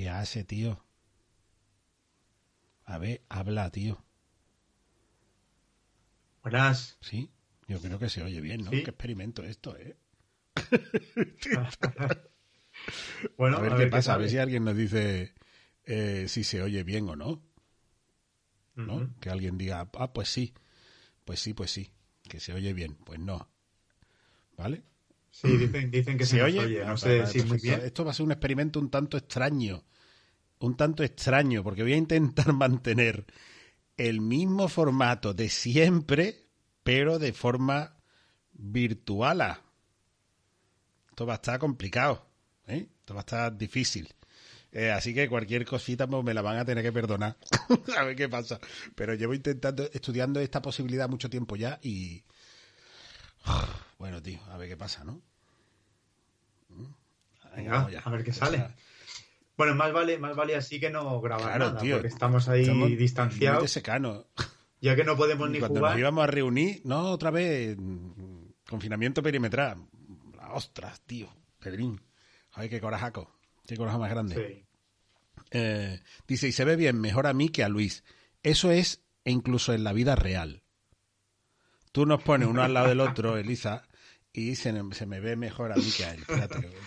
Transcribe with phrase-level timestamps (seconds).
[0.00, 0.82] ¿Qué hace, tío?
[2.86, 4.02] A ver, habla, tío.
[6.42, 6.96] Buenas.
[7.02, 7.30] Sí,
[7.68, 8.70] yo creo que se oye bien, ¿no?
[8.70, 8.82] ¿Sí?
[8.82, 9.98] Qué experimento esto, ¿eh?
[13.36, 15.34] bueno, a ver qué pasa, a ver si alguien nos dice
[15.84, 17.42] eh, si se oye bien o no,
[18.76, 19.14] ¿no?
[19.20, 20.54] Que alguien diga, ah, pues sí,
[21.26, 21.92] pues sí, pues sí,
[22.22, 22.94] que se oye bien.
[23.04, 23.50] Pues no.
[24.56, 24.82] ¿Vale?
[25.30, 26.84] Sí, dicen, dicen que se, nos oye.
[26.84, 27.80] No sé vale, si muy bien.
[27.84, 29.84] Esto va a ser un experimento un tanto extraño.
[30.58, 33.24] Un tanto extraño, porque voy a intentar mantener
[33.96, 36.48] el mismo formato de siempre,
[36.82, 37.96] pero de forma
[38.52, 39.58] virtual.
[41.08, 42.26] Esto va a estar complicado.
[42.66, 42.88] ¿eh?
[42.98, 44.08] Esto va a estar difícil.
[44.72, 47.36] Eh, así que cualquier cosita pues, me la van a tener que perdonar.
[47.98, 48.60] a ver qué pasa.
[48.94, 52.24] Pero llevo intentando, estudiando esta posibilidad mucho tiempo ya y.
[53.98, 55.20] Bueno, tío, a ver qué pasa, ¿no?
[57.56, 58.00] Venga, vamos ya.
[58.00, 58.66] a ver qué sea, sale.
[59.56, 61.96] Bueno, más vale, más vale así que no grabar Claro, nada, tío.
[61.96, 63.70] porque estamos ahí estamos distanciados.
[63.70, 64.26] secano.
[64.82, 65.92] Ya que no podemos ni Cuando jugar.
[65.92, 69.76] nos íbamos a reunir, no, otra vez, mm, confinamiento perimetral.
[70.54, 72.00] Ostras, tío, Pedrín.
[72.52, 73.30] Ay, qué corajaco.
[73.66, 74.36] Qué coraje más grande.
[74.36, 74.66] Sí.
[75.50, 78.04] Eh, dice, y se ve bien, mejor a mí que a Luis.
[78.42, 80.62] Eso es e incluso en la vida real.
[81.92, 83.82] Tú nos pones uno al lado del otro, Elisa,
[84.32, 86.24] y se, me ve mejor a mí que a él.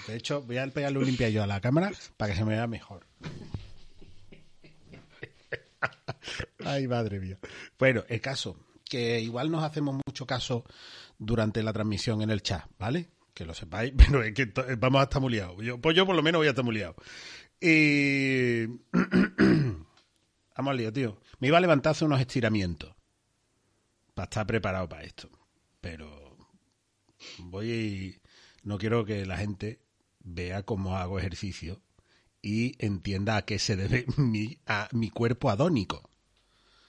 [0.07, 2.53] De hecho, voy a pegarle un limpia yo a la cámara para que se me
[2.53, 3.05] vea mejor.
[6.63, 7.37] Ay, madre mía.
[7.77, 10.63] Bueno, el caso, que igual nos hacemos mucho caso
[11.17, 13.09] durante la transmisión en el chat, ¿vale?
[13.33, 14.45] Que lo sepáis, pero es que
[14.77, 15.57] vamos a estar muy liados.
[15.61, 16.95] Yo, pues yo por lo menos voy a estar muy liado.
[17.59, 18.67] Y...
[20.55, 21.19] vamos al lío, tío.
[21.39, 22.95] Me iba a levantar a hacer unos estiramientos
[24.13, 25.29] para estar preparado para esto.
[25.81, 26.37] Pero
[27.39, 28.19] voy...
[28.63, 29.81] No quiero que la gente
[30.19, 31.81] vea cómo hago ejercicio
[32.41, 36.09] y entienda a qué se debe mi, a mi cuerpo adónico.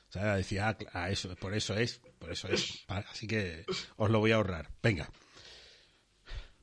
[0.09, 2.85] O sea, decía, ah, cl- ah, eso, por eso es, por eso es.
[2.87, 3.65] Así que
[3.97, 4.71] os lo voy a ahorrar.
[4.81, 5.11] Venga.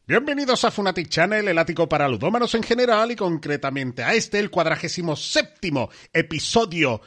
[0.08, 4.50] Bienvenidos a Funatic Channel, el ático para ludómanos en general y concretamente a este, el
[4.50, 7.02] cuadragésimo séptimo episodio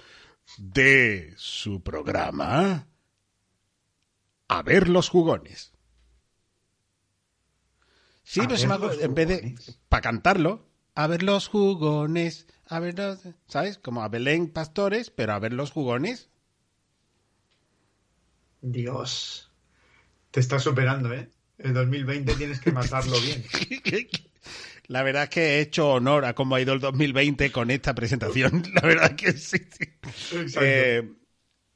[0.58, 2.86] de su programa.
[4.58, 5.72] A ver los jugones.
[8.22, 9.80] Sí, A pero se me ha- los en vez de jugones.
[9.88, 13.78] para cantarlo, a ver los jugones, a ver los, ¿sabes?
[13.78, 16.30] Como a Belén Pastores, pero a ver los jugones.
[18.62, 19.50] Dios.
[20.30, 21.28] Te estás superando, ¿eh?
[21.58, 23.44] El 2020 tienes que matarlo bien.
[24.86, 27.94] La verdad es que he hecho honor a cómo ha ido el 2020 con esta
[27.94, 28.62] presentación.
[28.74, 29.58] La verdad que sí.
[29.58, 29.84] sí.
[30.36, 30.60] Exacto.
[30.66, 31.12] Eh,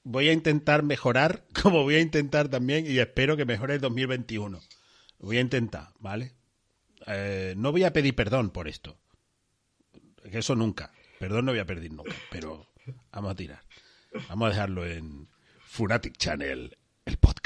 [0.08, 4.60] voy a intentar mejorar, como voy a intentar también, y espero que mejore el 2021.
[5.20, 6.32] Voy a intentar, ¿vale?
[7.06, 8.98] Eh, no voy a pedir perdón por esto.
[10.24, 10.92] Eso nunca.
[11.18, 12.68] Perdón no voy a pedir nunca, pero
[13.12, 13.60] vamos a tirar.
[14.28, 15.28] Vamos a dejarlo en
[15.64, 17.37] Funatic Channel, el podcast.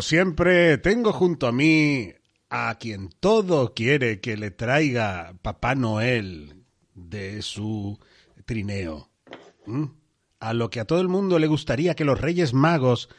[0.00, 2.14] Como siempre, tengo junto a mí
[2.48, 8.00] a quien todo quiere que le traiga Papá Noel de su
[8.46, 9.10] trineo.
[9.66, 9.84] ¿Mm?
[10.38, 13.10] A lo que a todo el mundo le gustaría que los Reyes Magos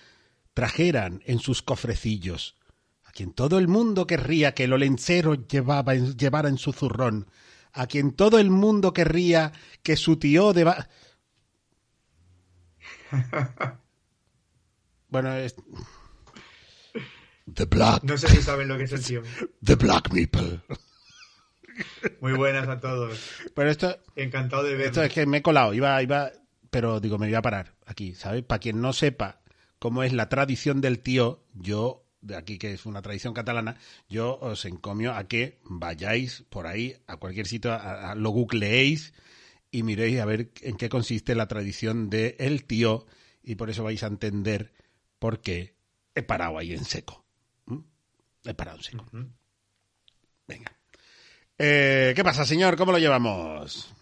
[0.55, 2.57] trajeran en sus cofrecillos.
[3.03, 7.27] A quien todo el mundo querría que el olencero llevaba llevara en su zurrón.
[7.73, 9.51] A quien todo el mundo querría
[9.83, 10.89] que su tío deba...
[15.09, 15.55] Bueno, es...
[17.53, 19.21] The Black, No sé si saben lo que es el tío.
[19.63, 20.61] the Black Meeple.
[22.19, 23.19] Muy buenas a todos.
[23.55, 25.05] Pero esto, Encantado de esto verlos.
[25.05, 26.31] es que me he colado, iba, iba,
[26.69, 28.43] pero digo, me voy a parar aquí, ¿sabes?
[28.43, 29.41] Para quien no sepa
[29.79, 33.77] cómo es la tradición del tío, yo, de aquí que es una tradición catalana,
[34.09, 39.13] yo os encomio a que vayáis por ahí a cualquier sitio, a- a- lo googleéis
[39.71, 43.05] y miréis a ver en qué consiste la tradición de el tío
[43.43, 44.73] y por eso vais a entender
[45.17, 45.75] por qué
[46.13, 47.25] he parado ahí en seco.
[48.43, 49.05] He parado seco.
[50.47, 50.71] Venga.
[51.57, 52.75] Eh, ¿Qué pasa, señor?
[52.75, 53.93] ¿Cómo lo llevamos?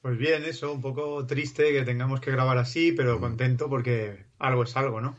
[0.00, 4.62] Pues bien, eso, un poco triste que tengamos que grabar así, pero contento porque algo
[4.62, 5.16] es algo, ¿no?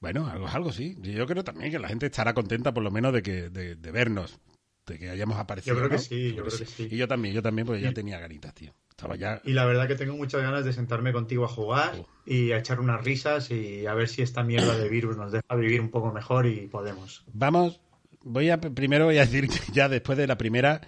[0.00, 0.96] Bueno, algo es algo, sí.
[1.00, 3.90] Yo creo también que la gente estará contenta por lo menos de que de, de
[3.90, 4.38] vernos,
[4.86, 5.74] de que hayamos aparecido.
[5.74, 6.88] Yo creo que sí, yo creo que sí.
[6.90, 8.72] Y yo también, yo también, porque ya tenía ganitas, tío.
[8.90, 9.40] Estaba ya...
[9.44, 12.06] Y la verdad que tengo muchas ganas de sentarme contigo a jugar Oh.
[12.26, 15.54] y a echar unas risas y a ver si esta mierda de virus nos deja
[15.56, 17.24] vivir un poco mejor y podemos.
[17.32, 17.80] Vamos,
[18.22, 20.80] voy a primero voy a decir que ya después de la primera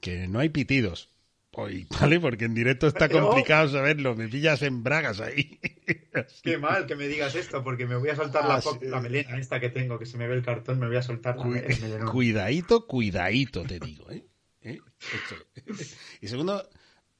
[0.00, 1.10] que no hay pitidos
[1.52, 2.20] hoy, ¿vale?
[2.20, 5.58] Porque en directo está complicado saberlo, me pillas en bragas ahí.
[6.42, 8.68] Qué mal que me digas esto porque me voy a soltar Ah, la, sí.
[8.68, 11.02] fo- la melena esta que tengo, que se me ve el cartón, me voy a
[11.02, 12.10] soltar la me- el melenón.
[12.12, 14.24] Cuidadito, cuidadito, te digo, ¿eh?
[14.62, 14.78] ¿Eh?
[16.20, 16.68] Y segundo,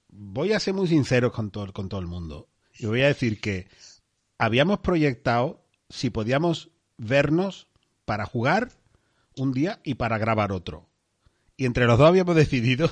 [0.08, 2.48] voy a ser muy sincero con todo, con todo el mundo.
[2.78, 3.66] Y voy a decir que
[4.38, 7.68] habíamos proyectado si podíamos vernos
[8.04, 8.68] para jugar
[9.38, 10.88] un día y para grabar otro.
[11.56, 12.90] Y entre los dos habíamos decidido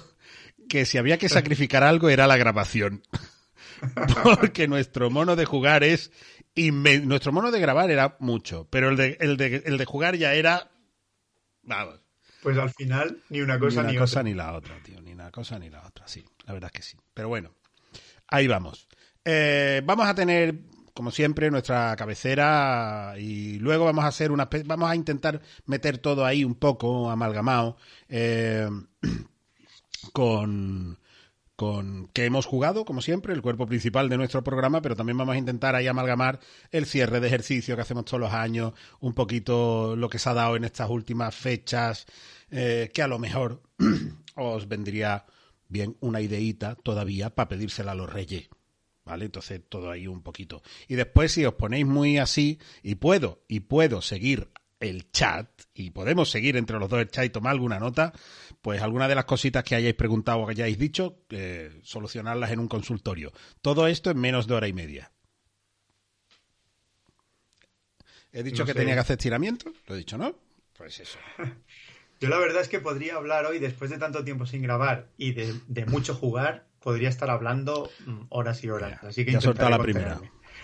[0.69, 3.03] que si había que sacrificar algo era la grabación.
[4.23, 6.11] Porque nuestro mono de jugar es
[6.55, 10.17] inmen- Nuestro mono de grabar era mucho, pero el de, el de, el de jugar
[10.17, 10.71] ya era...
[11.63, 12.01] Vamos.
[12.43, 14.23] Pues al final ni una Ni cosa una ni, cosa otra.
[14.23, 15.01] ni la otra, tío.
[15.03, 16.25] Ni una cosa ni la otra, sí.
[16.47, 16.97] La verdad es que sí.
[17.13, 17.55] Pero bueno,
[18.29, 18.89] ahí vamos.
[19.25, 20.55] Eh, vamos a tener,
[20.97, 24.49] como siempre, nuestra cabecera y luego vamos a hacer una...
[24.65, 27.77] Vamos a intentar meter todo ahí un poco amalgamado
[28.09, 28.69] eh,
[30.13, 30.99] con
[31.57, 35.35] con que hemos jugado, como siempre, el cuerpo principal de nuestro programa, pero también vamos
[35.35, 36.39] a intentar ahí amalgamar
[36.71, 40.35] el cierre de ejercicio que hacemos todos los años, un poquito lo que se ha
[40.35, 42.07] dado en estas últimas fechas,
[42.51, 43.63] eh, que a lo mejor
[44.37, 45.25] os vendría
[45.69, 48.51] bien una ideita todavía para pedírsela a los reyes.
[49.07, 49.25] ¿Vale?
[49.27, 50.63] Entonces todo ahí un poquito.
[50.89, 54.49] Y después si os ponéis muy así, y puedo, y puedo seguir
[54.81, 58.13] el chat, y podemos seguir entre los dos el chat y tomar alguna nota,
[58.61, 62.59] pues alguna de las cositas que hayáis preguntado o que hayáis dicho, eh, solucionarlas en
[62.59, 63.33] un consultorio.
[63.63, 65.13] Todo esto en menos de hora y media.
[68.33, 68.79] He dicho No que sé.
[68.81, 70.37] tenía que hacer estiramiento, lo he dicho, ¿no?
[70.77, 71.19] Pues eso.
[72.21, 75.33] Yo la verdad es que podría hablar hoy, después de tanto tiempo sin grabar y
[75.33, 79.01] de, de mucho jugar, podría estar hablando mm, horas y horas.
[79.03, 80.21] Ya, Así que ya ha soltado la primera.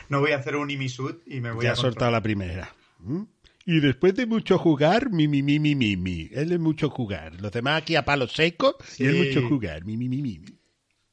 [0.08, 2.72] No voy a hacer un imisud y me voy ya a ha soltado la primera.
[3.00, 3.22] ¿Mm?
[3.66, 6.28] Y después de mucho jugar, mi, mi, mi, mi, mi, mi.
[6.30, 7.40] Él es mucho jugar.
[7.40, 9.18] Los demás aquí a palo seco y él Sí.
[9.36, 9.84] mucho jugar.
[9.84, 10.38] Mi, mi, mi, mi.
[10.38, 10.58] mi.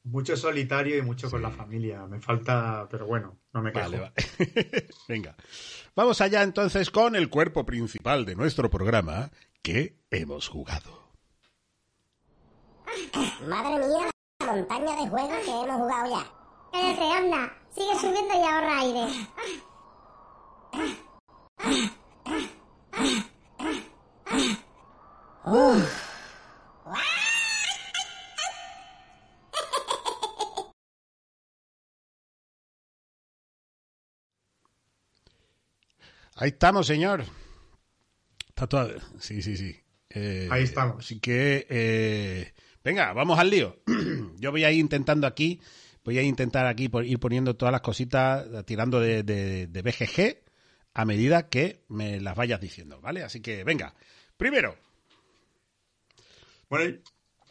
[0.04, 2.06] Mucho solitario y mucho con la familia.
[2.06, 3.90] Me falta, pero bueno, no me quejo.
[3.90, 4.86] Vale, vale.
[5.08, 5.34] Venga.
[5.96, 11.10] Vamos allá entonces con el cuerpo principal de nuestro programa que hemos jugado.
[13.48, 14.10] Madre mía,
[14.50, 16.26] montaña de juegos que hemos jugado ya.
[16.72, 17.52] Cállate, anda.
[17.74, 19.06] Sigue subiendo y ahorra aire.
[36.36, 37.24] Ahí estamos, señor.
[38.48, 38.88] Está todo...
[39.18, 39.78] Sí, sí, sí.
[40.08, 41.04] Eh, Ahí estamos.
[41.04, 43.76] Así que, eh, venga, vamos al lío.
[44.38, 45.60] Yo voy a ir intentando aquí,
[46.04, 50.38] voy a intentar aquí por ir poniendo todas las cositas, tirando de, de, de BGG
[50.94, 53.22] a medida que me las vayas diciendo, ¿vale?
[53.22, 53.94] Así que, venga.
[54.36, 54.76] Primero,
[56.68, 56.98] Bueno,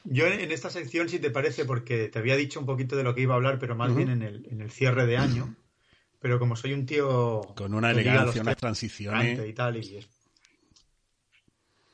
[0.05, 3.13] yo en esta sección, si te parece, porque te había dicho un poquito de lo
[3.13, 5.55] que iba a hablar, pero más bien en el, en el cierre de año.
[6.19, 9.39] Pero como soy un tío con una elegancia, unas transiciones.
[9.47, 10.05] y tal, y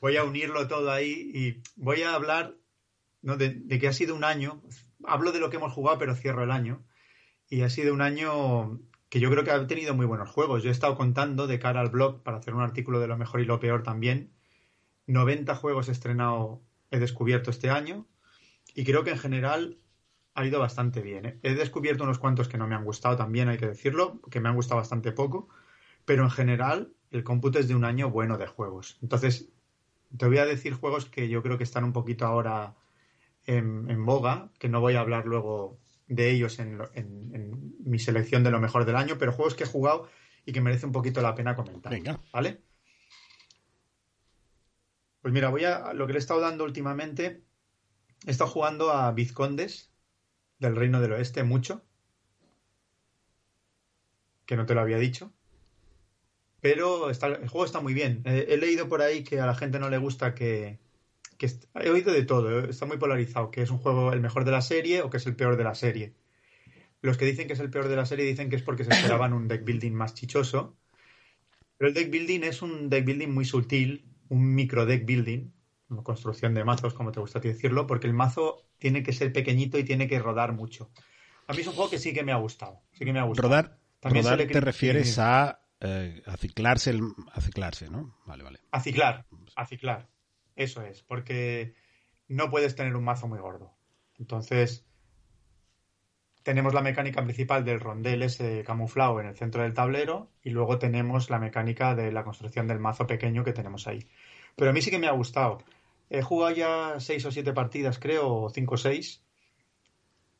[0.01, 2.55] voy a unirlo todo ahí y voy a hablar
[3.25, 3.37] ¿no?
[3.37, 4.61] de, que ha sido un año.
[5.03, 6.85] Hablo de lo que hemos jugado, pero cierro el año.
[7.49, 8.79] Y ha sido un año
[9.09, 10.63] que yo creo que ha tenido muy buenos juegos.
[10.63, 13.41] Yo he estado contando de cara al blog para hacer un artículo de lo mejor
[13.41, 14.31] y lo peor también.
[15.07, 16.59] 90 juegos estrenados
[16.91, 18.07] he descubierto este año
[18.73, 19.79] y creo que en general
[20.35, 21.25] ha ido bastante bien.
[21.25, 21.39] ¿eh?
[21.43, 24.49] He descubierto unos cuantos que no me han gustado también, hay que decirlo, que me
[24.49, 25.47] han gustado bastante poco,
[26.05, 28.97] pero en general el cómputo es de un año bueno de juegos.
[29.01, 29.49] Entonces,
[30.17, 32.75] te voy a decir juegos que yo creo que están un poquito ahora
[33.45, 37.75] en, en boga, que no voy a hablar luego de ellos en, lo- en- en
[37.83, 40.07] mi selección de lo mejor del año, pero juegos que he jugado
[40.45, 41.91] y que merece un poquito la pena comentar.
[41.91, 42.19] Venga.
[42.31, 42.61] ¿Vale?
[45.21, 47.43] Pues mira, voy a lo que le he estado dando últimamente.
[48.27, 49.91] He estado jugando a Vizcondes
[50.59, 51.83] del Reino del Oeste mucho.
[54.45, 55.33] Que no te lo había dicho.
[56.61, 58.21] Pero está- el juego está muy bien.
[58.25, 60.79] He leído por ahí que a la gente no le gusta que,
[61.37, 64.45] que he oído de todo, eh, está muy polarizado, que es un juego el mejor
[64.45, 66.13] de la serie o que es el peor de la serie.
[67.01, 68.91] Los que dicen que es el peor de la serie dicen que es porque se
[68.91, 70.75] esperaban un deck building más chichoso.
[71.77, 75.51] Pero el deck building es un deck building muy sutil, un micro deck building,
[75.89, 79.13] una construcción de mazos, como te gusta a ti decirlo, porque el mazo tiene que
[79.13, 80.89] ser pequeñito y tiene que rodar mucho.
[81.47, 82.81] A mí es un juego que sí que me ha gustado.
[82.93, 83.49] Sí que me ha gustado.
[83.49, 87.01] Rodar, También rodar te refieres a eh, aciclarse, el,
[87.33, 88.17] aciclarse, ¿no?
[88.25, 88.59] Vale, vale.
[88.71, 89.25] A ciclar,
[89.55, 90.07] a ciclar.
[90.55, 91.73] Eso es, porque
[92.27, 93.73] no puedes tener un mazo muy gordo.
[94.17, 94.85] Entonces,
[96.43, 100.77] tenemos la mecánica principal del rondel ese camuflado en el centro del tablero y luego
[100.77, 104.07] tenemos la mecánica de la construcción del mazo pequeño que tenemos ahí.
[104.55, 105.57] Pero a mí sí que me ha gustado.
[106.09, 109.23] He jugado ya seis o siete partidas, creo, o cinco o seis.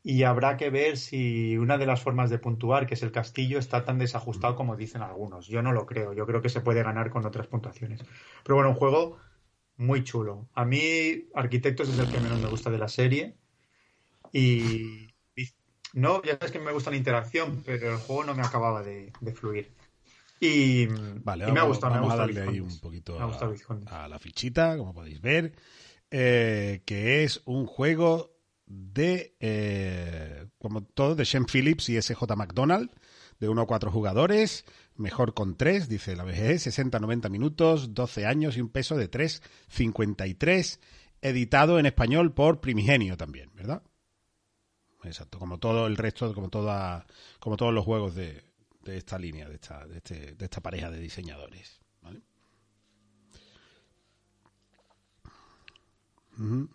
[0.04, 3.58] Y habrá que ver si una de las formas de puntuar, que es el castillo,
[3.58, 5.48] está tan desajustado como dicen algunos.
[5.48, 6.12] Yo no lo creo.
[6.12, 8.04] Yo creo que se puede ganar con otras puntuaciones.
[8.44, 9.18] Pero bueno, un juego
[9.76, 10.48] muy chulo.
[10.54, 13.36] A mí, Arquitectos es el que menos me gusta de la serie.
[14.32, 15.48] Y, y
[15.92, 19.12] no, ya sabes que me gusta la interacción, pero el juego no me acababa de,
[19.20, 19.72] de fluir.
[20.40, 22.78] Y, Vale, y me ha vamos, gustado, me ha vamos a gustado darle ahí un
[22.78, 23.24] poquito Me
[23.86, 25.54] a, a la fichita, como podéis ver,
[26.10, 32.90] eh, que es un juego de, eh, como todo, de Shem Phillips y SJ McDonald,
[33.40, 34.64] de 1 a 4 jugadores,
[34.98, 40.78] mejor con 3, dice la BGE, 60-90 minutos, 12 años y un peso de 3,53,
[41.22, 43.82] editado en español por Primigenio también, ¿verdad?
[45.04, 47.06] Exacto, como todo el resto, como toda,
[47.38, 48.42] como todos los juegos de,
[48.82, 51.80] de esta línea, de esta, de, este- de esta pareja de diseñadores.
[52.02, 52.22] ¿vale?
[56.38, 56.68] Ujú.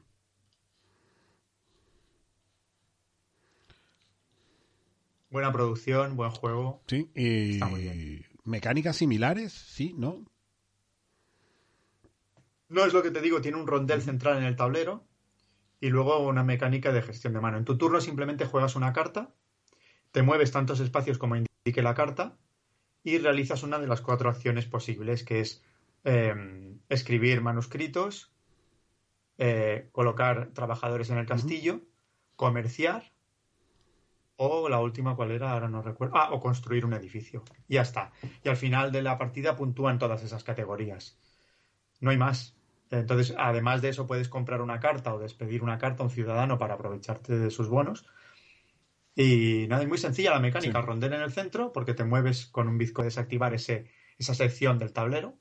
[5.31, 6.83] Buena producción, buen juego.
[6.88, 8.25] Sí, y Está muy bien.
[8.43, 10.25] mecánicas similares, sí, ¿no?
[12.67, 15.07] No es lo que te digo, tiene un rondel central en el tablero
[15.79, 17.57] y luego una mecánica de gestión de mano.
[17.57, 19.33] En tu turno simplemente juegas una carta,
[20.11, 22.38] te mueves tantos espacios como indique la carta
[23.03, 25.63] y realizas una de las cuatro acciones posibles, que es
[26.03, 28.33] eh, escribir manuscritos,
[29.38, 31.81] eh, colocar trabajadores en el castillo,
[32.35, 33.10] comerciar
[34.43, 35.51] o la última, ¿cuál era?
[35.51, 36.17] Ahora no recuerdo.
[36.17, 37.43] Ah, o construir un edificio.
[37.67, 38.12] Ya está.
[38.43, 41.19] Y al final de la partida puntúan todas esas categorías.
[42.00, 42.57] No hay más.
[42.89, 46.57] Entonces, además de eso, puedes comprar una carta o despedir una carta a un ciudadano
[46.57, 48.07] para aprovecharte de sus bonos.
[49.15, 50.79] Y nada, es muy sencilla la mecánica.
[50.79, 50.86] Sí.
[50.88, 54.91] Rondel en el centro, porque te mueves con un bizco desactivar ese, esa sección del
[54.91, 55.38] tablero.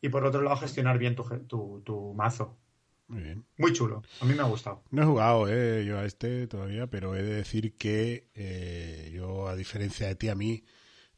[0.00, 2.60] Y por otro lado, gestionar bien tu, tu, tu mazo.
[3.08, 3.44] Muy bien.
[3.56, 4.02] Muy chulo.
[4.20, 4.82] A mí me ha gustado.
[4.90, 9.48] No he jugado eh, yo a este todavía, pero he de decir que eh, yo,
[9.48, 10.64] a diferencia de ti, a mí,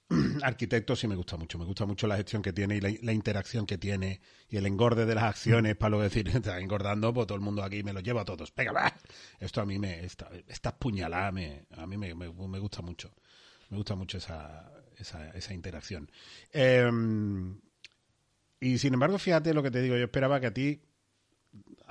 [0.42, 1.58] Arquitecto sí me gusta mucho.
[1.58, 4.66] Me gusta mucho la gestión que tiene y la, la interacción que tiene y el
[4.66, 7.92] engorde de las acciones para luego decir, está engordando, pues todo el mundo aquí me
[7.92, 8.52] lo lleva a todos.
[8.58, 8.94] Va.
[9.40, 13.12] Esto a mí me, esta, estas puñaladas me, a mí me, me- me gusta mucho.
[13.68, 16.10] Me gusta mucho esa, esa, esa interacción.
[16.52, 16.90] Eh,
[18.60, 20.82] y sin embargo, fíjate lo que te digo, yo esperaba que a ti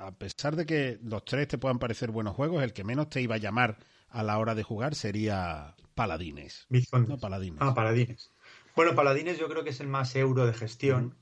[0.07, 3.21] a pesar de que los tres te puedan parecer buenos juegos, el que menos te
[3.21, 3.77] iba a llamar
[4.09, 6.67] a la hora de jugar sería Paladines.
[7.07, 7.59] No, Paladines.
[7.61, 8.31] Ah, Paladines.
[8.75, 11.15] Bueno, Paladines yo creo que es el más euro de gestión.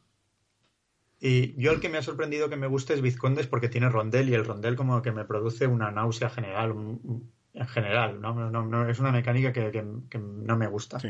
[1.20, 4.30] Y yo el que me ha sorprendido que me guste es Vizcondes porque tiene rondel
[4.30, 6.72] y el rondel como que me produce una náusea general.
[6.72, 8.36] un- en general, ¿no?
[8.52, 11.00] No, no- es una mecánica que, que- que no me gusta.
[11.00, 11.10] Sí,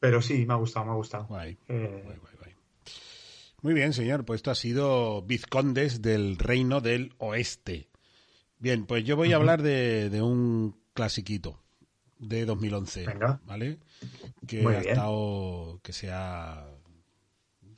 [0.00, 1.26] Pero sí, me ha gustado, me ha gustado.
[1.26, 1.58] guay.
[1.68, 2.33] Eh, guay.
[3.64, 4.26] Muy bien, señor.
[4.26, 7.88] Pues esto ha sido Vizcondes del Reino del Oeste.
[8.58, 11.62] Bien, pues yo voy a hablar de, de un clasiquito
[12.18, 13.06] de 2011.
[13.06, 13.40] Venga.
[13.46, 13.78] ¿Vale?
[14.46, 14.90] Que Muy ha bien.
[14.92, 15.80] estado.
[15.82, 16.68] que se ha.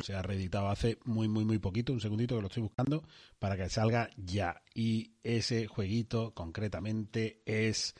[0.02, 3.04] Se ha reeditado hace muy, muy, muy poquito, un segundito que lo estoy buscando,
[3.38, 4.60] para que salga ya.
[4.74, 7.94] Y ese jueguito concretamente es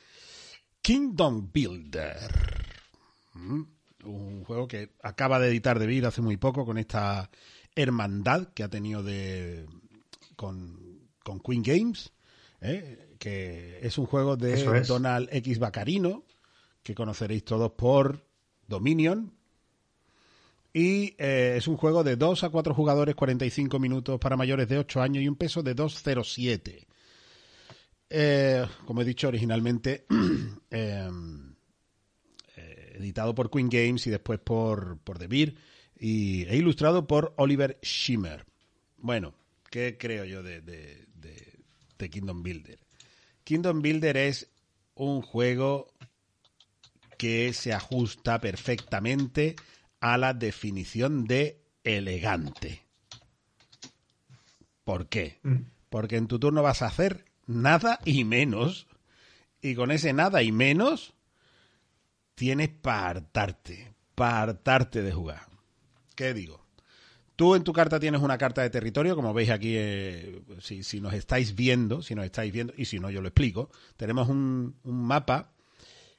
[0.83, 2.31] Kingdom Builder.
[3.35, 3.63] Mm,
[4.07, 7.31] Un juego que acaba de editar De Vir hace muy poco con esta
[7.77, 9.67] hermandad que ha tenido de
[10.35, 12.13] con, con Queen Games,
[12.61, 13.15] ¿eh?
[13.19, 14.89] que es un juego de es.
[14.89, 16.25] Donald X Bacarino,
[16.83, 18.27] que conoceréis todos por
[18.67, 19.33] Dominion.
[20.73, 24.79] Y eh, es un juego de 2 a 4 jugadores, 45 minutos para mayores de
[24.79, 26.87] 8 años y un peso de 2,07.
[28.11, 30.07] Eh, como he dicho originalmente,
[30.71, 31.09] eh,
[32.57, 35.55] eh, editado por Queen Games y después por, por The Beer
[35.99, 38.45] y, e ilustrado por Oliver Schimmer.
[38.99, 39.35] Bueno,
[39.71, 41.59] ¿qué creo yo de, de- de-
[41.99, 42.79] de Kingdom Builder?
[43.45, 44.49] Kingdom Builder es
[44.95, 45.89] un juego
[47.19, 49.57] que se ajusta perfectamente
[50.01, 52.83] a la definición de elegante.
[54.85, 55.39] ¿Por qué?
[55.43, 55.57] mm,
[55.91, 58.87] Porque en tu turno vas a hacer nada y menos.
[59.63, 61.15] Y con ese nada y menos
[62.35, 63.95] tienes para hartarte.
[64.15, 65.47] Para hartarte de jugar.
[66.17, 66.67] ¿Qué digo?
[67.37, 71.13] Tú en tu carta tienes una carta de territorio, como veis aquí, eh, si, nos
[71.13, 73.71] estáis viendo, si nos estáis viendo, y si no, yo lo explico.
[73.99, 75.53] Tenemos un, un mapa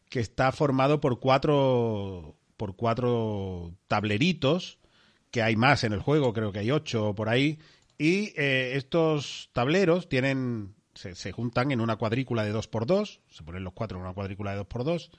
[0.09, 4.77] que está formado por cuatro, por cuatro tableritos,
[5.31, 7.57] que hay más en el juego, creo que hay ocho por ahí,
[7.97, 13.63] y eh, estos tableros tienen se, se, juntan en una cuadrícula de 2x2, se ponen
[13.63, 15.09] los cuatro en una cuadrícula de 2x2,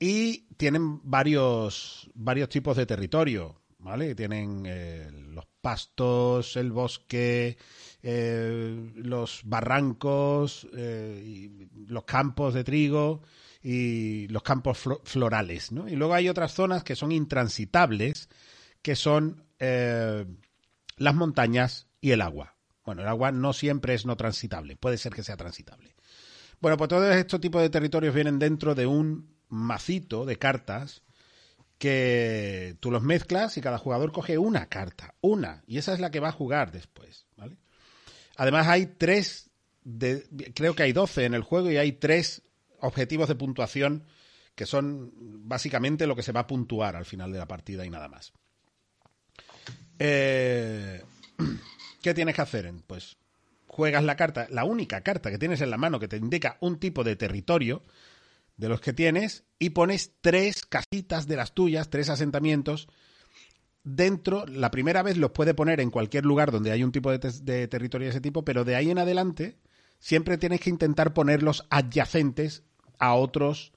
[0.00, 4.14] y tienen varios, varios tipos de territorio, ¿vale?
[4.14, 7.56] Tienen eh, los pastos, el bosque,
[8.02, 13.22] eh, los barrancos, eh, los campos de trigo
[13.62, 15.88] y los campos florales, ¿no?
[15.88, 18.28] Y luego hay otras zonas que son intransitables,
[18.82, 20.26] que son eh,
[20.96, 22.56] las montañas y el agua.
[22.84, 25.94] Bueno, el agua no siempre es no transitable, puede ser que sea transitable.
[26.60, 31.02] Bueno, pues todos estos tipos de territorios vienen dentro de un macito de cartas
[31.82, 36.12] que tú los mezclas y cada jugador coge una carta, una, y esa es la
[36.12, 37.56] que va a jugar después, ¿vale?
[38.36, 39.50] Además hay tres,
[40.54, 42.42] creo que hay doce en el juego y hay tres
[42.78, 44.04] objetivos de puntuación
[44.54, 47.90] que son básicamente lo que se va a puntuar al final de la partida y
[47.90, 48.32] nada más.
[49.98, 51.02] Eh,
[52.00, 52.72] ¿Qué tienes que hacer?
[52.86, 53.16] Pues
[53.66, 56.78] juegas la carta, la única carta que tienes en la mano que te indica un
[56.78, 57.82] tipo de territorio
[58.56, 62.88] de los que tienes y pones tres casitas de las tuyas, tres asentamientos
[63.84, 64.46] dentro.
[64.46, 67.68] La primera vez los puede poner en cualquier lugar donde hay un tipo de, de
[67.68, 69.58] territorio de ese tipo, pero de ahí en adelante
[69.98, 72.64] siempre tienes que intentar ponerlos adyacentes
[72.98, 73.72] a otros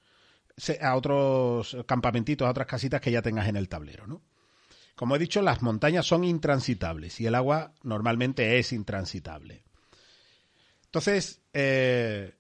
[0.81, 4.21] a otros campamentitos, a otras casitas que ya tengas en el tablero, ¿no?
[4.95, 9.65] Como he dicho, las montañas son intransitables y el agua normalmente es intransitable.
[10.85, 12.35] Entonces, eh,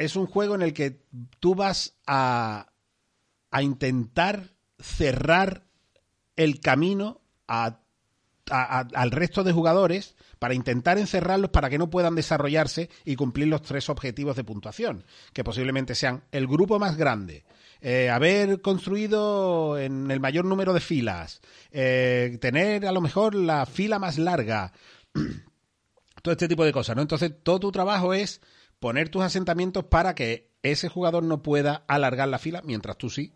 [0.00, 1.02] es un juego en el que
[1.40, 2.72] tú vas a,
[3.50, 5.66] a intentar cerrar
[6.36, 7.80] el camino a,
[8.50, 13.48] a, al resto de jugadores para intentar encerrarlos para que no puedan desarrollarse y cumplir
[13.48, 15.04] los tres objetivos de puntuación,
[15.34, 17.44] que posiblemente sean el grupo más grande,
[17.82, 21.42] eh, haber construido en el mayor número de filas,
[21.72, 24.72] eh, tener a lo mejor la fila más larga,
[26.22, 27.02] todo este tipo de cosas, ¿no?
[27.02, 28.40] Entonces, todo tu trabajo es
[28.80, 33.32] poner tus asentamientos para que ese jugador no pueda alargar la fila, mientras tú sí.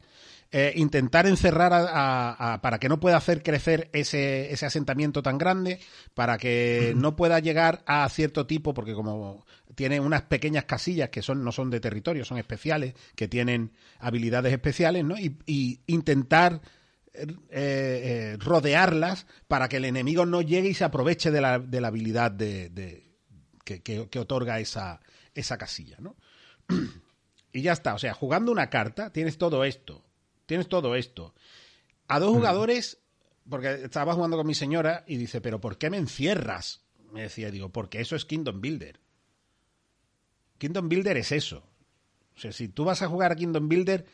[0.51, 5.23] Eh, intentar encerrar a, a, a, para que no pueda hacer crecer ese, ese asentamiento
[5.23, 5.81] tan grande,
[6.15, 11.23] para que no pueda llegar a cierto tipo, porque como tiene unas pequeñas casillas que
[11.23, 15.19] son, no son de territorio, son especiales, que tienen habilidades especiales, ¿no?
[15.19, 16.61] Y, y intentar
[17.15, 21.81] eh, eh, rodearlas para que el enemigo no llegue y se aproveche de la, de
[21.81, 23.13] la habilidad de, de
[23.65, 25.01] que, que, que, otorga esa,
[25.35, 26.17] esa casilla, ¿no?
[27.53, 30.05] y ya está, o sea, jugando una carta tienes todo esto,
[30.47, 31.35] tienes todo esto.
[32.09, 32.99] A dos jugadores,
[33.49, 36.83] porque estaba jugando con mi señora y dice, pero ¿por qué me encierras?
[37.13, 39.01] Me decía, digo, porque eso es Kingdom Builder.
[40.59, 41.65] Kingdom Builder es eso.
[42.37, 44.07] O sea, si tú vas a jugar a Kingdom Builder,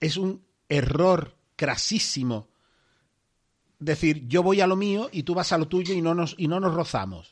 [0.00, 2.48] es un error crasísimo
[3.78, 6.34] decir yo voy a lo mío y tú vas a lo tuyo y no nos,
[6.38, 7.31] y no nos rozamos.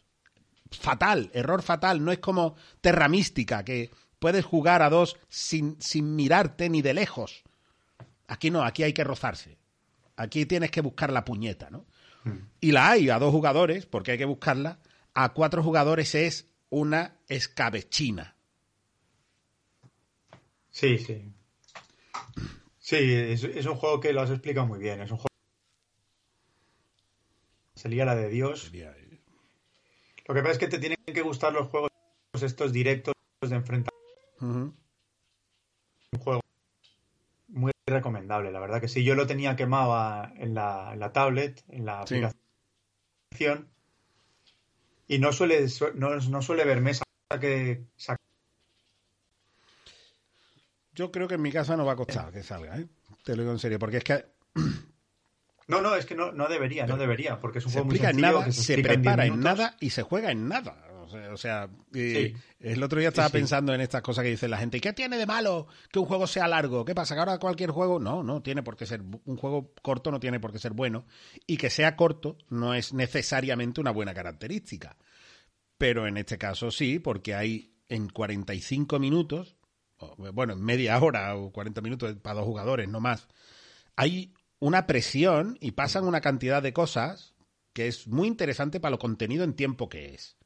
[0.70, 2.04] Fatal, error fatal.
[2.04, 6.94] No es como Terra Mística, que puedes jugar a dos sin, sin mirarte ni de
[6.94, 7.42] lejos.
[8.28, 9.58] Aquí no, aquí hay que rozarse.
[10.16, 11.86] Aquí tienes que buscar la puñeta, ¿no?
[12.24, 12.38] Mm.
[12.60, 14.78] Y la hay a dos jugadores, porque hay que buscarla.
[15.14, 18.36] A cuatro jugadores es una escabechina.
[20.70, 21.32] Sí, sí.
[22.78, 25.00] Sí, es, es, un juego que lo has explicado muy bien.
[25.00, 25.28] Es un juego.
[27.74, 28.62] Sería la de Dios.
[28.64, 28.94] Sería...
[30.30, 31.90] Lo que pasa es que te tienen que gustar los juegos
[32.40, 33.90] estos directos de enfrentamiento.
[34.40, 34.74] Uh -huh.
[36.12, 36.40] Un juego
[37.48, 39.02] muy recomendable, la verdad que sí.
[39.02, 42.22] Yo lo tenía quemado en la, en la tablet, en la sí.
[42.22, 43.68] aplicación.
[45.08, 45.66] Y no suele,
[45.96, 47.02] no, no suele ver mesa
[47.40, 48.22] que saca.
[50.94, 52.86] Yo creo que en mi casa no va a costar que salga, ¿eh?
[53.24, 54.26] Te lo digo en serio, porque es que.
[55.70, 57.98] No, no, es que no, no debería, no debería, porque es un se juego muy
[57.98, 58.20] sencillo.
[58.20, 60.90] Nada, que se, se prepara en, en, nada y se juega en nada.
[61.32, 62.34] O sea, sí.
[62.60, 63.38] el otro día estaba sí, sí.
[63.38, 64.78] pensando en estas cosas que dice la gente.
[64.78, 66.84] ¿Y qué tiene de malo que un juego sea largo?
[66.84, 67.14] ¿Qué pasa?
[67.14, 67.98] ¿Que ahora cualquier juego?
[67.98, 69.00] No, no tiene por qué ser.
[69.02, 71.06] Un juego corto no tiene por qué ser bueno.
[71.46, 74.96] Y que sea corto no es necesariamente una buena característica.
[75.78, 79.56] Pero en este caso sí, porque hay en 45 minutos,
[80.32, 83.26] bueno, en media hora o 40 minutos para dos jugadores, no más,
[83.96, 87.34] hay una presión y pasan una cantidad de cosas
[87.72, 90.36] que es muy interesante para lo contenido en tiempo que es.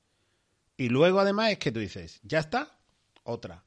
[0.76, 2.78] Y luego además es que tú dices, ya está,
[3.22, 3.64] otra.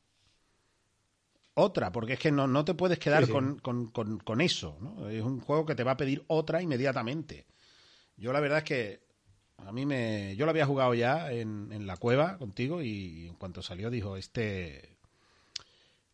[1.54, 3.32] Otra, porque es que no, no te puedes quedar sí, sí.
[3.32, 4.78] Con, con, con, con, eso.
[4.80, 5.10] ¿no?
[5.10, 7.48] Es un juego que te va a pedir otra inmediatamente.
[8.16, 9.02] Yo la verdad es que
[9.58, 10.36] a mí me...
[10.36, 14.18] Yo lo había jugado ya en, en la cueva contigo y en cuanto salió dijo,
[14.18, 14.98] este...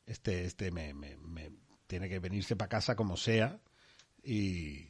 [0.06, 1.52] Este, este me, me- me-
[1.88, 3.60] tiene que venirse para casa como sea
[4.24, 4.90] y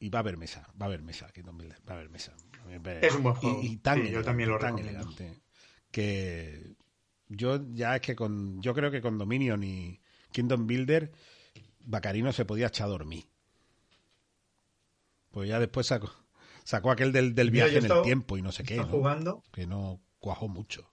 [0.00, 2.34] y va a haber mesa, va a haber mesa, Kingdom Builder, va a haber mesa.
[3.00, 3.60] Es un buen juego.
[3.62, 5.40] Y, y tan Sí, yo también lo tan elegante
[5.90, 6.74] que
[7.28, 10.00] yo ya es que con yo creo que con Dominion y
[10.32, 11.12] Kingdom Builder
[11.80, 13.24] Bacarino se podía echar a dormir.
[15.30, 16.12] Pues ya después sacó,
[16.64, 19.42] sacó aquel del, del viaje en estado- el tiempo y no sé qué, jugando.
[19.52, 20.90] que no cuajó mucho.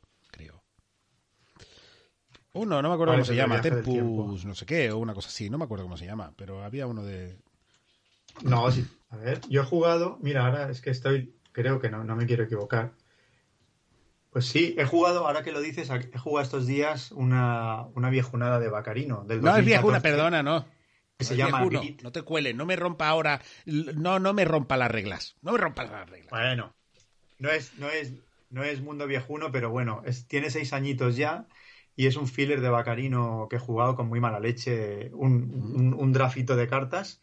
[2.53, 5.29] Uno, no me acuerdo ¿Cuál cómo se llama, Tempus, no sé qué, o una cosa
[5.29, 7.37] así, no me acuerdo cómo se llama, pero había uno de...
[8.43, 8.85] No, sí.
[9.09, 10.17] A ver, yo he jugado.
[10.21, 11.35] Mira, ahora es que estoy.
[11.51, 12.91] Creo que no, no me quiero equivocar.
[14.31, 18.59] Pues sí, he jugado, ahora que lo dices, he jugado estos días una, una viejunada
[18.59, 19.25] de Bacarino.
[19.25, 20.65] Del No es viejuna, 2014, perdona, no.
[21.17, 21.97] Que se No llama viejuno.
[22.03, 25.57] No te cuele, no me rompa ahora, no, no me rompa las reglas, no me
[25.57, 26.29] rompa las reglas.
[26.29, 26.73] Bueno,
[27.39, 28.13] no es, no es,
[28.49, 31.45] no es mundo viejuno, pero bueno, es, tiene seis añitos ya
[31.95, 35.33] y es un filler de Bacarino que he jugado con muy mala leche, un,
[35.75, 37.21] un, un drafito de cartas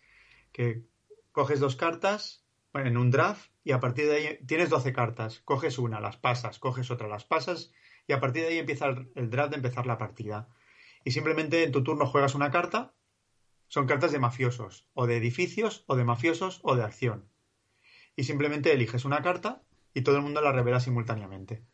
[0.52, 0.84] que
[1.32, 5.40] coges dos cartas bueno, en un draft y a partir de ahí tienes 12 cartas,
[5.44, 7.72] coges una, las pasas, coges otra, las pasas
[8.06, 10.48] y a partir de ahí empieza el, el draft de empezar la partida.
[11.04, 12.94] Y simplemente en tu turno juegas una carta,
[13.68, 17.28] son cartas de mafiosos, o de edificios, o de mafiosos, o de acción
[18.16, 19.62] y simplemente eliges una carta
[19.94, 21.64] y todo el mundo la revela simultáneamente.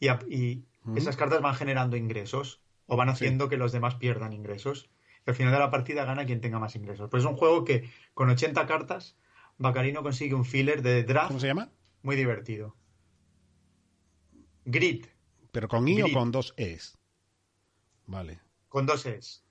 [0.00, 0.66] Y, a- y
[0.96, 4.90] Esas cartas van generando ingresos o van haciendo que los demás pierdan ingresos.
[5.26, 7.08] Y al final de la partida gana quien tenga más ingresos.
[7.10, 9.16] Pues es un juego que con 80 cartas
[9.56, 11.70] Bacarino consigue un filler de draft ¿Cómo se llama?
[12.02, 12.76] muy divertido.
[14.66, 15.06] Grid,
[15.52, 16.14] ¿Pero con I o Grit.
[16.14, 16.98] con dos Es?
[18.06, 18.40] Vale.
[18.68, 19.42] con dos Es.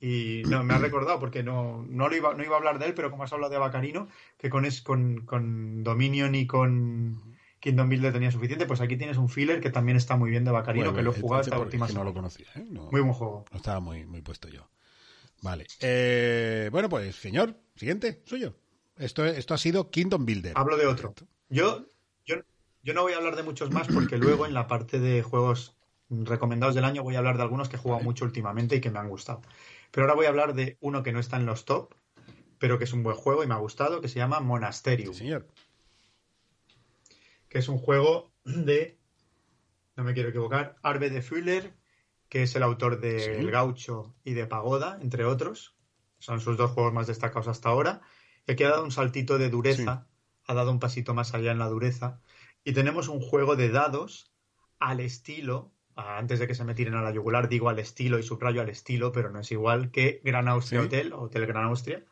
[0.00, 2.86] Y no, me ha recordado porque no, no, lo iba, no iba a hablar de
[2.86, 7.29] él, pero como has hablado de Bacarino, que con, es, con, con Dominion y con
[7.60, 10.50] Kingdom Builder tenía suficiente, pues aquí tienes un filler que también está muy bien de
[10.50, 12.14] Bacarino, Bueno, que lo he jugado esta última que no lo semana.
[12.14, 12.66] conocía, ¿eh?
[12.70, 13.44] No, Muy buen juego.
[13.50, 14.68] no estaba muy, muy puesto yo.
[15.42, 15.66] Vale.
[15.80, 18.54] Eh, bueno, pues, señor, siguiente, suyo.
[18.96, 20.52] Esto, esto ha sido Kingdom Builder.
[20.56, 21.14] Hablo de otro.
[21.48, 21.86] Yo,
[22.26, 22.36] yo,
[22.82, 25.76] yo no voy a hablar de muchos más porque luego en la parte de juegos
[26.10, 28.90] recomendados del año voy a hablar de algunos que he jugado mucho últimamente y que
[28.90, 29.40] me han gustado.
[29.90, 31.94] Pero ahora voy a hablar de uno que no está en los top,
[32.58, 35.14] pero que es un buen juego y me ha gustado, que se llama Monasterium.
[35.14, 35.46] Sí, señor.
[37.50, 38.98] Que es un juego de,
[39.96, 41.74] no me quiero equivocar, Arve de Fuller,
[42.30, 43.30] que es el autor de Sí.
[43.32, 45.76] El Gaucho y de Pagoda, entre otros.
[46.18, 48.00] Son sus dos juegos más destacados hasta ahora.
[48.46, 50.06] Y aquí ha dado un saltito de dureza,
[50.46, 52.20] ha dado un pasito más allá en la dureza.
[52.62, 54.32] Y tenemos un juego de dados
[54.78, 58.22] al estilo, antes de que se me tiren a la yugular, digo al estilo y
[58.22, 60.86] subrayo al estilo, pero no es igual que Gran Austria Sí.
[60.86, 62.04] Hotel, Hotel Gran Austria,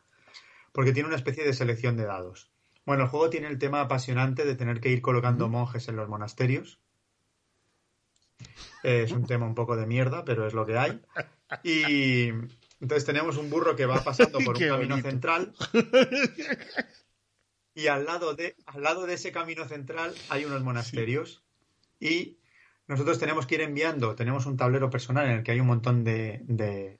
[0.73, 2.51] porque tiene una especie de selección de dados.
[2.89, 6.09] Bueno, el juego tiene el tema apasionante de tener que ir colocando monjes en los
[6.09, 6.79] monasterios.
[8.81, 10.99] Es un tema un poco de mierda, pero es lo que hay.
[11.61, 12.29] Y
[12.79, 15.07] entonces tenemos un burro que va pasando por un camino bonito.
[15.07, 15.53] central.
[17.75, 21.43] Y al lado, de, al lado de ese camino central hay unos monasterios.
[21.99, 22.39] Y
[22.87, 26.03] nosotros tenemos que ir enviando, tenemos un tablero personal en el que hay un montón
[26.03, 26.99] de, de-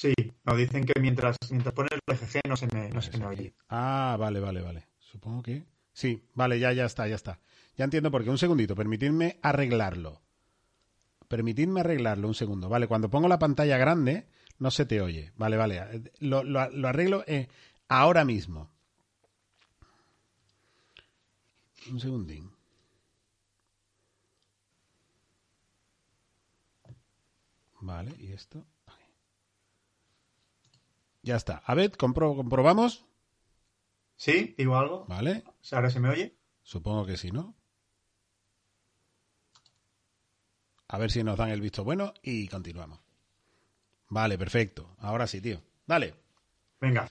[0.00, 3.26] Sí, nos dicen que mientras, mientras pones el EGG no se me, no se me
[3.26, 3.54] oye.
[3.68, 4.88] Ah, vale, vale, vale.
[4.98, 5.66] Supongo que.
[5.92, 7.38] Sí, vale, ya, ya está, ya está.
[7.76, 8.30] Ya entiendo por qué.
[8.30, 10.22] Un segundito, permitidme arreglarlo.
[11.28, 12.68] Permitidme arreglarlo un segundo.
[12.70, 14.26] Vale, cuando pongo la pantalla grande,
[14.58, 15.32] no se te oye.
[15.36, 16.10] Vale, vale.
[16.18, 17.48] Lo, lo- lo arreglo eh,
[17.88, 18.70] ahora mismo.
[21.90, 22.50] Un segundín.
[27.80, 28.64] Vale, y esto.
[31.22, 31.62] Ya está.
[31.66, 33.04] A ver, compro- comprobamos.
[34.16, 34.54] ¿Sí?
[34.58, 35.04] ¿Digo algo?
[35.06, 35.44] Vale.
[35.72, 36.36] ¿Ahora se me oye?
[36.62, 37.54] Supongo que sí, ¿no?
[40.88, 43.00] A ver si nos dan el visto bueno y continuamos.
[44.08, 44.96] Vale, perfecto.
[44.98, 45.62] Ahora sí, tío.
[45.86, 46.14] Dale.
[46.80, 47.08] Venga.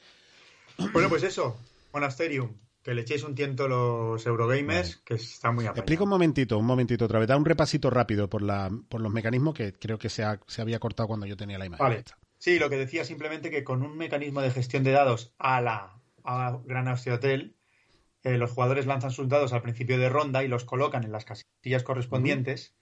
[0.93, 1.58] Bueno, pues eso.
[1.93, 2.54] Monasterium.
[2.82, 5.82] Que le echéis un tiento a los Eurogamers, que está muy apañado.
[5.82, 7.28] Explica un momentito, un momentito otra vez.
[7.28, 10.62] Da un repasito rápido por, la, por los mecanismos que creo que se, ha- se
[10.62, 11.84] había cortado cuando yo tenía la imagen.
[11.86, 12.04] Vale.
[12.39, 15.95] Sí, lo que decía simplemente que con un mecanismo de gestión de dados a la
[16.23, 17.56] a Gran Austria Hotel,
[18.23, 21.25] eh, los jugadores lanzan sus dados al principio de ronda y los colocan en las
[21.25, 22.75] casillas correspondientes.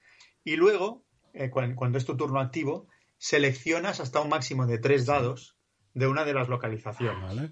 [0.43, 5.05] Y luego, eh, cuan- cuando es tu turno activo, seleccionas hasta un máximo de tres
[5.05, 5.55] dados
[5.93, 7.21] de una de las localizaciones.
[7.21, 7.51] Vale.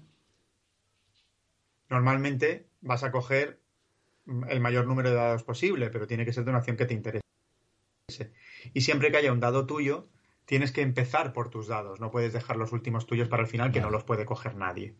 [1.88, 3.60] Normalmente vas a coger
[4.48, 6.94] el mayor número de dados posible, pero tiene que ser de una acción que te
[6.94, 7.22] interese.
[8.74, 10.08] Y siempre que haya un dado tuyo,
[10.46, 12.00] tienes que empezar por tus dados.
[12.00, 14.96] No puedes dejar los últimos tuyos para el final, que no los puede coger nadie.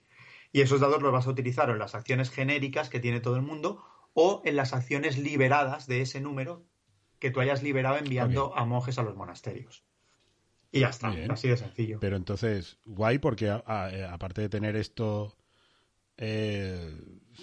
[0.52, 3.42] Y esos dados los vas a utilizar en las acciones genéricas que tiene todo el
[3.42, 3.82] mundo
[4.12, 6.66] o en las acciones liberadas de ese número
[7.18, 9.84] que tú hayas liberado enviando a monjes a los monasterios.
[10.72, 11.98] Y ya está, así de sencillo.
[12.00, 15.36] Pero entonces, guay porque eh, aparte de tener esto,
[16.16, 16.94] eh,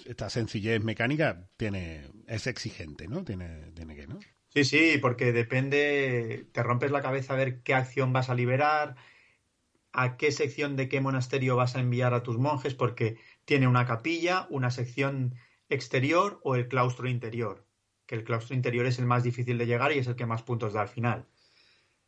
[0.06, 3.24] esta sencillez mecánica, tiene es exigente, ¿no?
[3.24, 4.20] Tiene, tiene que, ¿no?
[4.56, 8.96] Sí, sí, porque depende, te rompes la cabeza a ver qué acción vas a liberar,
[9.94, 13.86] a qué sección de qué monasterio vas a enviar a tus monjes, porque tiene una
[13.86, 15.36] capilla, una sección
[15.70, 17.68] exterior o el claustro interior,
[18.06, 20.44] que el claustro interior es el más difícil de llegar y es el que más
[20.44, 21.28] puntos da al final.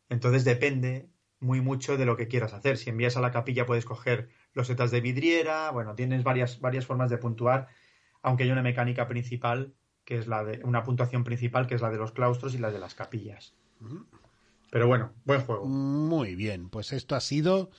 [0.08, 2.76] Entonces depende muy mucho de lo que quieras hacer.
[2.78, 6.86] Si envías a la capilla puedes coger los setas de vidriera, bueno, tienes varias, varias
[6.86, 7.68] formas de puntuar,
[8.22, 9.74] aunque hay una mecánica principal
[10.06, 12.70] que es la de una puntuación principal que es la de los claustros y la
[12.70, 13.52] de las capillas.
[14.70, 15.66] Pero bueno, buen juego.
[15.66, 17.70] Muy bien, pues esto ha sido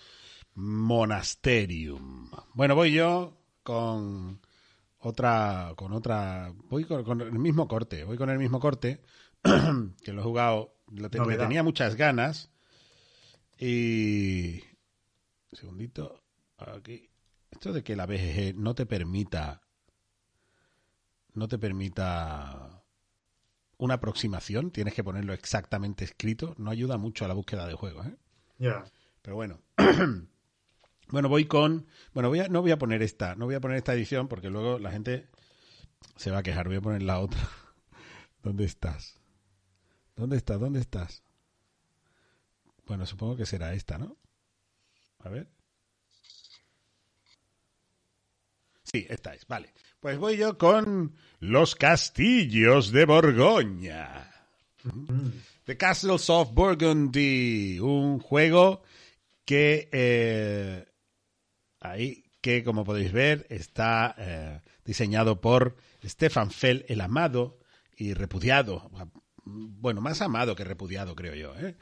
[0.53, 2.29] Monasterium.
[2.53, 4.41] Bueno, voy yo con
[4.99, 9.01] otra, con otra, voy con, el mismo corte, voy con el mismo corte,
[10.03, 12.51] que lo he jugado, lo tenía muchas ganas
[13.57, 14.61] y...
[15.49, 16.21] Un segundito,
[16.57, 17.09] aquí.
[17.51, 19.61] Esto de que la BGG no te permita,
[21.37, 22.83] no te permita
[23.77, 28.03] una aproximación, tienes que ponerlo exactamente escrito, no ayuda mucho a la búsqueda de juego,
[28.03, 28.15] ¿eh?
[28.57, 28.83] Ya.
[29.21, 29.61] Pero bueno.
[31.09, 31.87] Bueno, voy con.
[32.13, 34.49] Bueno, voy a, no voy a poner esta, no voy a poner esta edición porque
[34.49, 35.29] luego la gente
[36.17, 36.67] se va a quejar.
[36.67, 37.39] Voy a poner la otra.
[38.43, 39.17] ¿Dónde estás?
[40.17, 40.59] ¿Dónde estás?
[40.59, 41.23] ¿Dónde estás?
[42.85, 44.17] Bueno, supongo que será esta, ¿no?
[45.19, 45.49] A ver.
[48.91, 49.73] Sí, esta es, vale.
[49.99, 54.31] Pues voy yo con Los Castillos de Borgoña.
[54.83, 55.29] Mm.
[55.65, 58.83] The Castles of Burgundy, un juego
[59.43, 60.85] que eh,
[61.81, 67.59] ahí que, como podéis ver, está eh, diseñado por Stefan Fell, el amado
[67.97, 68.89] y repudiado.
[69.43, 71.53] Bueno, más amado que repudiado, creo yo.
[71.57, 71.75] ¿eh?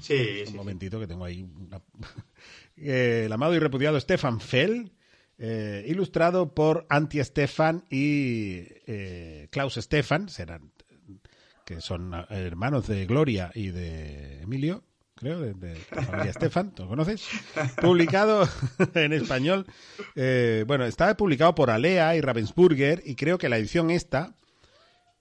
[0.00, 1.44] Sí, Un momentito que tengo ahí.
[2.80, 4.92] Eh, el amado y repudiado Stefan Fell,
[5.38, 8.64] ilustrado por Anti Stefan y
[9.50, 10.72] Klaus Stefan, serán,
[11.64, 14.82] que son hermanos de Gloria y de Emilio
[15.18, 17.26] creo, de, la familia Stefan, ¿tú lo conoces?
[17.80, 18.48] Publicado
[18.94, 19.66] en español.
[20.14, 24.34] Eh, bueno, está publicado por Alea y Ravensburger y creo que la edición esta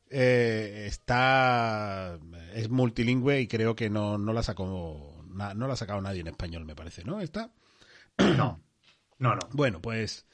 [0.10, 2.20] eh, está
[2.54, 6.28] es multilingüe y creo que no, no la sacó no la ha sacado nadie en
[6.28, 7.22] español, me parece, ¿no?
[7.22, 7.52] ¿Está?
[8.18, 8.60] No,
[9.20, 9.42] no, no.
[9.52, 10.26] Bueno, pues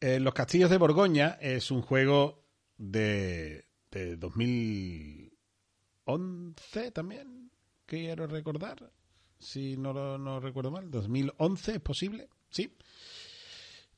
[0.00, 2.44] eh, Los Castillos de Borgoña es un juego
[2.76, 7.50] de, de 2011 también,
[7.86, 8.92] quiero recordar
[9.38, 12.28] si no, no recuerdo mal, 2011, ¿es posible?
[12.50, 12.74] Sí.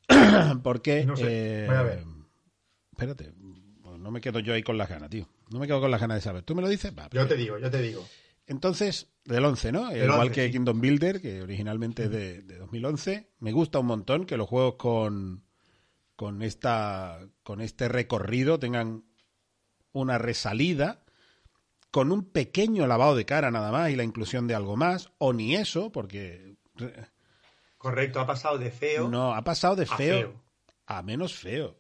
[0.63, 1.05] Porque...
[1.05, 1.99] No sé, voy a ver.
[2.01, 2.05] Eh,
[2.93, 3.33] espérate,
[3.99, 5.29] no me quedo yo ahí con las ganas, tío.
[5.51, 6.43] No me quedo con las ganas de saber.
[6.43, 6.93] ¿Tú me lo dices?
[7.11, 8.07] yo te digo, yo te digo.
[8.51, 9.97] Entonces, del 11, ¿no?
[9.97, 13.31] Igual que Kingdom Builder, que originalmente es de, de, 2011.
[13.39, 15.45] Me gusta un montón que los juegos con,
[16.17, 19.05] con, esta, con este recorrido tengan
[19.93, 21.05] una resalida
[21.93, 25.33] con un pequeño lavado de cara nada más y la inclusión de algo más, o
[25.33, 26.57] ni eso, porque...
[27.79, 29.09] Correcto, ha pasado de feo.
[29.09, 30.43] No, ha pasado de feo
[30.87, 31.79] a, menos feo.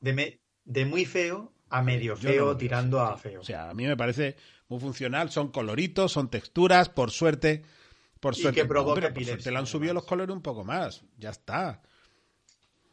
[0.00, 3.40] De, de muy feo a medio feo, tirando a feo.
[3.40, 4.36] O sea, a mí me parece
[4.70, 7.62] muy funcional, son coloritos, son texturas, por suerte...
[8.20, 11.80] Por suerte, que provoca te le han subido los colores un poco más, ya está.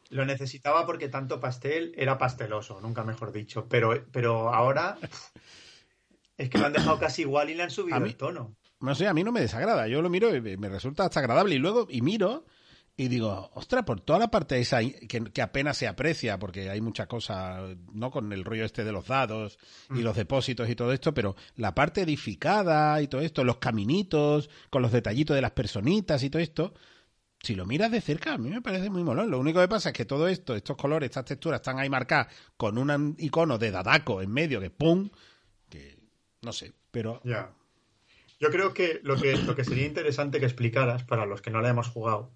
[0.08, 3.66] Lo necesitaba porque tanto pastel era pasteloso, nunca mejor dicho.
[3.68, 4.96] Pero, pero ahora
[6.38, 8.54] Es que lo han dejado casi igual y le han subido el tono.
[8.80, 9.88] No sé, a mí no me desagrada.
[9.88, 11.56] Yo lo miro y me resulta hasta agradable.
[11.56, 12.46] Y luego, y miro
[13.00, 17.06] y digo, ostras, por toda la parte esa que, apenas se aprecia, porque hay mucha
[17.06, 17.60] cosa,
[17.92, 19.56] no con el rollo este de los dados
[19.88, 20.02] y mm.
[20.02, 24.82] los depósitos y todo esto, pero la parte edificada y todo esto, los caminitos, con
[24.82, 26.74] los detallitos de las personitas y todo esto,
[27.40, 29.30] si lo miras de cerca, a mí me parece muy molón.
[29.30, 32.34] Lo único que pasa es que todo esto, estos colores, estas texturas están ahí marcadas
[32.56, 35.08] con un icono de Dadako en medio que ¡pum!
[35.70, 36.00] que
[36.42, 37.20] no sé, pero...
[37.22, 37.52] Ya.
[38.40, 41.60] Yo creo que lo, que lo que sería interesante que explicaras, para los que no
[41.60, 42.32] la hemos jugado,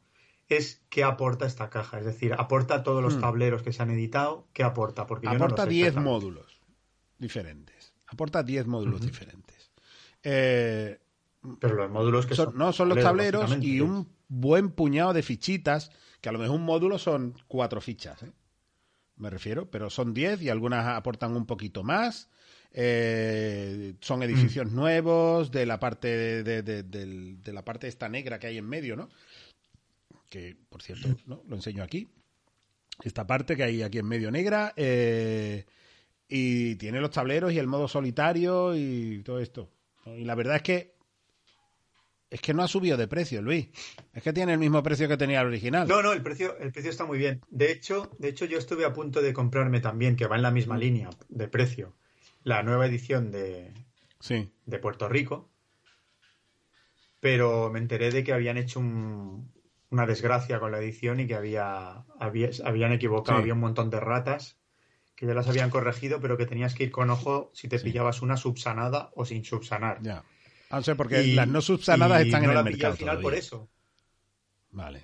[0.56, 1.98] es qué aporta esta caja.
[1.98, 3.20] Es decir, aporta todos los hmm.
[3.20, 5.06] tableros que se han editado, ¿qué aporta?
[5.06, 6.60] Porque aporta 10 módulos
[7.18, 7.94] diferentes.
[8.06, 9.70] Aporta 10 módulos diferentes.
[10.22, 11.00] Eh,
[11.58, 15.90] pero los módulos que son, no son los tableros y un buen puñado de fichitas,
[16.20, 18.32] que a lo mejor un módulo son cuatro fichas, ¿eh?
[19.16, 22.28] me refiero, pero son 10 y algunas aportan un poquito más
[22.74, 24.74] eh, son edificios mm.
[24.74, 29.10] nuevos de la parte de, de, la parte esta negra que hay en medio, ¿no?
[30.32, 31.42] Que por cierto ¿no?
[31.46, 32.08] lo enseño aquí.
[33.04, 34.72] Esta parte que hay aquí en medio negra.
[34.76, 35.66] eh,
[36.34, 39.68] y tiene los tableros y el modo solitario y todo esto.
[40.06, 40.92] Y la verdad es que
[42.30, 43.68] es que no ha subido de precio, Luis.
[44.14, 45.86] Es que tiene el mismo precio que tenía el original.
[45.86, 47.42] No, no, el precio, el precio está muy bien.
[47.50, 50.50] De hecho, de hecho, yo estuve a punto de comprarme también, que va en la
[50.50, 51.94] misma línea de precio,
[52.44, 53.70] la nueva edición de,
[54.20, 54.50] Sí.
[54.64, 55.50] de Puerto Rico.
[57.20, 59.52] Pero me enteré de que habían hecho un-
[59.92, 63.42] una desgracia con la edición y que había, había- habían equivocado, Sí.
[63.42, 64.58] había un montón de ratas
[65.14, 67.84] que ya las habían corregido, pero que tenías que ir con ojo si te Sí.
[67.84, 69.98] pillabas una subsanada o sin subsanar.
[70.02, 70.24] Ya.
[70.70, 72.92] Ah, no sé, porque Y- las no subsanadas están no en el mercado.
[72.92, 73.68] al final por eso.
[74.70, 75.02] Vale.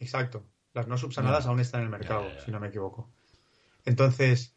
[0.00, 0.44] Exacto.
[0.74, 2.44] Las no subsanadas aún están en el mercado, Ya, ya, ya.
[2.44, 3.08] si no me equivoco.
[3.84, 4.56] Entonces,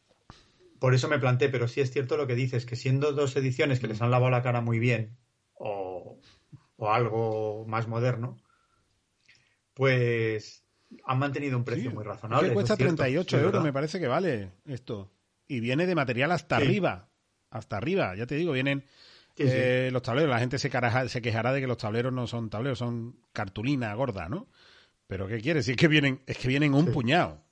[0.79, 3.77] por eso me planteé, pero sí es cierto lo que dices, que siendo dos ediciones
[3.77, 3.81] Mm.
[3.81, 5.15] que les han lavado la cara muy bien,
[5.53, 6.19] o,
[6.77, 8.37] o algo más moderno,
[9.77, 10.63] pues
[11.05, 12.47] han mantenido un precio Sí, muy es razonable.
[12.49, 15.11] que cuesta es cierto, 38 sí, es euros, me parece que vale esto.
[15.47, 16.63] Y viene de material hasta Sí.
[16.65, 17.07] arriba.
[17.51, 18.83] Hasta arriba, ya te digo, vienen
[19.35, 20.31] Sí, eh, los tableros.
[20.31, 23.93] La gente se, caraja- se quejará de que los tableros no son tableros, son cartulina
[23.93, 24.47] gorda, ¿no?
[25.05, 25.65] Pero ¿qué quieres?
[25.65, 27.43] Si es que vienen, es que vienen un puñado.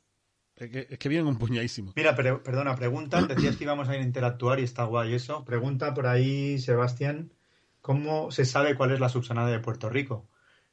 [0.56, 1.94] Es que, es que vienen un puñadísimo.
[1.96, 5.46] Mira, pero, perdona, pregunta, decías que íbamos a ir a interactuar y está guay eso.
[5.46, 7.32] Pregunta por ahí, Sebastián,
[7.82, 10.28] ¿cómo se sabe cuál es la subsanada de Puerto Rico?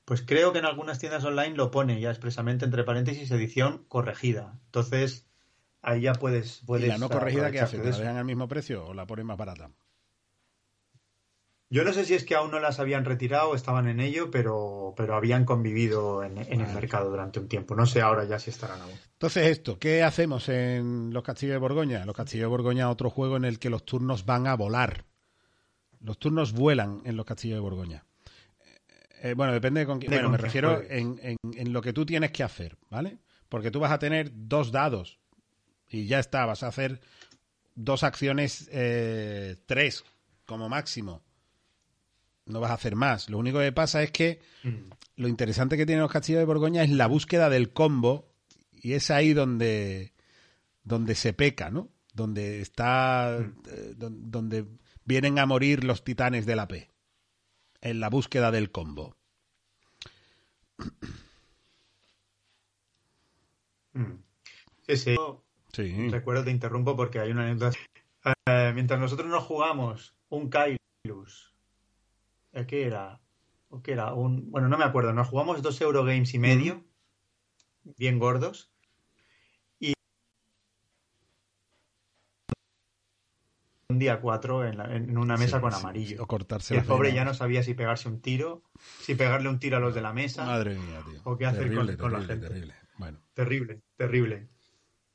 [0.04, 4.58] Pues creo que en algunas tiendas online lo pone ya expresamente entre paréntesis edición corregida.
[4.66, 5.26] Entonces,
[5.80, 6.62] ahí ya puedes...
[6.62, 7.78] ¿Y puedes la no corregida qué hace?
[7.78, 9.70] ¿Te la dejan al mismo precio o la ponen más barata?
[11.70, 14.92] Yo no sé si es que aún no las habían retirado, estaban en ello, pero,
[14.94, 17.74] pero habían convivido en, en el mercado durante un tiempo.
[17.74, 18.92] No sé ahora ya si estarán aún.
[19.12, 22.04] Entonces, esto, ¿qué hacemos en los Castillos de Borgoña?
[22.04, 25.06] Los Castillos de Borgoña, otro juego en el que los turnos van a volar.
[26.00, 28.04] Los turnos vuelan en los Castillos de Borgoña.
[29.24, 30.10] Eh, bueno, depende de con quién.
[30.10, 30.90] De Bueno, con me refiero juegues.
[30.90, 33.18] en, en- en lo que tú tienes que hacer, ¿vale?
[33.48, 35.18] Porque tú vas a tener dos dados
[35.88, 37.00] y ya está, vas a hacer
[37.74, 40.04] dos acciones, eh, tres
[40.46, 41.22] como máximo.
[42.46, 43.30] No vas a hacer más.
[43.30, 44.90] Lo único que pasa es que Mm.
[45.16, 48.32] lo interesante que tienen los castillos de Borgoña es la búsqueda del combo
[48.72, 50.12] y es ahí donde,
[50.82, 51.88] donde se peca, ¿no?
[52.14, 54.66] Donde está, eh, don- donde
[55.04, 56.88] vienen a morir los titanes de la P.
[57.82, 59.16] En la búsqueda del combo.
[63.92, 64.22] Mm.
[64.86, 65.16] Sí, sí.
[65.72, 66.08] Sí.
[66.08, 67.76] Recuerdo, te interrumpo porque hay una anécdota.
[68.46, 71.52] Eh, mientras nosotros nos jugamos un Kailus,
[72.52, 73.20] ¿eh, ¿qué era?
[73.68, 74.14] ¿O qué era?
[74.14, 75.12] Un, bueno, no me acuerdo.
[75.12, 76.84] Nos jugamos dos Eurogames y medio,
[77.96, 78.70] bien gordos.
[79.80, 79.94] Y
[83.81, 86.22] un día cuatro en, la- en una mesa Sí, con sí, amarillo.
[86.22, 88.62] O cortarse Y el pobre ya no sabía si pegarse un tiro,
[89.00, 90.44] si pegarle un tiro a los de la mesa.
[90.46, 91.20] Madre mía, tío.
[91.24, 92.48] ¿O qué hacer terrible, con- con la gente?
[92.48, 92.74] terrible.
[92.98, 93.18] Bueno.
[93.34, 94.48] Terrible, terrible.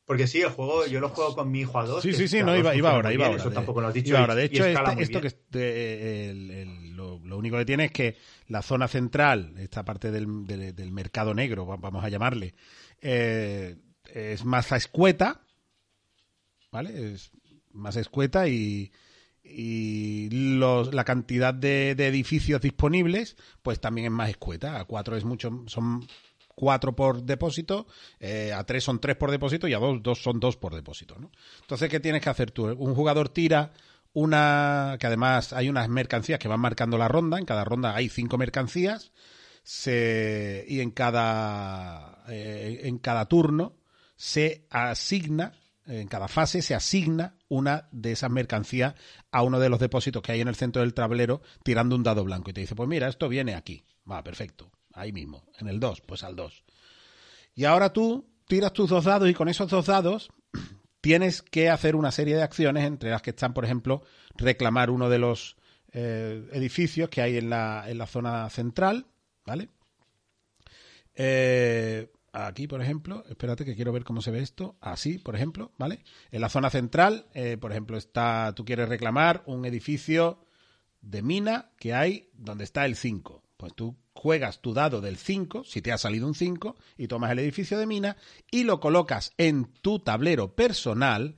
[0.05, 2.01] Porque sí, el juego, yo lo juego con mi hijo a dos.
[2.01, 3.41] Sí, sí, sí, no, iba, iba ahora, iba bien, ahora.
[3.41, 4.09] Eso de- tampoco lo has dicho.
[4.09, 4.35] iba y- ahora.
[4.35, 8.15] De hecho, este- esto que el- el- lo, lo único que tiene es que
[8.47, 12.55] la zona central, esta parte del, del- del mercado negro, va- vamos a llamarle,
[13.01, 13.75] eh,
[14.13, 15.41] es más escueta,
[16.71, 17.13] ¿vale?
[17.13, 17.31] Es
[17.73, 18.91] más escueta y,
[19.43, 24.79] y los- la cantidad de, de edificios disponibles, pues también es más escueta.
[24.79, 26.05] A cuatro es mucho, son
[26.55, 27.87] cuatro por depósito,
[28.19, 31.15] eh, a tres son tres por depósito y a dos, dos son dos por depósito,
[31.19, 31.31] ¿no?
[31.61, 32.65] Entonces, ¿qué tienes que hacer tú?
[32.67, 33.73] Un jugador tira
[34.13, 38.09] una, que además hay unas mercancías que van marcando la ronda, en cada ronda hay
[38.09, 39.11] cinco mercancías,
[39.61, 43.75] se, y en cada, eh, en cada turno
[44.15, 45.53] se asigna,
[45.87, 48.95] en cada fase se asigna una de esas mercancías
[49.31, 52.23] a uno de los depósitos que hay en el centro del tablero tirando un dado
[52.23, 53.83] blanco y te dice, pues mira, esto viene aquí.
[54.09, 54.71] Va, perfecto.
[54.93, 55.45] Ahí mismo.
[55.59, 56.63] En el 2, pues al 2.
[57.55, 60.29] Y ahora tú tiras tus dos dados y con esos dos dados
[61.01, 64.03] tienes que hacer una serie de acciones entre las que están, por ejemplo,
[64.35, 65.57] reclamar uno de los
[65.91, 69.07] eh, edificios que hay en la, en la zona central,
[69.45, 69.69] ¿vale?
[71.15, 72.11] Eh,
[72.45, 74.77] aquí, por ejemplo, espérate que quiero ver cómo se ve esto.
[74.81, 76.03] Así, por ejemplo, ¿vale?
[76.31, 80.45] En la zona central, eh, por ejemplo, está, tú quieres reclamar un edificio
[81.01, 83.43] de mina que hay donde está el 5.
[83.57, 87.31] Pues tú juegas tu dado del 5, si te ha salido un 5, y tomas
[87.31, 88.17] el edificio de mina
[88.51, 91.35] y lo colocas en tu tablero personal,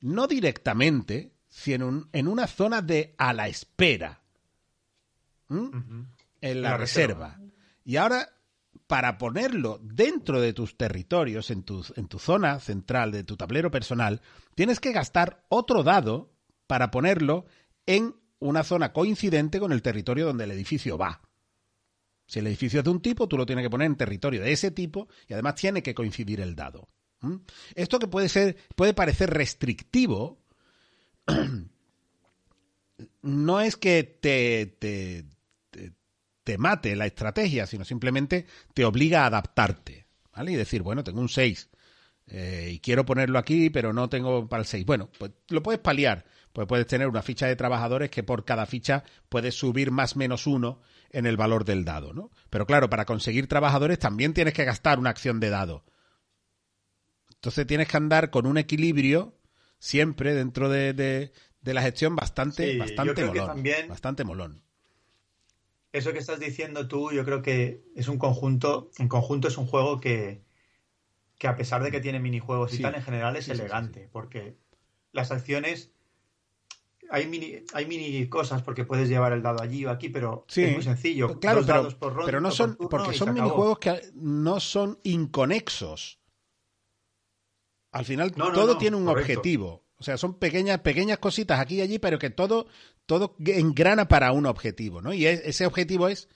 [0.00, 4.22] no directamente, sino en, un- en una zona de a la espera.
[5.48, 5.68] ¿Mm?
[6.40, 7.28] En la, La reserva.
[7.36, 7.52] reserva.
[7.84, 8.28] Y ahora,
[8.90, 11.84] para ponerlo dentro de tus territorios, en tu,
[12.18, 14.20] zona central de tu tablero personal,
[14.56, 16.34] tienes que gastar otro dado
[16.66, 17.46] para ponerlo
[17.86, 21.22] en una zona coincidente con el territorio donde el edificio va.
[22.26, 24.50] Si el edificio es de un tipo, tú lo tienes que poner en territorio de
[24.50, 26.88] ese tipo y además tiene que coincidir el dado.
[27.76, 30.42] Esto que puede ser, puede parecer restrictivo,
[33.22, 35.26] no es que te, te,
[36.44, 40.06] te, te mate la estrategia, sino simplemente te obliga a adaptarte.
[40.34, 40.52] ¿Vale?
[40.52, 41.68] Y decir, bueno, tengo un 6
[42.28, 44.86] eh, y quiero ponerlo aquí, pero no tengo para el 6.
[44.86, 46.24] Bueno, pues lo puedes paliar.
[46.52, 50.46] Pues puedes tener una ficha de trabajadores que por cada ficha puedes subir más menos
[50.48, 50.80] uno
[51.10, 52.30] en el valor del dado, ¿no?
[52.50, 55.84] Pero claro, para conseguir trabajadores también tienes que gastar una acción de dado.
[57.34, 59.36] Entonces tienes que andar con un equilibrio
[59.78, 62.78] siempre dentro de, de, de la gestión bastante, Sí,
[63.26, 63.46] molón.
[63.46, 64.62] también- Bastante molón.
[65.92, 69.66] Eso que estás diciendo tú, yo creo que es un conjunto, en conjunto es un
[69.66, 70.42] juego que,
[71.38, 73.62] que a pesar de que tiene minijuegos y tal, en general es Sí, sí, sí,
[73.62, 74.56] elegante, porque
[75.12, 75.90] las acciones,
[77.10, 80.62] hay mini, hay mini cosas porque puedes llevar el dado allí o aquí, pero Sí,
[80.62, 81.40] es muy sencillo.
[81.40, 83.42] Claro, Dos pero, dados por ronda, pero no son, porque son acabó.
[83.42, 86.20] minijuegos que no son inconexos.
[87.92, 89.32] Al final No, no, todo no, tiene un correcto.
[89.32, 89.79] objetivo.
[90.00, 92.66] O sea, son pequeñas, pequeñas cositas aquí y allí, pero que todo,
[93.06, 95.12] todo engrana para un objetivo, ¿no?
[95.12, 96.28] Y es- ese objetivo es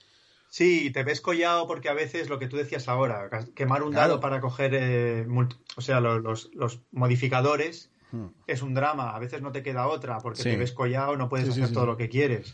[0.47, 4.07] Sí, te ves collado porque a veces lo que tú decías ahora, quemar un Claro.
[4.09, 5.25] dado para coger, eh,
[5.75, 8.27] o sea, lo- los, los modificadores Hmm.
[8.47, 9.15] es un drama.
[9.15, 10.49] A veces no te queda otra porque Sí.
[10.51, 12.53] te ves collado, no puedes Sí, hacer sí, todo lo que quieres.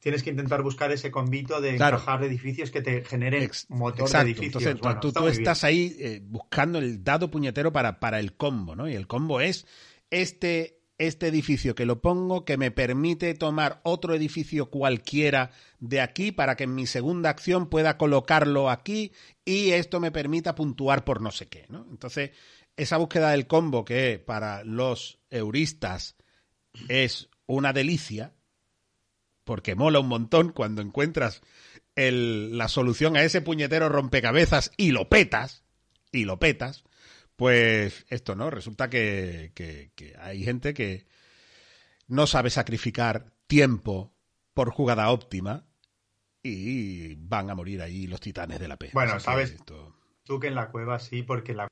[0.00, 1.96] Tienes que intentar buscar ese convito de Claro.
[1.96, 4.24] encajar edificios que te generen Ex- motor Exacto.
[4.24, 4.62] de edificios.
[4.62, 8.34] Entonces Bueno, tú, está tú estás ahí eh, buscando el dado puñetero para, para el
[8.36, 8.88] combo, ¿no?
[8.88, 9.66] Y el combo es
[10.10, 15.50] este, este edificio que lo pongo que me permite tomar otro edificio cualquiera
[15.80, 19.12] de aquí para que en mi segunda acción pueda colocarlo aquí
[19.44, 21.86] y esto me permita puntuar por no sé qué, ¿no?
[21.90, 22.30] Entonces,
[22.76, 26.16] esa búsqueda del combo que para los euristas
[26.88, 28.34] es una delicia,
[29.44, 31.42] porque mola un montón cuando encuentras
[31.96, 35.64] el- la solución a ese puñetero rompecabezas y lo petas,
[36.12, 36.84] y lo petas,
[37.36, 38.50] pues esto, ¿no?
[38.50, 41.06] Resulta que, que- que hay gente que
[42.06, 44.14] no sabe sacrificar tiempo
[44.52, 45.66] por jugada óptima
[46.42, 48.90] y van a morir ahí los titanes de la P.
[48.92, 49.52] Bueno, ¿sabes?
[49.52, 51.68] esto- Tú que en la cueva sí, porque la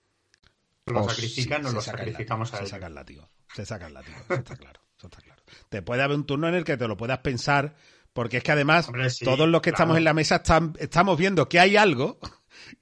[0.86, 2.70] lo Oh, sacrifican, sí, se lo sacrificamos látigo, a Se ellos.
[2.70, 3.30] saca el látigo.
[3.54, 4.18] Se saca el látigo.
[4.28, 4.80] Eso está claro.
[4.98, 5.42] Eso está claro.
[5.68, 7.76] Te puede haber un turno en el que te lo puedas pensar,
[8.12, 9.76] porque es que además Hombre, sí, todos los que claro.
[9.82, 12.18] estamos en la mesa están- estamos viendo que hay algo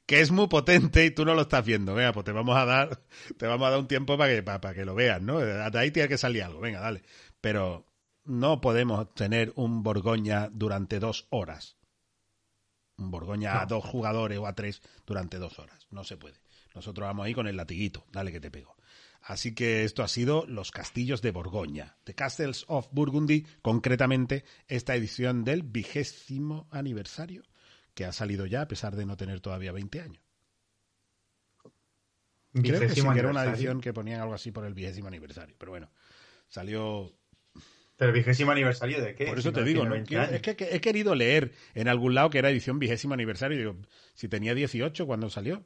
[0.06, 1.94] que es muy potente y tú no lo estás viendo.
[1.94, 3.00] Venga, pues te vamos a dar,
[3.36, 5.38] te vamos a dar un tiempo para que, para, para que lo veas, ¿no?
[5.38, 6.60] De ahí tiene que salir algo.
[6.60, 7.02] Venga, dale.
[7.40, 7.86] Pero
[8.24, 11.76] no podemos tener un Borgoña durante dos horas.
[12.96, 15.86] Un Borgoña a dos jugadores o a tres durante dos horas.
[15.90, 16.40] No se puede.
[16.74, 18.04] Nosotros vamos ahí con el latiguito.
[18.12, 18.76] Dale que te pego.
[19.22, 24.94] Así que esto ha sido Los Castillos de Borgoña, The Castles of Burgundy, concretamente esta
[24.94, 27.42] edición del vigésimo aniversario,
[27.94, 30.22] que ha salido ya a pesar de no tener todavía 20 años.
[32.52, 35.54] Creo que sí, que era una edición que ponían algo así por el vigésimo aniversario,
[35.58, 35.90] pero bueno,
[36.48, 37.14] salió...
[37.96, 39.26] ¿Pero vigésimo aniversario de qué?
[39.26, 39.90] Por Si eso te no digo, ¿no?
[39.90, 40.34] 20 Quiero- años.
[40.34, 43.76] es que, he querido leer en algún lado que era edición vigésimo aniversario, y digo,
[44.14, 45.64] si tenía 18 cuando salió,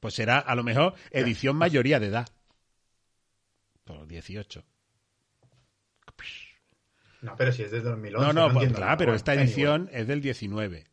[0.00, 2.28] pues será a lo mejor edición mayoría de edad.
[3.84, 4.64] Por 18.
[7.22, 8.26] No, pero si es desde 2011.
[8.26, 10.84] No, no, pues, entiendo claro, pero esta edición es del 19.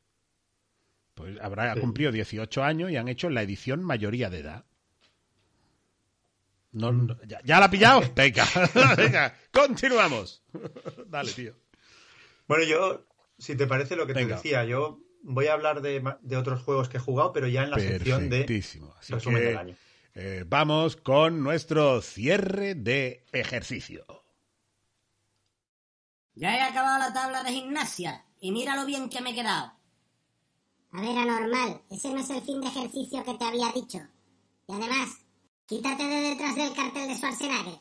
[1.21, 1.79] Pues habrá Sí.
[1.79, 4.65] cumplido 18 años y han hecho la edición mayoría de edad.
[6.71, 7.07] No, Mm.
[7.07, 8.01] no, ya, ¿ya la ha pillado?
[8.15, 8.45] Venga,
[8.97, 10.43] venga, continuamos.
[11.07, 11.53] Dale, tío.
[12.47, 13.05] Bueno, yo,
[13.37, 14.35] si te parece lo que Venga.
[14.37, 17.63] te decía, yo voy a hablar de, de otros juegos que he jugado, pero ya
[17.63, 18.95] en la sección de Perfectísimo.
[18.99, 19.75] Así resumen que, del año.
[20.15, 24.05] eh, vamos con nuestro cierre de ejercicio.
[26.33, 29.73] Ya he acabado la tabla de gimnasia y mira lo bien que me he quedado.
[30.93, 33.99] A ver, anormal, ese no es el fin de ejercicio que te había dicho.
[34.67, 35.19] Y además,
[35.65, 37.79] quítate de detrás del cartel de Schwarzenegger.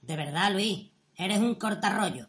[0.00, 2.28] De verdad, Luis, eres un cortarrollo.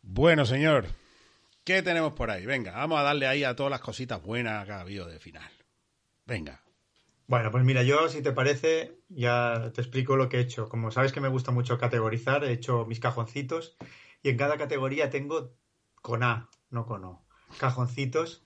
[0.00, 0.86] Bueno, señor,
[1.64, 2.46] ¿qué tenemos por ahí?
[2.46, 5.50] Venga, vamos a darle ahí a todas las cositas buenas que ha habido de final.
[6.24, 6.62] Venga.
[7.30, 10.68] Bueno, pues mira, yo, si te parece, ya te explico lo que he hecho.
[10.68, 13.76] Como sabes que me gusta mucho categorizar, he hecho mis cajoncitos
[14.20, 15.54] y en cada categoría tengo
[16.02, 17.24] con A, no con O,
[17.56, 18.44] cajoncitos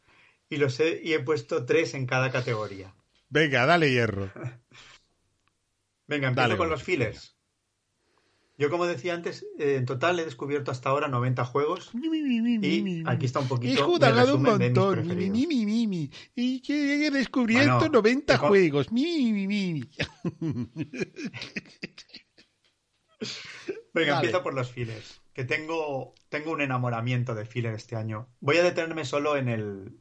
[0.50, 2.94] y los he, y he puesto tres en cada categoría.
[3.30, 4.30] Venga, dale hierro.
[6.06, 7.33] Venga, empiezo Dale, con los fillers.
[8.56, 13.26] Yo, como decía antes, eh, en total he descubierto hasta ahora 90 juegos y aquí
[13.26, 14.98] está un poquito ha dado un resumen de mis montón.
[15.00, 15.38] Mi, preferidos.
[15.38, 16.10] mi, mi, mi, mi.
[16.36, 18.46] Y que he descubierto Bueno, 90 hijo.
[18.48, 18.86] juegos.
[23.92, 25.20] Venga, empiezo por los fillers.
[25.32, 28.28] Que tengo, tengo un enamoramiento de filler este año.
[28.40, 29.98] Voy a detenerme solo en el.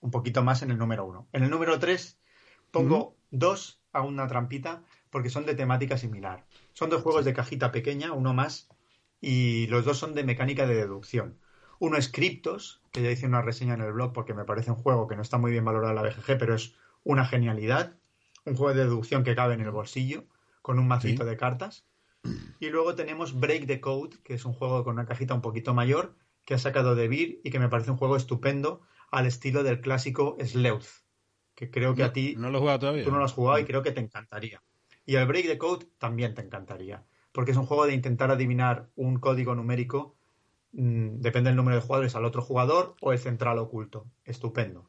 [0.00, 1.28] Un poquito más en el número uno.
[1.32, 2.18] En el número tres
[2.70, 6.46] pongo dos a una trampita porque son de temática similar.
[6.72, 8.68] Son dos juegos de cajita pequeña, uno más,
[9.20, 11.38] y los dos son de mecánica de deducción.
[11.78, 14.76] Uno es Cryptos, que ya hice una reseña en el blog porque me parece un
[14.76, 17.96] juego que no está muy bien valorado en la BGG, pero es una genialidad.
[18.44, 20.24] Un juego de deducción que cabe en el bolsillo,
[20.62, 21.86] con un macito de cartas.
[22.58, 25.72] Y luego tenemos Break the Code, que es un juego con una cajita un poquito
[25.72, 26.14] mayor,
[26.44, 29.80] que ha sacado de Beer y que me parece un juego estupendo al estilo del
[29.80, 30.86] clásico Sleuth,
[31.54, 33.04] que creo que a ti No lo he jugado todavía.
[33.04, 34.62] tú no lo has jugado y creo que te encantaría.
[35.10, 37.02] Y el Break the Code también te encantaría,
[37.32, 40.14] porque es un juego de intentar adivinar un código numérico,
[40.70, 44.06] mm, depende del número de jugadores al otro jugador o el central oculto.
[44.24, 44.88] Estupendo.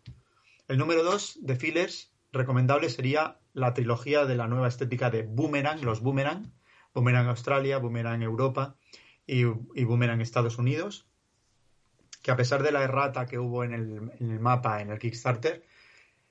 [0.68, 5.82] El número 2 de fillers recomendable sería la trilogía de la nueva estética de Boomerang,
[5.82, 6.54] los Boomerang,
[6.94, 8.76] Boomerang Australia, Boomerang Europa
[9.26, 11.08] y, Boomerang Estados Unidos,
[12.22, 15.66] que a pesar de la errata que hubo en el mapa, en el Kickstarter,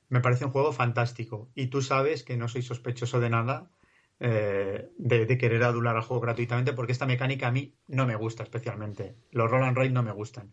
[0.09, 1.51] me parece un juego fantástico.
[1.57, 3.69] Y tú sabes que no soy sospechoso de nada
[4.21, 8.17] eh, de, de querer adular al juego gratuitamente, porque esta mecánica a mí no me
[8.17, 9.17] gusta especialmente.
[9.33, 10.53] Los roll and ride no me gustan.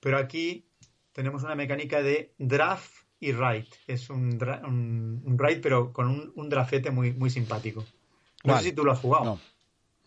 [0.00, 0.68] Pero aquí
[1.12, 3.68] tenemos una mecánica de draft y write.
[3.86, 7.84] Es un, un, un write, pero con un, un drafete muy, muy simpático.
[8.44, 9.24] No sé si tú lo has jugado.
[9.24, 9.40] No.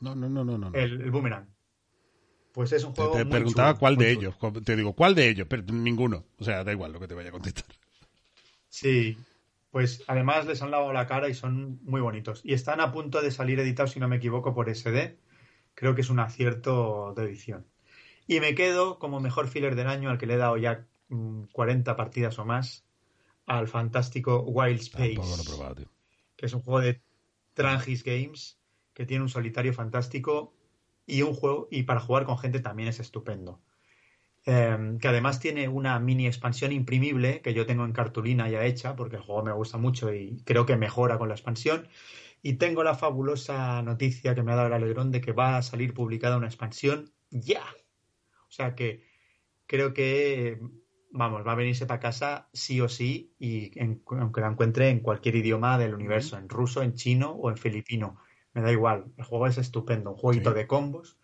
[0.01, 0.71] No, no, no, no, no.
[0.73, 1.47] El, el Boomerang.
[2.53, 3.11] Pues es un juego.
[3.17, 4.35] te muy preguntaba chulo, cuál muy de chulo.
[4.39, 4.63] ellos.
[4.63, 5.47] Te digo, ¿cuál de ellos?
[5.49, 6.23] Pero ninguno.
[6.37, 7.65] O sea, da igual lo que te vaya a contestar.
[8.69, 9.17] Sí,
[9.71, 12.41] pues además les han lavado la cara y son muy bonitos.
[12.43, 15.17] Y están a punto de salir editados, si no me equivoco, por SD.
[15.75, 17.67] Creo que es un acierto de edición.
[18.27, 21.43] Y me quedo como mejor filler del año, al que le he dado ya mm,
[21.51, 22.85] 40 partidas o más,
[23.45, 25.91] al fantástico Wild Space, Tampoco lo he probado, tío.
[26.35, 27.01] que es un juego de
[27.53, 28.59] Trangis Games,
[28.93, 30.53] que tiene un solitario fantástico
[31.05, 33.61] y un juego, y para jugar con gente también es estupendo.
[34.51, 38.95] Eh, que además tiene una mini expansión imprimible que yo tengo en cartulina ya hecha,
[38.95, 41.87] porque el juego me gusta mucho y creo que mejora con la expansión.
[42.41, 45.61] Y tengo la fabulosa noticia que me ha dado el alegrón de que va a
[45.61, 47.61] salir publicada una expansión ya.
[48.47, 49.03] O sea que
[49.67, 50.59] creo que,
[51.11, 55.01] vamos, va a venirse para casa sí o sí, y en- aunque la encuentre en
[55.01, 58.17] cualquier idioma del universo, en ruso, en chino o en filipino.
[58.53, 60.55] Me da igual, el juego es estupendo, un jueguito Sí.
[60.55, 61.18] de combos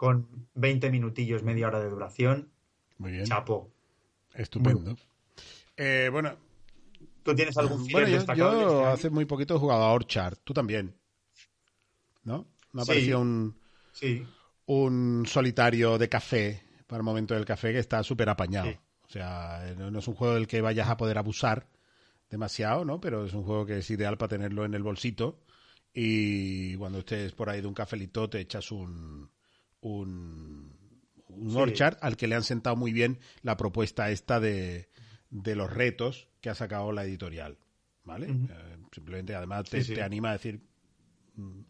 [0.00, 2.50] con 20 minutillos, media hora de duración.
[2.96, 3.26] Muy bien.
[3.26, 3.70] Chapo.
[4.32, 4.96] Estupendo.
[5.76, 6.38] Eh, bueno,
[7.22, 9.92] ¿Tú tienes algún filler bueno yo, destacable yo este hace muy poquito he jugado a
[9.92, 10.38] Orchard.
[10.42, 10.94] Tú también.
[12.24, 12.46] ¿No?
[12.72, 12.88] Me ha Sí.
[12.92, 13.54] parecido un,
[13.92, 14.26] Sí,
[14.64, 18.70] un solitario de café para el momento del café que está súper apañado.
[18.70, 18.78] Sí.
[19.06, 21.68] O sea, eh, no es un juego del que vayas a poder abusar
[22.30, 23.02] demasiado, ¿no?
[23.02, 25.42] Pero es un juego que es ideal para tenerlo en el bolsito
[25.92, 29.28] y cuando estés por ahí de un cafelito te echas un,
[29.80, 30.76] un,
[31.28, 31.56] un Sí.
[31.56, 34.88] Orchard al que le han sentado muy bien la propuesta esta de,
[35.30, 37.56] de los retos que ha sacado la editorial,
[38.04, 38.26] ¿vale?
[38.30, 39.94] Eh, simplemente además te, Sí, sí.
[39.94, 40.60] te anima a decir
[41.36, 41.60] mm,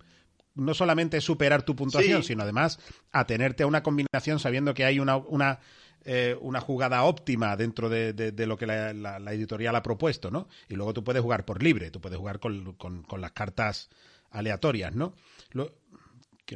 [0.56, 2.78] no solamente superar tu puntuación, sino además
[3.12, 5.60] a tenerte a una combinación sabiendo que hay una, una,
[6.04, 9.82] eh, una jugada óptima dentro de, de- de lo que la, la- la editorial ha
[9.82, 10.48] propuesto, ¿no?
[10.68, 13.88] Y luego tú puedes jugar por libre, tú puedes jugar con, con- con las cartas
[14.30, 15.14] aleatorias, ¿no?
[15.52, 15.74] Lo-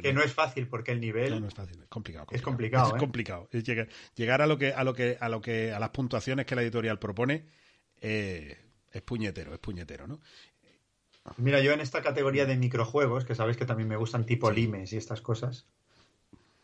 [0.01, 1.31] que no es fácil porque el nivel...
[1.31, 2.27] no, no es fácil, es complicado.
[2.31, 2.97] Es complicado, Es ¿eh?
[2.99, 3.49] complicado.
[3.51, 6.45] Es llegar, llegar a lo que, a lo que, a lo que, a las puntuaciones
[6.45, 7.45] que la editorial propone,
[8.01, 8.57] eh,
[8.91, 10.19] es puñetero, es puñetero, ¿no?
[11.37, 14.93] Mira, yo en esta categoría de microjuegos, que sabes que también me gustan tipo limes
[14.93, 15.65] y estas cosas,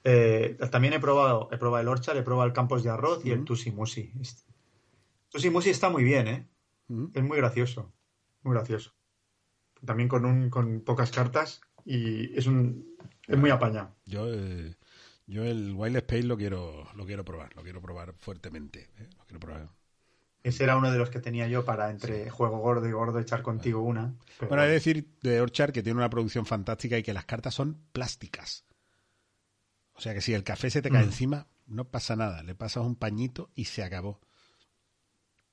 [0.04, 3.32] eh, también he probado, he probado el Orchard, he probado el Campos de Arroz y
[3.32, 3.46] el Ujú.
[3.46, 4.12] Tusi Musi.
[5.30, 6.48] Tusi Musi está muy bien, ¿eh?
[7.14, 7.92] Es muy gracioso,
[8.44, 8.94] muy gracioso.
[9.86, 12.96] También con, un, con pocas cartas y es un
[13.28, 13.96] es muy apañado.
[14.06, 14.76] Yo, eh,
[15.28, 18.90] yo el Wild Space lo quiero, lo quiero probar, lo quiero probar fuertemente.
[18.98, 19.10] ¿eh?
[19.18, 19.70] Lo quiero probar.
[20.44, 23.44] Ese era uno de los que tenía yo para entre juego gordo y gordo echar
[23.44, 24.16] contigo una.
[24.40, 27.26] pero- Bueno, hay que decir de Orchard que tiene una producción fantástica y que las
[27.26, 28.66] cartas son plásticas.
[29.94, 31.10] O sea que si el café se te cae Mm.
[31.10, 32.42] encima, no pasa nada.
[32.42, 34.20] Le pasas un pañito y se acabó.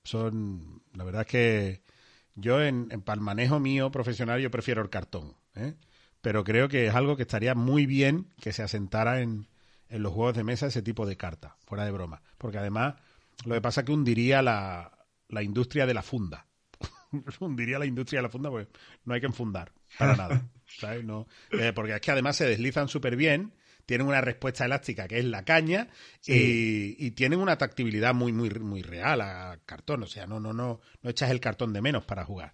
[0.05, 1.83] Son, la verdad es que
[2.35, 5.37] yo en, en para el manejo mío profesional yo prefiero el cartón.
[5.55, 5.75] ¿eh?
[6.29, 9.49] Pero creo que es algo que estaría muy bien que se asentara en,
[9.89, 12.21] en los juegos de mesa ese tipo de carta, fuera de broma.
[12.37, 12.97] Porque además
[13.47, 16.45] lo que pasa es que hundiría la, la industria de la funda.
[17.41, 18.69] hundiría la industria de la funda porque
[19.07, 20.47] no hay que enfundar para nada.
[20.79, 21.03] ¿sabes?
[21.03, 23.55] No, eh, porque es que además se deslizan súper bien,
[23.87, 25.89] tienen una respuesta elástica que es la caña
[26.27, 30.03] y, y tienen una tactibilidad muy, muy, muy real a cartón.
[30.03, 32.53] O sea, no, no, no, no echas el cartón de menos para jugar.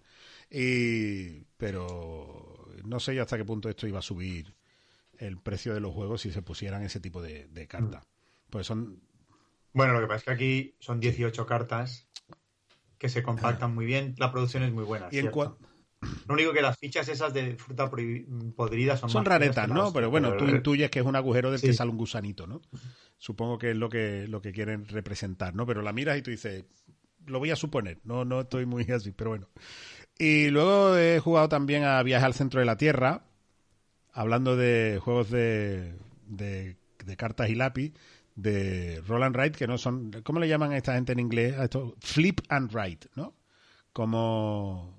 [0.49, 2.54] Y, pero
[2.85, 4.53] no sé yo hasta qué punto esto iba a subir
[5.17, 8.05] el precio de los juegos si se pusieran ese tipo de, de cartas.
[8.49, 9.01] Pues son
[9.73, 12.07] Bueno, lo que pasa es que aquí son 18 cartas
[12.97, 14.15] que se compactan muy bien.
[14.17, 15.09] La producción es muy buena.
[15.11, 15.31] Y en
[16.27, 19.83] Lo único que las fichas esas de fruta podrida son, son raretas, ¿no?
[19.85, 22.61] las- Pero bueno, tú intuyes que es un agujero del que sale un gusanito, ¿no?
[23.17, 25.65] Supongo que es lo que, lo que quieren representar, ¿no?
[25.65, 26.65] Pero la miras y tú dices,
[27.25, 29.47] lo voy a suponer, no, no estoy muy así, pero bueno.
[30.17, 33.23] Y luego he jugado también a Viaje al Centro de la Tierra,
[34.13, 35.93] hablando de juegos de,
[36.27, 37.93] de, de cartas y lápiz,
[38.35, 41.57] de Roll and Write, que no son, ¿cómo le llaman a esta gente en inglés?
[41.57, 41.95] A esto?
[41.99, 43.35] Flip and Write, ¿no?
[43.93, 44.97] Como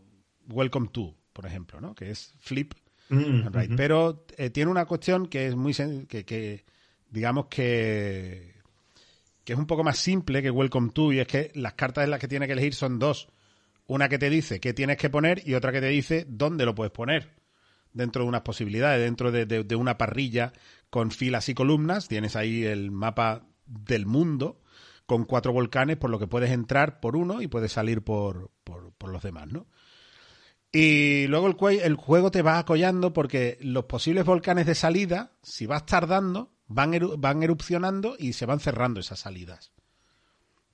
[0.49, 1.95] Welcome to, por ejemplo, ¿no?
[1.95, 2.75] Que es flip
[3.09, 3.69] Mm, Right.
[3.69, 3.77] ujú.
[3.77, 5.73] Pero eh, tiene una cuestión que es muy
[6.09, 6.65] que, que
[7.09, 8.57] digamos que
[9.45, 12.11] que es un poco más simple que Welcome to y es que las cartas en
[12.11, 13.29] las que tienes que elegir son dos.
[13.87, 16.75] Una que te dice qué tienes que poner y otra que te dice dónde lo
[16.75, 17.37] puedes poner.
[17.93, 20.53] Dentro de unas posibilidades, dentro de, de- una parrilla
[20.91, 24.61] con filas y columnas, tienes ahí el mapa del mundo
[25.07, 28.93] con cuatro volcanes por lo que puedes entrar por uno y puedes salir por, por,
[28.93, 29.67] por los demás, ¿no?
[30.73, 35.65] Y luego el, el juego te va acollando porque los posibles volcanes de salida, si
[35.67, 39.73] vas tardando, van, van erupcionando y se van cerrando esas salidas.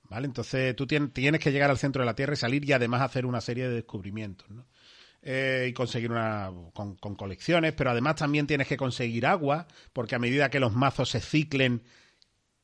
[0.09, 0.25] ¿Vale?
[0.27, 3.01] Entonces tú tien- tienes que llegar al centro de la Tierra y salir y además
[3.01, 4.65] hacer una serie de descubrimientos, ¿no?
[5.25, 10.15] Eh, y conseguir una con, con colecciones, pero además también tienes que conseguir agua, porque
[10.15, 11.81] a medida que los mazos se ciclen,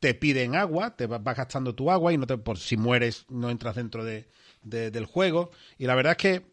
[0.02, 3.50] te piden agua, te vas gastando tu agua y no te, por si mueres no
[3.50, 4.28] entras dentro de-
[4.62, 5.52] de- del juego.
[5.78, 6.46] Y la verdad es que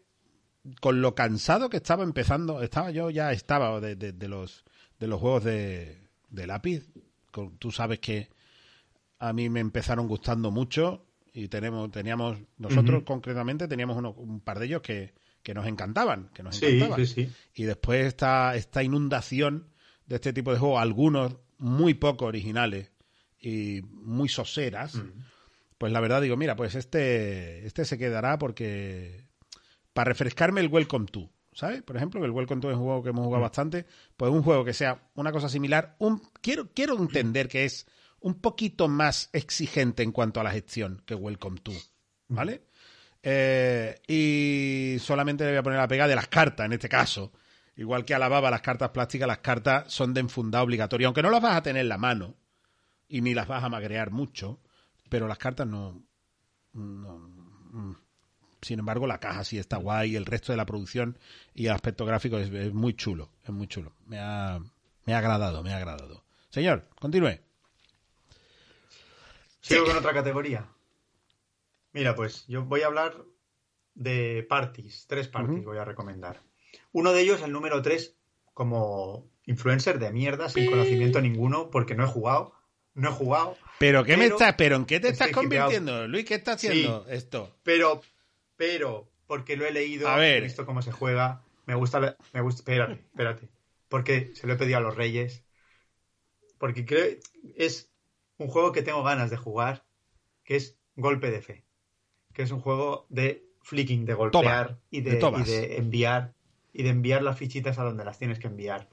[0.81, 4.63] con lo cansado que estaba empezando, estaba yo ya estaba de, de- los
[4.99, 5.97] de los juegos de,
[6.31, 6.87] lápiz.
[7.59, 8.29] Tú sabes que
[9.19, 14.59] a mí me empezaron gustando mucho y tenemos teníamos nosotros concretamente teníamos uno- un par
[14.59, 15.13] de ellos que,
[15.43, 17.05] que nos encantaban, que nos Sí, encantaban.
[17.05, 17.31] sí, sí.
[17.55, 19.67] Y después esta, esta inundación
[20.05, 22.91] de este tipo de juegos, algunos muy poco originales
[23.39, 25.01] y muy soseras,
[25.77, 29.25] pues la verdad digo, mira, pues este, este se quedará porque
[29.93, 31.81] para refrescarme el Welcome to, ¿sabes?
[31.83, 34.43] Por ejemplo, que el Welcome to es un juego que hemos jugado bastante, pues un
[34.43, 37.85] juego que sea una cosa similar, un quiero quiero entender que es
[38.19, 41.71] un poquito más exigente en cuanto a la gestión que Welcome to,
[42.27, 42.63] ¿vale?
[43.23, 47.31] Eh, y solamente le voy a poner la pega de las cartas, en este caso.
[47.75, 51.41] Igual que alababa las cartas plásticas, las cartas son de enfundado obligatorio, aunque no las
[51.41, 52.35] vas a tener en la mano
[53.07, 54.59] y ni las vas a magrear mucho,
[55.09, 56.03] pero las cartas no.
[56.73, 57.91] mm.
[58.61, 61.19] sin embargo, la caja sí está guay, el resto de la producción
[61.53, 63.93] y el aspecto gráfico es, es muy chulo, es muy chulo.
[64.05, 64.59] Me ha,
[65.05, 66.23] me ha agradado, me ha agradado.
[66.49, 67.46] Señor, continúe.
[69.67, 70.67] Sigo con otra categoría.
[71.93, 73.23] Mira, pues yo voy a hablar
[73.95, 75.05] de parties.
[75.07, 76.41] Tres parties voy a recomendar.
[76.91, 78.15] Uno de ellos, el número tres,
[78.53, 82.53] como influencer de mierda, sin conocimiento ninguno, porque no he jugado.
[82.93, 83.57] No he jugado.
[83.79, 86.25] ¿Pero qué me estás, pero en qué te estás convirtiendo, Luis?
[86.25, 87.55] ¿Qué está haciendo esto?
[87.63, 88.01] Pero,
[88.55, 90.37] pero, porque lo he leído, A ver.
[90.37, 91.43] he visto cómo se juega.
[91.65, 92.61] Me gusta, la- me gusta.
[92.61, 93.49] Espérate, espérate.
[93.89, 95.43] Porque se lo he pedido a los Reyes.
[96.57, 97.17] Porque creo
[97.55, 97.91] es
[98.37, 99.83] un juego que tengo ganas de jugar,
[100.43, 101.63] que es Golpe de Fe.
[102.33, 106.33] Que es un juego de flicking, de golpear Toma, y, de y de enviar
[106.73, 108.87] y de enviar las fichitas a donde las tienes que enviar.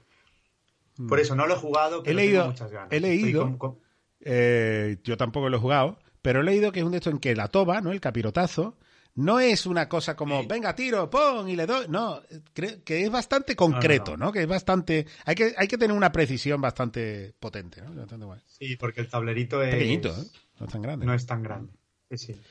[0.97, 1.07] Mm.
[1.07, 2.91] Por eso no lo he jugado, pero leído- tengo muchas ganas.
[2.91, 3.79] he leído- Estoy con- con-
[4.21, 7.19] Eh, yo tampoco lo he jugado, pero he leído que es un de estos en
[7.19, 7.91] que la toba, ¿no?
[7.91, 8.75] El capirotazo,
[9.15, 10.47] no es una cosa como, Sí.
[10.47, 11.87] venga, tiro, pon y le doy.
[11.89, 12.21] No,
[12.53, 14.25] creo que es bastante concreto, no.
[14.25, 14.31] ¿no?
[14.31, 15.07] Que es bastante.
[15.25, 17.93] Hay que, hay que tener una precisión bastante potente, ¿no?
[17.93, 18.41] Bastante guay.
[18.45, 20.25] Sí, porque el tablerito es Pequeñito, ¿eh?
[20.59, 21.05] No es tan grande.
[21.05, 21.73] No es tan grande.
[22.11, 22.41] Sí, sí.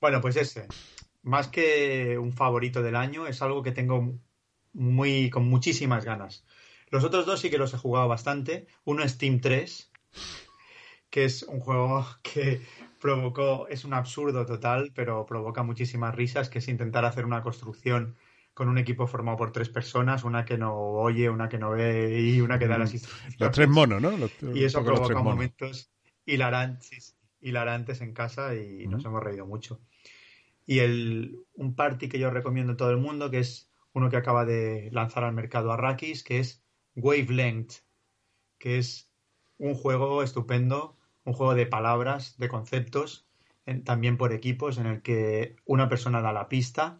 [0.00, 0.66] Bueno, pues ese.
[1.22, 4.18] Más que un favorito del año, es algo que tengo
[4.72, 6.44] muy, con muchísimas ganas.
[6.88, 8.66] Los otros dos sí que los he jugado bastante.
[8.84, 9.90] Uno es Team 3,
[11.10, 12.62] que es un juego que
[13.00, 18.16] provocó, es un absurdo total, pero provoca muchísimas risas, que es intentar hacer una construcción
[18.54, 22.20] con un equipo formado por tres personas, una que no oye, una que no ve
[22.20, 23.40] y una que da las instrucciones.
[23.40, 24.10] Los tres monos, ¿no?
[24.16, 25.90] Los- Y eso provoca momentos
[26.26, 29.80] hilarantes, hilarantes en casa y nos hemos reído mucho.
[30.66, 34.16] Y el, un party que yo recomiendo a todo el mundo, que es uno que
[34.16, 36.62] acaba de lanzar al mercado Arrakis, que es
[36.96, 37.72] Wavelength,
[38.58, 39.10] que es
[39.58, 43.26] un juego estupendo, un juego de palabras, de conceptos,
[43.66, 46.98] en- también por equipos, en el que una persona da la pista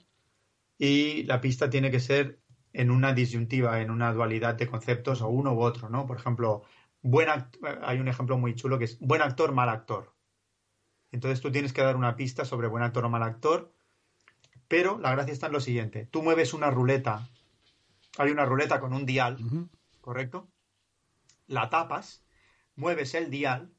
[0.78, 2.40] y la pista tiene que ser
[2.72, 6.06] en una disyuntiva, en una dualidad de conceptos o uno u otro, ¿no?
[6.06, 6.62] Por ejemplo,
[7.02, 7.28] buen
[7.82, 10.14] hay un ejemplo muy chulo que es buen actor, mal actor.
[11.12, 13.72] Entonces tú tienes que dar una pista sobre buen actor o mal actor,
[14.68, 16.06] pero la gracia está en lo siguiente.
[16.06, 17.28] Tú mueves una ruleta,
[18.18, 19.38] hay una ruleta con un dial.
[20.00, 20.48] ¿correcto?
[21.48, 22.24] la tapas,
[22.76, 23.72] mueves el dial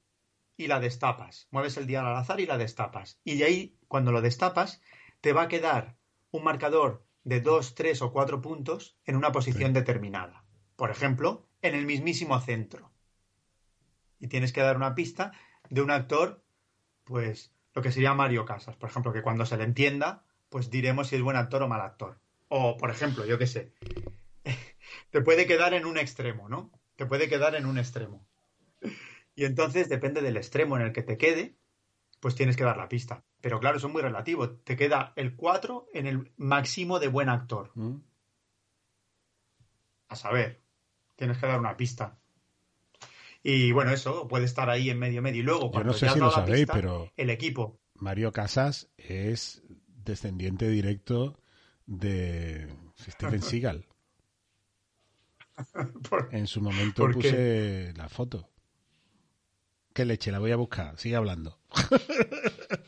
[0.57, 1.47] y la destapas.
[1.51, 3.19] Mueves el dial al azar y la destapas.
[3.23, 4.81] Y de ahí, cuando lo destapas,
[5.21, 5.97] te va a quedar
[6.31, 10.43] un marcador de 2, 3 o 4 puntos en una posición determinada.
[10.75, 12.91] Por ejemplo, en el mismísimo centro.
[14.19, 15.31] Y tienes que dar una pista
[15.69, 16.43] de un actor,
[17.03, 21.07] pues lo que sería Mario Casas, por ejemplo, que cuando se le entienda, pues diremos
[21.07, 22.19] si es buen actor o mal actor.
[22.49, 23.73] O, por ejemplo, yo qué sé,
[25.11, 26.71] te puede quedar en un extremo, ¿no?
[26.97, 28.25] Te puede quedar en un extremo.
[29.35, 31.55] Y entonces, depende del extremo en el que te quede,
[32.19, 33.23] pues tienes que dar la pista.
[33.41, 34.49] Pero claro, eso es muy relativo.
[34.49, 37.71] Te queda el 4 en el máximo de buen actor.
[37.75, 37.97] ¿Mm?
[40.09, 40.61] A saber,
[41.15, 42.19] tienes que dar una pista.
[43.43, 45.41] Y bueno, eso puede estar ahí en medio medio.
[45.41, 47.79] Y luego, Yo cuando no sé si lo sabéis, pista, pero el equipo.
[47.95, 51.39] Mario Casas es descendiente directo
[51.87, 52.67] de
[52.99, 53.87] Steven Seagal.
[56.31, 58.50] En su momento puse la foto.
[59.93, 60.31] ¿Qué leche?
[60.31, 60.97] La voy a buscar.
[60.97, 61.59] Sigue hablando.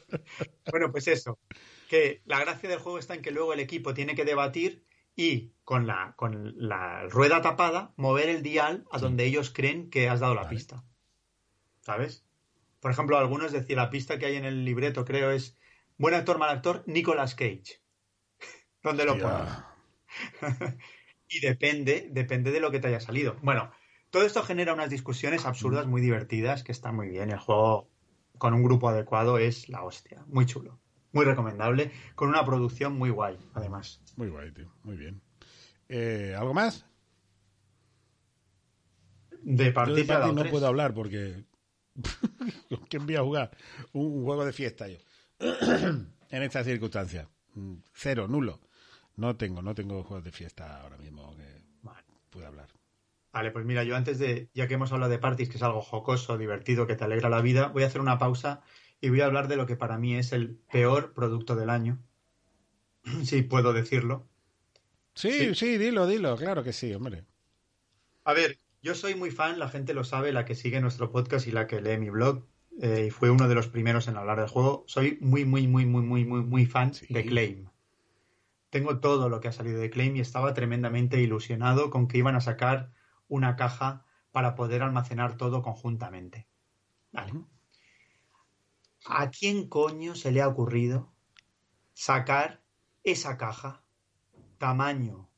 [0.71, 1.39] Bueno, pues eso.
[1.87, 4.85] Que la gracia del juego está en que luego el equipo tiene que debatir
[5.15, 10.09] y con la, con la rueda tapada mover el dial a donde ellos creen que
[10.09, 10.55] has dado la Vale.
[10.55, 10.83] pista.
[11.81, 12.25] ¿Sabes?
[12.79, 15.57] Por ejemplo, algunos decían la pista que hay en el libreto, creo, es
[15.97, 17.81] buen actor, mal actor, Nicolas Cage.
[18.81, 19.49] ¿Dónde lo pones?
[21.27, 23.37] Y depende, depende de lo que te haya salido.
[23.41, 23.71] Bueno,
[24.13, 27.31] todo esto genera unas discusiones absurdas muy divertidas que están muy bien.
[27.31, 27.89] El juego
[28.37, 30.23] con un grupo adecuado es la hostia.
[30.27, 30.79] Muy chulo.
[31.13, 31.91] Muy recomendable.
[32.13, 34.03] Con una producción muy guay, además.
[34.15, 34.71] Muy guay, tío.
[34.83, 35.19] Muy bien.
[35.89, 36.85] Eh, ¿Algo más?
[39.41, 41.45] De Yo de partir Party no puedo hablar porque...
[42.69, 43.57] ¿Con quién voy a jugar?
[43.93, 44.99] Un, juego de fiesta yo.
[45.39, 47.27] en estas circunstancias.
[47.55, 48.61] Mm, Cero, nulo.
[49.15, 51.63] No tengo, no tengo juegos de fiesta ahora mismo que
[52.29, 52.67] pueda hablar.
[53.33, 55.81] Vale, pues mira, yo antes de, ya que hemos hablado de parties, que es algo
[55.81, 58.61] jocoso, divertido, que te alegra la vida, voy a hacer una pausa
[59.01, 61.99] y voy a hablar de lo que para mí es el peor producto del año.
[63.23, 64.29] Si puedo decirlo.
[65.15, 65.55] Sí, Sí.
[65.55, 66.35] sí, dilo, dilo.
[66.37, 67.25] Claro que sí, hombre.
[68.25, 71.47] A ver, yo soy muy fan, la gente lo sabe, la que sigue nuestro podcast
[71.47, 72.47] y la que lee mi blog,
[72.81, 74.83] eh, y fue uno de los primeros en hablar del juego.
[74.87, 77.07] Soy muy, muy, muy, muy, muy, muy, muy fan Sí.
[77.09, 77.69] de Claim.
[78.69, 82.35] Tengo todo lo que ha salido de Claim y estaba tremendamente ilusionado con que iban
[82.35, 82.91] a sacar
[83.27, 86.47] una caja para poder almacenar todo conjuntamente.
[87.11, 87.33] Vale.
[89.05, 91.13] ¿A quién coño se le ha ocurrido
[91.93, 92.63] sacar
[93.03, 93.83] esa caja
[94.57, 95.29] tamaño,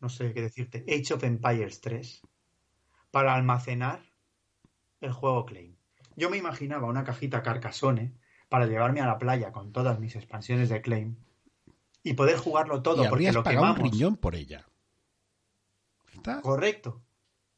[0.00, 2.22] no sé qué decirte, Age of Empires 3
[3.10, 4.04] para almacenar
[5.00, 5.76] el juego Claim?
[6.14, 8.14] Yo me imaginaba una cajita Carcassonne
[8.48, 11.16] para llevarme a la playa con todas mis expansiones de Claim
[12.02, 13.92] y poder jugarlo todo y porque lo pagado un quemamos.
[13.92, 14.66] riñón por ella.
[16.12, 16.40] ¿Está?
[16.40, 17.02] Correcto.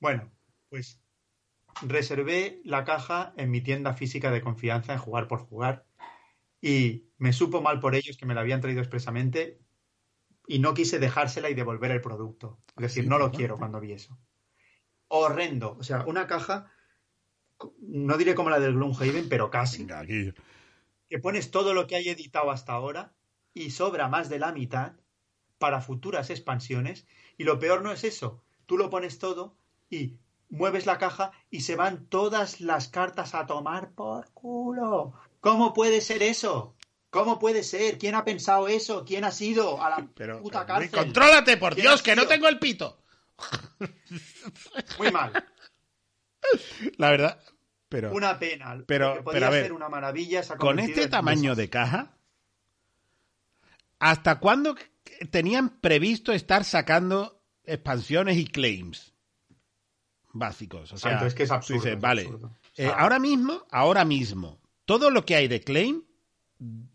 [0.00, 0.32] Bueno,
[0.68, 1.02] pues
[1.82, 5.86] reservé la caja en mi tienda física de confianza en Jugar por Jugar
[6.60, 9.60] y me supo mal por ellos que me la habían traído expresamente
[10.46, 12.62] y no quise dejársela y devolver el producto.
[12.76, 14.18] Es decir, Sí, no lo quiero cuando vi eso.
[15.08, 15.76] Horrendo.
[15.78, 16.70] O sea, una caja,
[17.80, 20.32] no diré como la del Gloomhaven, pero casi Venga, aquí.
[21.08, 23.16] que pones todo lo que hay editado hasta ahora
[23.54, 25.00] y sobra más de la mitad
[25.58, 27.06] para futuras expansiones.
[27.36, 28.44] Y lo peor no es eso.
[28.66, 29.58] Tú lo pones todo
[29.90, 30.16] y
[30.50, 35.14] mueves la caja y se van todas las cartas a tomar por culo.
[35.40, 36.74] ¿Cómo puede ser eso?
[37.10, 37.96] ¿Cómo puede ser?
[37.98, 39.04] ¿Quién ha pensado eso?
[39.04, 40.90] ¿Quién ha sido a la Pero, puta pero, cárcel?
[40.98, 43.02] contrólate, por ¿Quién Dios, que no tengo el pito.
[44.98, 45.32] Muy mal.
[46.96, 47.42] La verdad,
[47.88, 48.82] pero Una pena.
[48.86, 52.16] Pero- pero a ver, ser una maravilla con este tamaño de caja,
[53.98, 54.76] ¿hasta cuándo
[55.30, 59.14] tenían previsto estar sacando expansiones y claims
[60.32, 60.92] básicos?
[60.92, 62.50] O sea, Exacto, es que es absurdo, dices, es vale, absurdo.
[62.76, 66.02] Eh, sea, ahora mismo, ahora mismo, todo lo que hay de claim,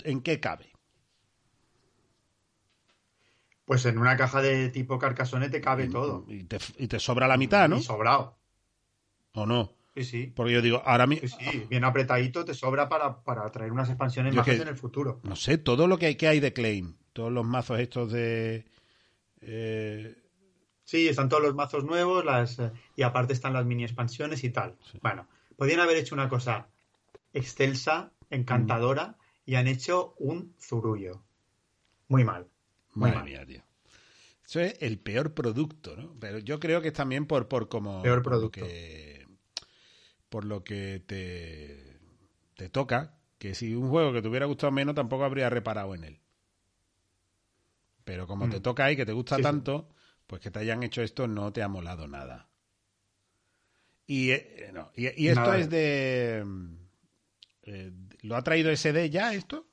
[0.03, 0.71] ¿en qué cabe?
[3.65, 6.25] Pues en una caja de tipo Carcassonne te cabe todo.
[6.27, 7.77] Y te, y te sobra la mitad, ¿no?
[7.77, 8.37] Y sobrado.
[9.33, 9.71] ¿O no?
[9.95, 10.33] Sí, sí.
[10.35, 13.89] Porque yo digo, ahora mismo, Sí, sí, bien apretadito te sobra para, para traer unas
[13.89, 15.21] expansiones Yo más que- en el futuro.
[15.23, 18.65] no sé, todo lo que hay, que hay de claim, todos los mazos estos de...
[19.41, 20.15] eh,
[20.83, 22.61] Sí, están todos los mazos nuevos las,
[22.95, 24.75] y aparte están las mini expansiones y tal.
[25.01, 26.67] Bueno, podían haber hecho una cosa
[27.33, 31.21] excelsa, encantadora y han hecho un zurullo.
[32.09, 32.47] Muy mal.
[32.93, 33.25] Muy Madre mal.
[33.25, 33.63] mía, tío.
[34.45, 36.15] Eso es el peor producto, ¿no?
[36.19, 38.01] Pero yo creo que es también por, por como...
[38.03, 38.65] Peor por lo producto.
[38.65, 39.25] que,
[40.29, 41.97] por lo que te,
[42.55, 46.03] te toca, que si un juego que te hubiera gustado menos tampoco habría reparado en
[46.03, 46.19] él.
[48.03, 48.51] Pero como Mm.
[48.51, 49.41] te toca ahí, que te gusta sí.
[49.41, 49.89] tanto,
[50.27, 52.49] pues que te hayan hecho esto no te ha molado nada.
[54.05, 55.57] Y, eh, no, y, y esto Nada.
[55.59, 56.45] es de...
[57.63, 59.65] eh, ¿Lo ha traído SD ya esto?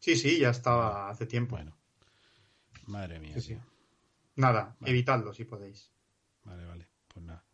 [0.00, 1.56] Sí, sí, ya estaba hace tiempo.
[1.56, 1.76] Bueno.
[2.86, 3.34] Madre mía.
[3.34, 3.48] Sí, sí.
[3.54, 3.64] tío.
[4.36, 5.90] Nada, evitadlo si podéis.
[6.44, 6.88] Vale, vale.
[7.08, 7.44] Pues nada.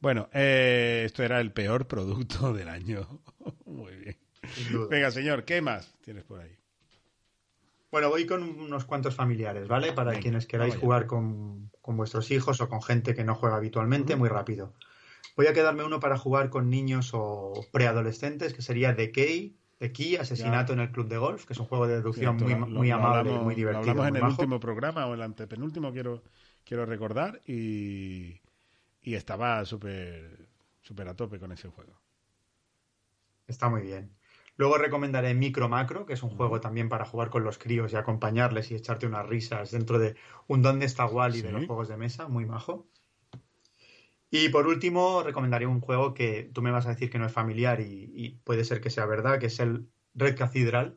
[0.00, 3.22] Bueno, eh, esto era el peor producto del año.
[3.66, 4.16] Muy bien.
[4.88, 6.56] Venga, señor, ¿qué más tienes por ahí?
[7.90, 9.92] Bueno, voy con unos cuantos familiares, ¿vale?
[9.92, 13.56] Para Venga, quienes queráis jugar con, con vuestros hijos o con gente que no juega
[13.56, 14.74] habitualmente, muy rápido.
[15.36, 19.92] Voy a quedarme uno para jugar con niños o preadolescentes, que sería The Key, The
[19.92, 22.54] Key, Asesinato en el Club de Golf, que es un juego de deducción Cierto, muy,
[22.60, 23.78] lo- muy lo amable, hablamos- muy lo divertido.
[23.78, 26.22] hablamos en el último programa o el antepenúltimo, quiero,
[26.64, 28.40] quiero recordar, y,
[29.02, 30.48] y estaba súper
[30.82, 31.94] súper a tope con ese juego.
[33.46, 34.16] Está muy bien.
[34.60, 37.96] Luego recomendaré Micro Macro, que es un juego también para jugar con los críos y
[37.96, 40.16] acompañarles y echarte unas risas dentro de
[40.48, 41.54] un Dónde está Wally de Sí.
[41.54, 42.86] los juegos de mesa, muy majo.
[44.30, 47.32] Y por último, recomendaré un juego que tú me vas a decir que no es
[47.32, 50.94] familiar y, y puede ser que sea verdad, que es el Red Cathedral,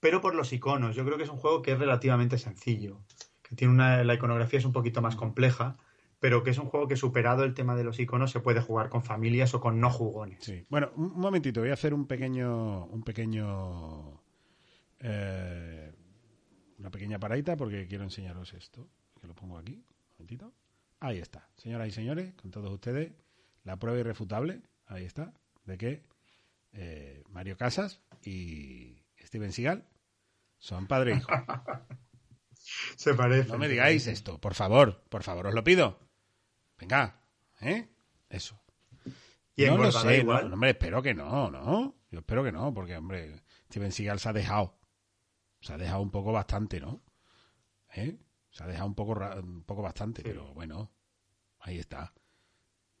[0.00, 0.96] pero por los iconos.
[0.96, 3.04] Yo creo que es un juego que es relativamente sencillo,
[3.42, 5.76] que tiene una, la iconografía es un poquito más compleja,
[6.22, 8.88] pero que es un juego que superado el tema de los iconos se puede jugar
[8.88, 10.38] con familias o con no jugones.
[10.44, 10.64] Sí.
[10.68, 14.22] Bueno, un momentito, voy a hacer un pequeño, un pequeño,
[15.00, 15.92] eh,
[16.78, 18.88] una pequeña paradita porque quiero enseñaros esto.
[19.20, 20.52] Que lo pongo aquí, un momentito.
[21.00, 23.10] Ahí está, señoras y señores, con todos ustedes,
[23.64, 26.04] la prueba irrefutable, ahí está, de que
[26.72, 29.88] eh, Mario Casas y Steven Seagal
[30.60, 31.32] son padre e hijo.
[32.96, 33.50] Se parece.
[33.50, 36.11] No me digáis esto, por favor, por favor, os lo pido.
[36.82, 37.16] Venga,
[37.60, 37.88] ¿eh?
[38.28, 38.60] Eso.
[39.54, 40.42] Y no lo sé, igual.
[40.42, 41.94] no, no, hombre, espero que no, ¿no?
[42.10, 44.80] Yo espero que no, porque, hombre, Steven Seagal se ha dejado.
[45.60, 47.00] Se ha dejado un poco bastante, ¿no?
[47.94, 48.18] ¿Eh?
[48.50, 50.28] Se ha dejado un poco, un poco bastante, Sí.
[50.28, 50.90] pero bueno,
[51.60, 52.12] ahí está.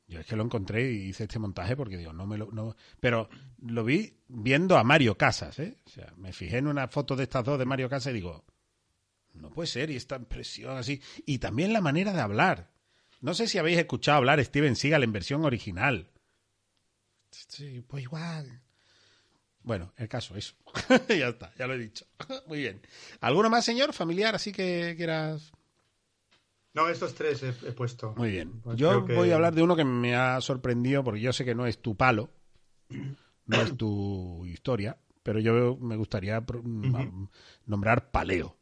[0.06, 2.52] Yo es que lo encontré y hice este montaje porque digo, no me lo.
[2.52, 3.28] No, pero
[3.62, 5.80] lo vi viendo a Mario Casas, ¿eh?
[5.86, 8.44] O sea, me fijé en una foto de estas dos de Mario Casas y digo,
[9.34, 11.02] no puede ser, y esta impresión así.
[11.26, 12.71] Y también la manera de hablar.
[13.22, 16.10] No sé si habéis escuchado hablar Steven Seagal en versión original.
[17.30, 18.60] Sí, pues igual.
[19.62, 20.54] Bueno, el caso, eso.
[21.08, 22.04] ya está, ya lo he dicho.
[22.46, 22.82] Muy bien.
[23.20, 23.92] ¿Alguno más, señor?
[23.94, 25.52] Familiar, así que quieras.
[26.74, 28.14] No, estos tres he, he puesto.
[28.16, 28.60] Muy bien.
[28.60, 31.44] Pues Yo que- voy a hablar de uno que me ha sorprendido porque yo sé
[31.44, 32.30] que no es tu palo,
[33.46, 36.42] no es tu historia, pero yo me gustaría
[37.66, 38.56] nombrar Paleo.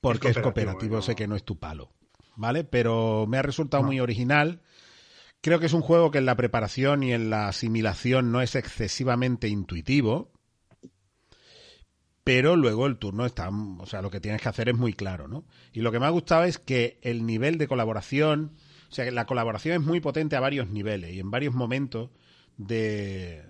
[0.00, 1.90] Porque es Es cooperativo, sé que no es tu palo,
[2.36, 2.64] ¿vale?
[2.64, 3.88] Pero me ha resultado No.
[3.88, 4.60] muy original.
[5.42, 8.54] Creo que es un juego que en la preparación y en la asimilación no es
[8.54, 10.30] excesivamente intuitivo,
[12.24, 15.26] pero luego el turno está, o sea, lo que tienes que hacer es muy claro,
[15.28, 15.44] ¿no?
[15.72, 18.52] Y lo que me ha gustado es que el nivel de colaboración,
[18.90, 22.10] o sea, que la colaboración es muy potente a varios niveles y en varios momentos
[22.58, 23.42] de,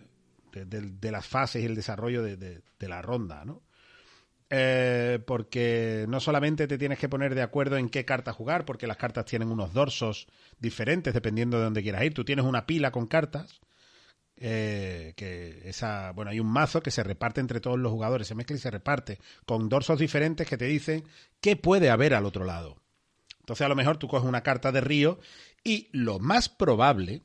[0.53, 3.62] de, de- de las fases y el desarrollo de, de- de la ronda, ¿no?
[4.53, 8.88] Eh, porque no solamente te tienes que poner de acuerdo en qué carta jugar, porque
[8.88, 10.26] las cartas tienen unos dorsos
[10.59, 12.14] diferentes dependiendo de dónde quieras ir.
[12.14, 13.61] Tú tienes una pila con cartas,
[14.36, 18.34] eh, que esa, bueno, hay un mazo que se reparte entre todos los jugadores, se
[18.34, 21.05] mezcla y se reparte con dorsos diferentes que te dicen
[21.40, 22.76] qué puede haber al otro lado.
[23.38, 25.20] Entonces a lo mejor tú coges una carta de río
[25.62, 27.22] y lo más probable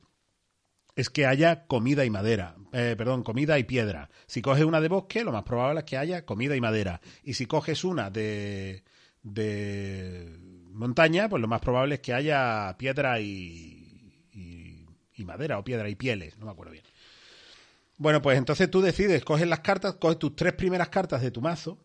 [0.95, 2.55] es que haya comida y madera.
[2.71, 4.09] Eh, perdón, comida y piedra.
[4.27, 7.01] Si coges una de bosque, lo más probable es que haya comida y madera.
[7.23, 8.83] Y si coges una de,
[9.21, 10.37] de
[10.71, 14.85] montaña, pues lo más probable es que haya piedra y, y,
[15.15, 16.37] y madera o piedra y pieles.
[16.37, 16.85] No me acuerdo bien.
[17.97, 21.41] Bueno, pues entonces tú decides, coges las cartas, coges tus tres primeras cartas de tu
[21.41, 21.77] mazo.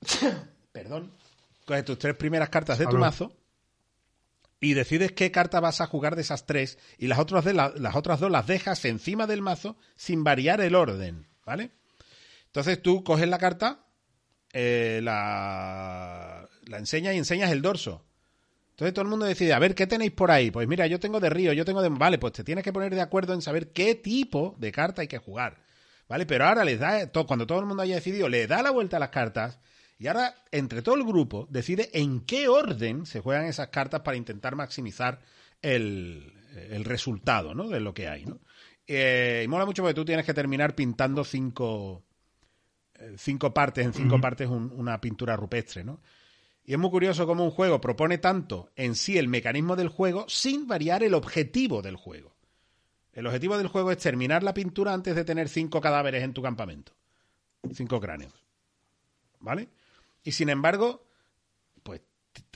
[0.72, 1.12] Perdón.
[1.64, 3.38] Coges tus tres primeras cartas de tu mazo
[4.60, 7.72] y decides qué carta vas a jugar de esas tres y las otras, de la-
[7.76, 11.70] las otras dos las dejas encima del mazo sin variar el orden, ¿vale?
[12.46, 13.84] Entonces tú coges la carta,
[14.52, 18.04] eh, la, la enseñas y enseñas el dorso.
[18.70, 20.50] Entonces todo el mundo decide, a ver, ¿qué tenéis por ahí?
[20.50, 21.88] Pues mira, yo tengo de río, yo tengo de...
[21.88, 25.08] Vale, pues te tienes que poner de acuerdo en saber qué tipo de carta hay
[25.08, 25.62] que jugar.
[26.08, 26.26] ¿Vale?
[26.26, 28.96] Pero ahora les da, to- cuando todo el mundo haya decidido, le da la vuelta
[28.96, 29.58] a las cartas
[29.98, 34.16] y ahora entre todo el grupo decide en qué orden se juegan esas cartas para
[34.16, 35.20] intentar maximizar
[35.60, 36.32] el,
[36.70, 37.68] el resultado, ¿no?
[37.68, 38.38] De lo que hay, ¿no?
[38.86, 42.04] Eh, y mola mucho porque tú tienes que terminar pintando cinco,
[42.94, 46.00] eh, cinco partes, en cinco partes un- una pintura rupestre, ¿no?
[46.64, 50.26] Y es muy curioso cómo un juego propone tanto en sí el mecanismo del juego
[50.28, 52.36] sin variar el objetivo del juego.
[53.14, 56.42] El objetivo del juego es terminar la pintura antes de tener cinco cadáveres en tu
[56.42, 56.92] campamento.
[57.72, 58.32] Cinco cráneos.
[59.40, 59.68] ¿Vale?
[60.28, 61.06] Y sin embargo,
[61.82, 62.02] pues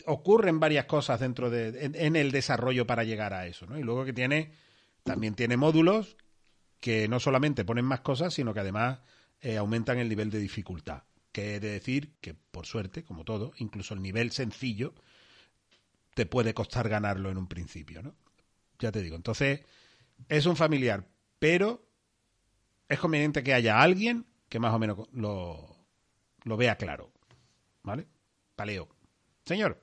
[0.04, 3.78] ocurren varias cosas dentro de en, en, el desarrollo para llegar a eso, ¿no?
[3.78, 4.52] Y luego que tiene
[5.04, 6.18] también tiene módulos
[6.80, 8.98] que no solamente ponen más cosas, sino que además
[9.40, 11.04] eh, aumentan el nivel de dificultad.
[11.32, 14.92] Que he de decir que, por suerte, como todo, incluso el nivel sencillo
[16.12, 18.14] te puede costar ganarlo en un principio, ¿no?
[18.80, 19.16] Ya te digo.
[19.16, 19.62] Entonces,
[20.28, 21.08] es un familiar,
[21.38, 21.88] pero
[22.86, 25.72] es conveniente que haya alguien que más o menos lo,
[26.44, 27.11] lo vea claro.
[27.82, 28.06] ¿Vale?
[28.56, 28.88] Paleo.
[29.44, 29.80] Señor.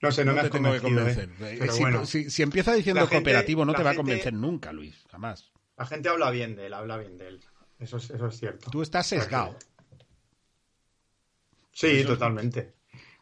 [0.00, 1.30] No sé, no, me te tengo que convencer.
[1.40, 1.68] ¿eh?
[1.72, 5.04] Si, bueno, si, si, empieza diciendo gente- cooperativo, no te va a convencer nunca, Luis.
[5.10, 5.52] Jamás.
[5.76, 7.40] La gente habla bien de él, habla bien de él.
[7.78, 8.70] Eso es, eso es cierto.
[8.70, 9.56] Tú estás sesgado.
[11.72, 12.74] Sí, totalmente.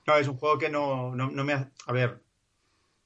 [0.06, 1.70] No, es un juego que no, no, no me ha...
[1.86, 2.22] A ver,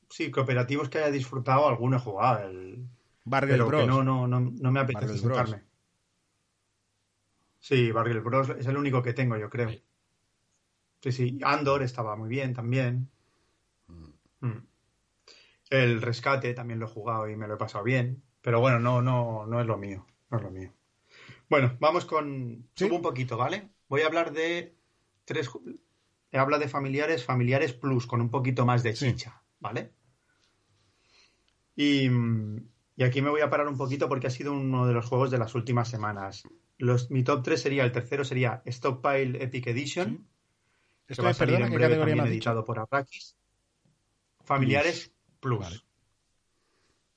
[0.08, 2.86] sí, cooperativos que haya disfrutado, alguno he jugado, el...
[3.24, 3.80] Barrel pero Bros.
[3.82, 5.62] que no, no, no, no me apetece sentarme.
[7.60, 8.48] Sí, Barrel Bros.
[8.50, 9.70] es el único que tengo, yo creo.
[11.02, 11.38] Sí, sí.
[11.42, 13.10] Andor estaba muy bien también.
[14.40, 14.58] Mm.
[15.70, 18.22] El rescate también lo he jugado y me lo he pasado bien.
[18.40, 20.06] Pero bueno, no, no, no es lo mío.
[20.30, 20.72] No es lo mío.
[21.48, 22.68] Bueno, vamos con.
[22.74, 22.86] Sí.
[22.86, 23.70] Subo un poquito, ¿vale?
[23.88, 24.76] Voy a hablar de
[25.24, 25.50] tres.
[26.32, 29.06] hablado de familiares, familiares plus, con un poquito más de Sí.
[29.12, 29.92] chicha, ¿vale?
[31.76, 34.94] Y, mm, y aquí me voy a parar un poquito porque ha sido uno de
[34.94, 36.44] los juegos de las últimas semanas.
[36.80, 40.26] Los, mi top 3 sería, el tercero sería Stockpile Epic Edition.
[41.06, 43.36] que Esto va a salir perdona, en ¿qué breve también editado por Arrakis.
[44.44, 45.58] Familiares Plus.
[45.60, 45.80] Vale.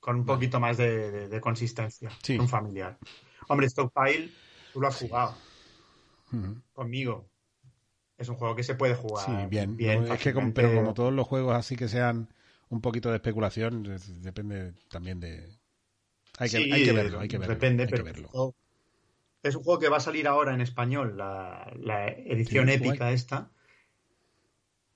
[0.00, 2.10] Con un poquito más de, de- de consistencia.
[2.22, 2.38] Sí.
[2.38, 2.98] Un familiar.
[3.48, 4.30] Hombre, Stockpile,
[4.72, 5.34] tú lo has jugado
[6.72, 7.28] conmigo.
[8.18, 9.76] Es un juego que se puede jugar Sí, bien.
[9.76, 12.28] bien No, es que como, pero como todos los juegos así que sean
[12.68, 15.48] un poquito de especulación, es- depende también de...
[16.38, 17.54] Hay que, Sí, hay que verlo, hay que verlo.
[17.54, 18.54] Depende, hay que pero verlo.
[19.44, 23.04] Es un juego que va a salir ahora en español, la, la edición Sí, épica
[23.04, 23.14] guay.
[23.14, 23.50] esta.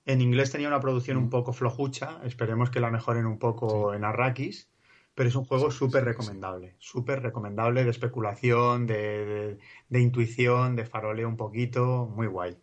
[0.06, 1.20] En inglés tenía una producción Mm.
[1.24, 4.70] un poco flojucha, esperemos que la mejoren un poco en Arrakis,
[5.14, 6.06] pero es un juego súper sí.
[6.06, 12.56] recomendable, súper recomendable de especulación, de, de- de intuición, de faroleo un poquito, muy guay.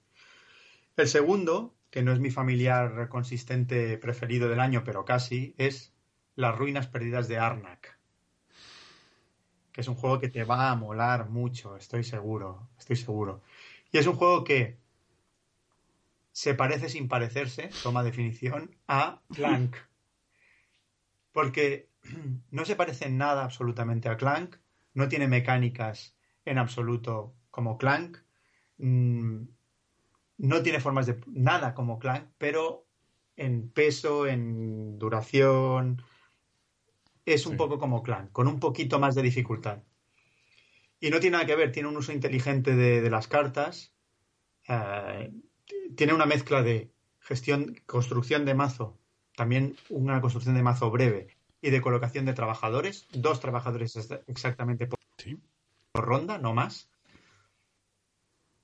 [0.97, 5.93] El segundo, que no es mi familiar consistente preferido del año, pero casi, es
[6.35, 7.94] Las Ruinas Perdidas de Arnak
[9.75, 13.41] que es un juego que te va a molar mucho, estoy seguro, estoy seguro.
[13.91, 14.77] Y es un juego que
[16.31, 19.75] se parece sin parecerse, toma definición, a Clank.
[21.33, 21.89] Porque
[22.51, 24.55] no se parece en nada absolutamente a Clank,
[24.93, 26.15] no tiene mecánicas
[26.45, 28.19] en absoluto como Clank,
[28.77, 29.41] mm,
[30.37, 32.87] no tiene formas de nada como Clank, pero
[33.35, 36.01] en peso, en duración,
[37.25, 37.57] es un Sí.
[37.57, 39.83] poco como Clank, con un poquito más de dificultad.
[40.99, 43.93] Y no tiene nada que ver, tiene un uso inteligente de, de las cartas,
[44.67, 45.31] eh,
[45.95, 48.97] tiene una mezcla de gestión, construcción de mazo,
[49.35, 51.27] también una construcción de mazo breve
[51.61, 55.37] y de colocación de trabajadores, dos trabajadores ex- exactamente por, Sí.
[55.91, 56.89] por ronda, no más.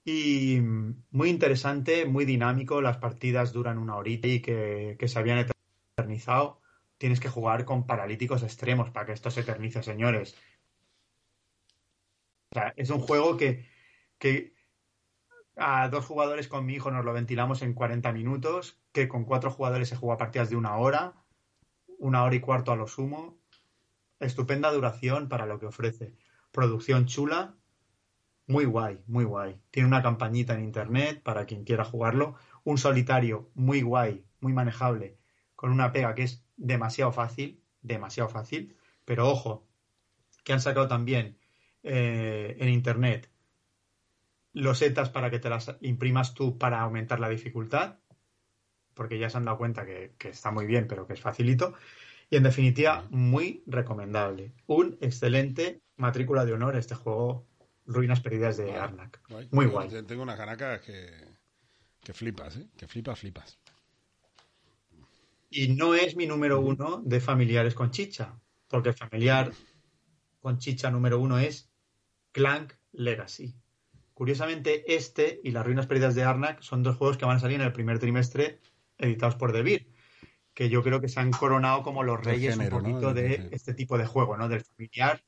[0.04, 0.60] Y
[1.12, 5.46] muy interesante, muy dinámico, las partidas duran una horita y que, que se habían
[5.98, 6.61] eternizado.
[7.02, 10.36] Tienes que jugar con paralíticos extremos para que esto se eternice, señores.
[12.52, 13.66] O sea, es un juego que,
[14.20, 14.54] que
[15.56, 19.50] a dos jugadores con mi hijo nos lo ventilamos en 40 minutos, que con cuatro
[19.50, 21.16] jugadores se juega partidas de una hora,
[21.98, 23.40] una hora y cuarto a lo sumo.
[24.20, 26.14] Estupenda duración para lo que ofrece.
[26.52, 27.56] Producción chula,
[28.46, 29.60] muy guay, muy guay.
[29.72, 32.36] Tiene una campañita en internet para quien quiera jugarlo.
[32.64, 35.18] Un solitario muy guay, muy manejable,
[35.62, 38.76] con una pega que es demasiado fácil, demasiado fácil.
[39.06, 39.68] Pero ojo,
[40.44, 41.38] que han sacado también
[41.84, 43.30] eh, en internet
[44.54, 48.00] losetas para que te las imprimas tú para aumentar la dificultad,
[48.96, 51.76] porque ya se han dado cuenta que, que está muy bien, pero que es facilito.
[52.32, 54.52] Y en definitiva, muy recomendable.
[54.66, 57.46] Un excelente matrícula de honor este juego
[57.86, 59.22] Ruinas Perdidas de Guay, Arnak.
[59.30, 59.48] guay.
[59.52, 59.90] Muy guay.
[59.90, 61.08] te- Tengo unas ganacas que,
[62.04, 62.68] que flipas, ¿eh?
[62.78, 63.60] Que flipas, flipas.
[65.54, 68.40] Y no es mi número uno de familiares con chicha,
[68.70, 69.52] porque el familiar
[70.40, 71.70] con chicha número uno es
[72.32, 73.54] Clank Legacy.
[74.14, 77.60] Curiosamente, este y las Ruinas Perdidas de Arnak son dos juegos que van a salir
[77.60, 78.62] en el primer trimestre
[78.98, 79.92] editados por Devir,
[80.54, 83.74] que yo creo que se han coronado como los reyes género, un poquito de este
[83.74, 84.48] tipo de juego, ¿no?
[84.48, 85.22] Del familiar,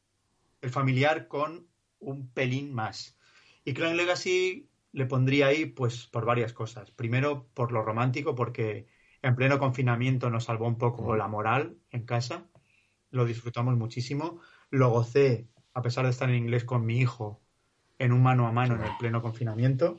[0.62, 1.68] el familiar con
[2.00, 3.18] un pelín más.
[3.66, 6.92] Y Clank Legacy le pondría ahí, pues, por varias cosas.
[6.92, 8.88] Primero, por lo romántico, porque
[9.24, 11.16] en pleno confinamiento nos salvó un poco Oh.
[11.16, 12.46] la moral en casa.
[13.10, 14.40] Lo disfrutamos muchísimo.
[14.70, 17.42] Lo gocé, a pesar de estar en inglés con mi hijo,
[17.98, 19.98] en un mano a mano en el pleno confinamiento.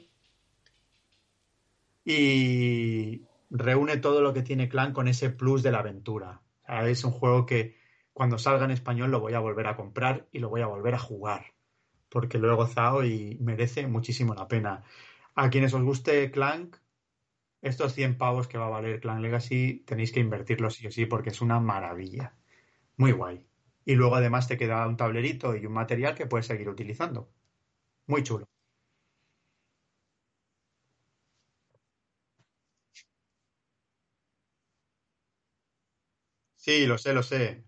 [2.07, 6.43] y reúne todo lo que tiene Clan con ese plus de la aventura.
[6.65, 7.77] O sea, es un juego que
[8.13, 10.95] cuando salga en español lo voy a volver a comprar y lo voy a volver
[10.95, 11.55] a jugar,
[12.11, 14.83] porque lo he gozado y merece muchísimo la pena.
[15.35, 16.77] A quienes os guste Clank,
[17.65, 21.07] estos 100 pavos que va a valer Clan Legacy tenéis que invertirlos sí o sí
[21.07, 22.37] porque es una maravilla.
[22.99, 23.47] Muy guay.
[23.87, 27.33] Y luego además te queda un tablerito y un material que puedes seguir utilizando.
[28.07, 28.47] Muy chulo.
[36.57, 37.65] Sí, lo sé, lo sé.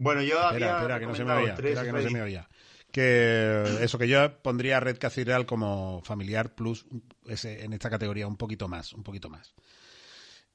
[0.00, 1.54] Bueno, yo Espera, había espera, que no se me oía.
[1.54, 2.48] tres, Espera, que no se me oía.
[2.90, 6.86] Que eso, que yo pondría Red Cathedral como familiar plus
[7.26, 9.54] ese, en esta categoría un poquito más, un poquito más.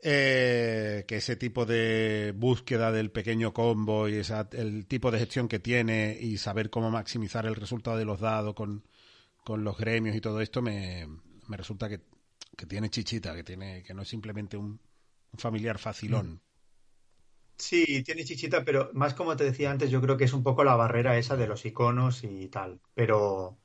[0.02, 5.48] Eh, que ese tipo de búsqueda del pequeño combo y esa, el tipo de gestión
[5.48, 8.84] que tiene y saber cómo maximizar el resultado de los dados con,
[9.44, 11.08] con los gremios y todo esto me,
[11.48, 12.02] me resulta que,
[12.58, 14.80] que tiene chichita, que tiene que no es simplemente un,
[15.32, 16.42] un familiar facilón.
[17.58, 20.64] Sí, tiene chichita, pero más como te decía antes, yo creo que es un poco
[20.64, 22.82] la barrera esa de los iconos y tal.
[22.94, 23.60] Pero,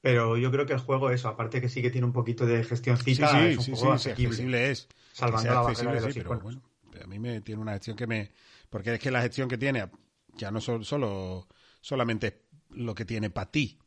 [0.00, 2.64] pero yo creo que el juego, eso, aparte que sí que tiene un poquito de
[2.64, 4.88] gestioncita, sí, es un sí, asequible, accesible es.
[5.12, 6.40] Salvando la barrera de los pero iconos.
[6.40, 6.62] bueno,
[7.02, 8.32] a mí me tiene una gestión que me...
[8.70, 9.90] Porque es que la gestión que tiene
[10.34, 11.48] ya no son solo
[11.80, 12.34] solamente es
[12.70, 13.78] lo que tiene para ti,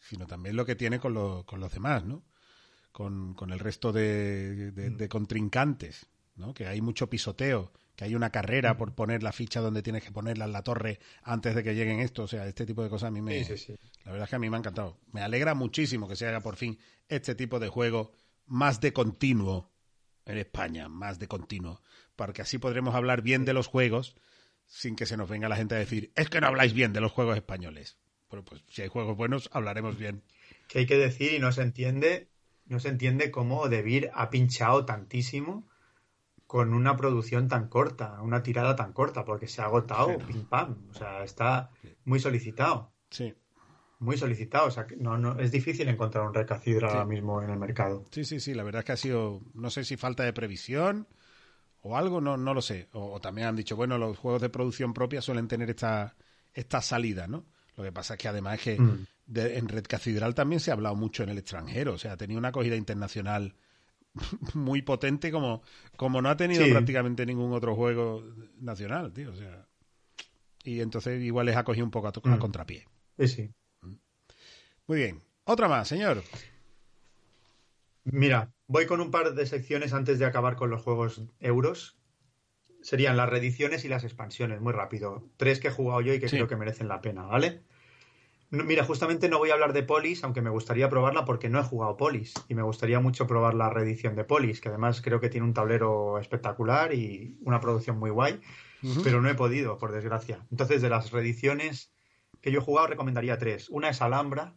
[0.00, 2.24] sino también lo que tiene con, los con los demás, ¿no?
[2.92, 4.96] Con, con el resto de, de- Mm.
[4.96, 6.54] de contrincantes, ¿no?
[6.54, 8.78] Que hay mucho pisoteo, que hay una carrera Mm.
[8.78, 12.00] por poner la ficha donde tienes que ponerla en la torre antes de que lleguen
[12.00, 13.44] esto, o sea, este tipo de cosas a mí me...
[13.44, 13.78] Sí, sí, sí.
[14.04, 14.98] La verdad es que a mí me ha encantado.
[15.12, 16.78] Me alegra muchísimo que se haga por fin
[17.08, 18.12] este tipo de juego
[18.46, 19.70] más de continuo
[20.24, 21.82] en España, más de continuo,
[22.16, 24.14] porque así podremos hablar bien de los juegos
[24.66, 27.00] sin que se nos venga la gente a decir, es que no habláis bien de
[27.00, 27.98] los juegos españoles.
[28.30, 30.22] Bueno, pues si hay juegos buenos, hablaremos bien.
[30.68, 32.30] Que hay que decir y no se entiende,
[32.64, 35.68] no se entiende cómo Debir ha pinchado tantísimo
[36.52, 40.24] con una producción tan corta, una tirada tan corta, porque se ha agotado, Sí.
[40.26, 40.76] pim pam.
[40.90, 41.70] O sea, está
[42.04, 43.34] muy solicitado, Sí,
[44.00, 44.66] muy solicitado.
[44.66, 46.96] O sea, que no, no, es difícil encontrar un Red Cathedral Sí.
[46.98, 48.04] ahora mismo en el mercado.
[48.10, 51.08] sí, sí, sí, la verdad es que ha sido, no sé si falta de previsión
[51.80, 52.90] o algo, no, no lo sé.
[52.92, 56.16] O, o también han dicho, bueno, los juegos de producción propia suelen tener esta,
[56.52, 57.46] esta salida, ¿no?
[57.78, 59.06] Lo que pasa es que además es que Mm.
[59.24, 62.16] de- en Red Cathedral también se ha hablado mucho en el extranjero, o sea, ha
[62.18, 63.54] tenido una acogida internacional
[64.54, 65.62] muy potente como,
[65.96, 66.70] como no ha tenido Sí.
[66.70, 68.22] prácticamente ningún otro juego
[68.58, 69.66] nacional, tío, o sea.
[70.64, 72.38] Y entonces igual les ha cogido un poco a, Mm.
[72.38, 72.86] contrapié.
[73.18, 73.50] Sí, sí.
[74.86, 75.22] Muy bien.
[75.44, 76.22] Otra más, señor.
[78.04, 81.96] Mira, voy con un par de secciones antes de acabar con los juegos euros.
[82.80, 85.28] Serían las reediciones y las expansiones, muy rápido.
[85.36, 86.36] Tres que he jugado yo y que Sí.
[86.36, 87.62] creo que merecen la pena, ¿vale?
[88.52, 91.58] No- Mira, justamente no voy a hablar de Polis, aunque me gustaría probarla porque no
[91.58, 92.34] he jugado Polis.
[92.48, 95.54] Y me gustaría mucho probar la reedición de Polis, que además creo que tiene un
[95.54, 98.40] tablero espectacular y una producción muy guay.
[99.02, 100.46] Pero no he podido, por desgracia.
[100.50, 101.92] Entonces, de las reediciones
[102.40, 103.68] que yo he jugado, recomendaría tres.
[103.70, 104.54] Una es Alhambra,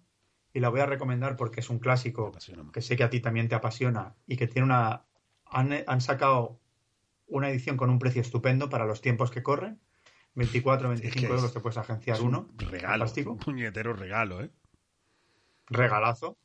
[0.53, 2.31] y la voy a recomendar porque es un clásico
[2.71, 5.05] que sé que a ti también te apasiona y que tiene una.
[5.45, 6.59] Han, han sacado
[7.27, 9.79] una edición con un precio estupendo para los tiempos que corren.
[10.35, 12.49] 24, 25 es- euros te puedes agenciar Es un uno.
[12.57, 13.31] regalo, Fantástico.
[13.31, 14.49] un puñetero regalo, ¿eh?
[15.67, 16.37] Regalazo.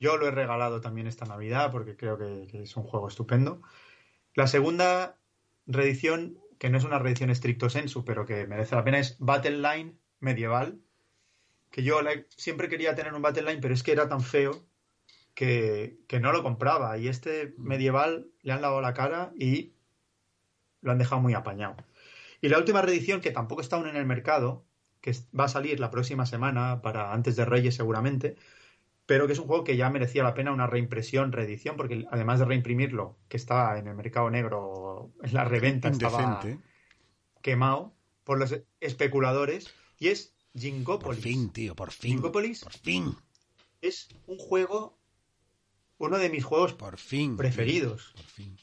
[0.00, 3.62] Yo lo he regalado también esta Navidad porque creo que, que es un juego estupendo.
[4.34, 5.16] La segunda
[5.66, 9.58] reedición, que no es una reedición estricto sensu, pero que merece la pena, es Battle
[9.58, 10.80] Line medieval.
[11.70, 11.98] Que yo
[12.28, 14.64] siempre quería tener un Battle Line, pero es que era tan feo
[15.34, 16.96] que, que no lo compraba.
[16.98, 19.74] Y este medieval le han lavado la cara y
[20.82, 21.76] lo han dejado muy apañado.
[22.44, 24.66] Y la última reedición, que tampoco está aún en el mercado,
[25.00, 28.36] que va a salir la próxima semana, para antes de Reyes seguramente,
[29.06, 32.40] pero que es un juego que ya merecía la pena una reimpresión, reedición, porque además
[32.40, 36.62] de reimprimirlo, que estaba en el mercado negro, en la reventa, estaba Indecente.
[37.40, 37.94] quemado
[38.24, 41.22] por los especuladores, y es Por Gingopolis.
[41.22, 42.16] fin, tío, por fin.
[42.18, 43.16] Gingopolis Por fin,
[43.80, 44.98] es un juego,
[45.96, 47.38] uno de mis juegos por fin.
[47.38, 48.12] preferidos.
[48.14, 48.58] Por fin.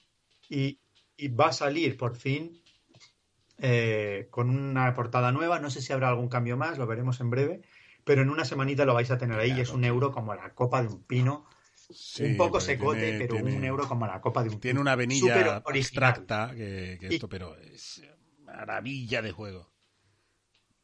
[0.49, 0.79] y,
[1.17, 2.60] y va a salir por fin
[3.61, 5.59] eh, con una portada nueva.
[5.59, 7.61] No sé si habrá algún cambio más, lo veremos en breve.
[8.03, 10.53] Pero en una semanita lo vais a tener ahí y es un euro como la
[10.53, 11.45] copa de un pino.
[11.75, 14.79] Sí, un poco secote, tiene- pero tiene- un euro como la copa de un Tiene
[14.79, 14.81] pino.
[14.81, 18.01] una Súper venilla abstracta que, que Y- esto, pero es
[18.39, 19.71] maravilla de juego.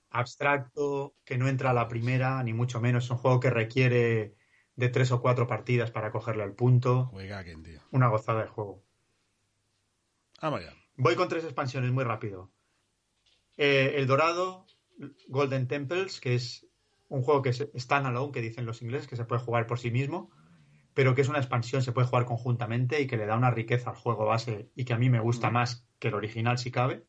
[0.09, 3.05] abstracto, que no entra a la primera, ni mucho menos.
[3.05, 4.35] Es un juego que requiere
[4.75, 7.05] de tres o cuatro partidas para cogerle el punto.
[7.07, 7.43] Juega.
[7.91, 8.83] Una gozada de juego.
[10.41, 10.73] Vamos allá.
[10.95, 12.51] Voy con tres expansiones muy rápido.
[13.57, 14.65] Eh, el Dorado,
[15.27, 16.67] Golden Temples, que es
[17.09, 19.91] un juego que es standalone, que dicen los ingleses, que se puede jugar por sí
[19.91, 20.31] mismo,
[20.93, 23.91] pero que es una expansión, se puede jugar conjuntamente y que le da una riqueza
[23.91, 27.05] al juego base y que a mí me gusta más que el original si cabe.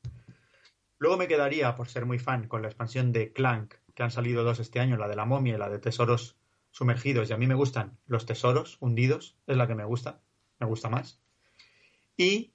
[0.99, 4.45] Luego me quedaría, por ser muy fan, con la expansión de Clank, que han salido
[4.45, 6.37] dos este año, la de la momia y la de tesoros
[6.70, 7.31] sumergidos.
[7.31, 10.20] Y a mí me gustan los tesoros hundidos, es la que me gusta,
[10.59, 11.20] me gusta más.
[12.16, 12.53] Y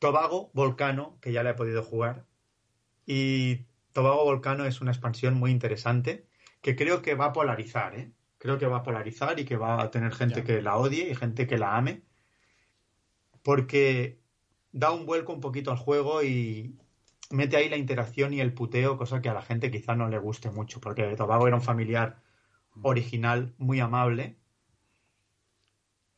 [0.00, 2.26] Tobago Volcano, que ya la he podido jugar.
[3.06, 6.26] Y Tobago Volcano es una expansión muy interesante
[6.60, 8.12] que creo que va a polarizar, ¿eh?
[8.38, 10.44] Creo que va a polarizar y que va a tener gente Ya.
[10.44, 12.02] que la odie y gente que la ame.
[13.42, 14.20] Porque
[14.72, 16.78] da un vuelco un poquito al juego y
[17.30, 20.18] mete ahí la interacción y el puteo, cosa que a la gente quizá no le
[20.18, 22.22] guste mucho, porque Tobago era un familiar
[22.82, 24.36] original muy amable.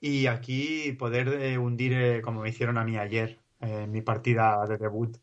[0.00, 4.02] Y aquí poder eh, hundir, eh, como me hicieron a mí ayer, eh, en mi
[4.02, 5.16] partida de debut,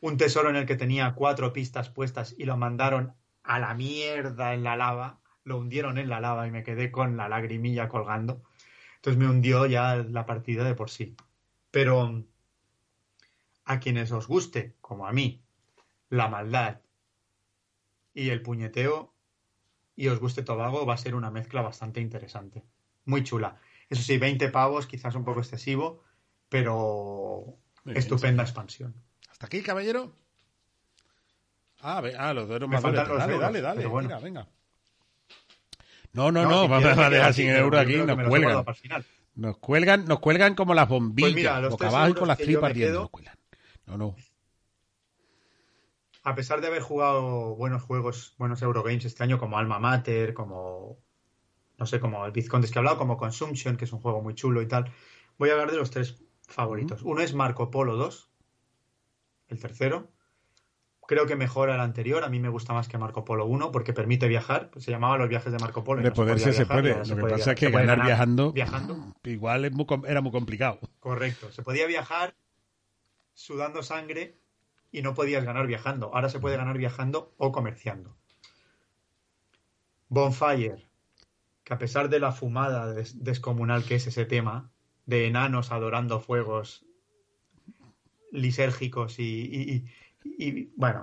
[0.00, 4.54] un tesoro en el que tenía cuatro pistas puestas y lo mandaron a la mierda
[4.54, 8.42] en la lava, lo hundieron en la lava y me quedé con la lagrimilla colgando.
[8.96, 11.16] Entonces me hundió ya la partida de por sí.
[11.70, 12.24] Pero
[13.64, 15.42] a quienes os guste, como a mí,
[16.10, 16.80] la maldad
[18.14, 19.14] y el puñeteo
[19.94, 22.64] y os guste Tobago, va a ser una mezcla bastante interesante.
[23.04, 23.60] Muy chula.
[23.88, 26.04] Eso sí, 20 pavos, quizás un poco excesivo,
[26.48, 28.94] pero bien, estupenda expansión.
[29.38, 30.12] ¿Hasta aquí, caballero?
[31.80, 33.20] Ah, ve- ah, los duelos Me más faltan duros.
[33.20, 33.76] Dale, dale, dale.
[33.76, 34.08] pero bueno.
[34.08, 34.48] Venga, venga.
[36.12, 38.64] No, no, No, no, a dejar sin euro aquí, nos cuelgan.
[39.36, 42.38] Nos cuelgan, nos cuelgan como las bombillas, Pues mira, los boca abajo y con las
[42.38, 43.08] tripas ardiendo.
[43.86, 44.16] No, no.
[46.24, 50.98] a pesar de haber jugado buenos juegos, buenos Eurogames este año, como Alma Mater, como.
[51.78, 54.34] No sé, como el Vizcondes que he hablado, como Consumption, que es un juego muy
[54.34, 54.90] chulo y tal.
[55.38, 57.02] Voy a hablar de los tres favoritos.
[57.02, 58.27] Uno es Marco Polo 2,
[59.48, 60.10] el tercero.
[61.06, 62.22] Creo que mejora el anterior.
[62.22, 64.70] A mí me gusta más que Marco Polo 1 porque permite viajar.
[64.70, 66.02] Pues se llamaba los viajes de Marco Polo.
[66.02, 67.04] De no poderse se viajar, y puede.
[67.06, 69.14] se Lo que pasa es que Se ganar ganar viajando, Viajando.
[69.24, 70.78] igual es muy com- era muy complicado.
[71.00, 71.50] Correcto.
[71.50, 72.34] Se podía viajar
[73.32, 74.36] sudando sangre
[74.92, 76.10] y no podías ganar viajando.
[76.14, 78.14] Ahora se puede ganar viajando o comerciando.
[80.08, 80.86] Bonfire,
[81.64, 84.70] que a pesar de la fumada des- descomunal que es ese tema,
[85.06, 86.84] de enanos adorando fuegos
[88.32, 89.86] lisérgicos y, y-
[90.38, 91.02] y- bueno,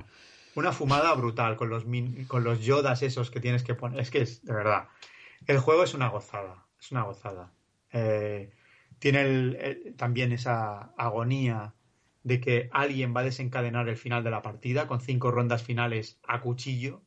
[0.55, 3.99] una fumada brutal con los, min- con los yodas esos que tienes que poner.
[3.99, 4.89] Es que es, de verdad,
[5.47, 7.53] el juego es una gozada, es una gozada.
[7.91, 8.51] Eh,
[8.99, 11.75] tiene también esa agonía
[12.23, 16.19] de que alguien va a desencadenar el final de la partida con cinco rondas finales
[16.27, 17.03] a cuchillo.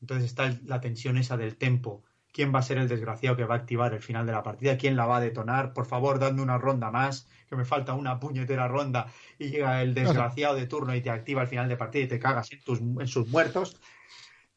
[0.00, 2.04] Entonces está la tensión esa del tempo.
[2.34, 4.76] ¿Quién va a ser el desgraciado que va a activar el final de la partida?
[4.76, 5.72] ¿Quién la va a detonar?
[5.72, 9.06] Por favor, dadme una ronda más, que me falta una puñetera ronda.
[9.38, 12.18] Y llega el desgraciado de turno y te activa el final de partida y te
[12.18, 13.80] cagas en, tus, en sus muertos.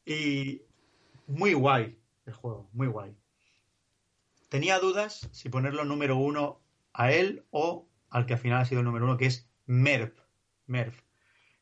[0.04, 0.62] Y
[1.28, 1.96] muy guay
[2.26, 3.14] el juego, muy guay.
[4.48, 6.60] Tenía dudas si ponerlo número uno
[6.92, 10.14] a él o al que al final ha sido el número uno, que es Merv.
[10.66, 10.94] Merv.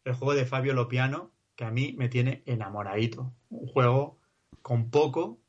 [0.05, 3.35] El juego de Fabio Lopiano, que a mí me tiene enamoradito.
[3.51, 4.19] Un juego
[4.63, 5.43] con poco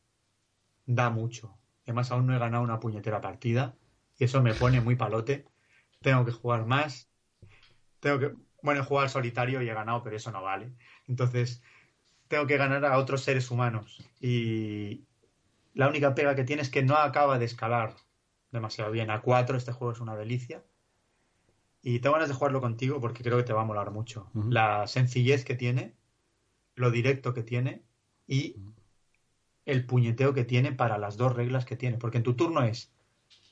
[0.88, 1.56] da mucho.
[1.84, 3.76] Además, aún no he ganado una puñetera partida
[4.18, 5.46] y eso me pone muy palote.
[6.02, 7.10] Tengo que jugar más.
[8.00, 8.34] Tengo que.
[8.64, 10.74] Bueno, he jugado al solitario y he ganado, pero eso no vale.
[11.08, 11.62] Entonces,
[12.28, 14.04] tengo que ganar a otros seres humanos.
[14.20, 15.06] Y
[15.74, 17.96] la única pega que tiene es que no acaba de escalar
[18.52, 19.12] demasiado bien.
[19.12, 20.64] A 4 este juego es una delicia.
[21.82, 24.30] Y tengo ganas de jugarlo contigo porque creo que te va a molar mucho.
[24.34, 25.96] La sencillez que tiene,
[26.76, 27.84] lo directo que tiene
[28.28, 28.58] y
[29.68, 31.98] el puñeteo que tiene para las dos reglas que tiene.
[31.98, 32.90] Porque en tu turno es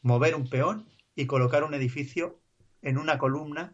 [0.01, 2.39] mover un peón y colocar un edificio
[2.81, 3.73] en una columna,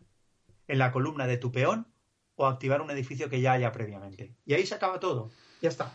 [0.68, 1.88] en la columna de tu peón,
[2.36, 4.34] o activar un edificio que ya haya previamente.
[4.46, 5.30] Y ahí se acaba todo.
[5.62, 5.94] Ya está.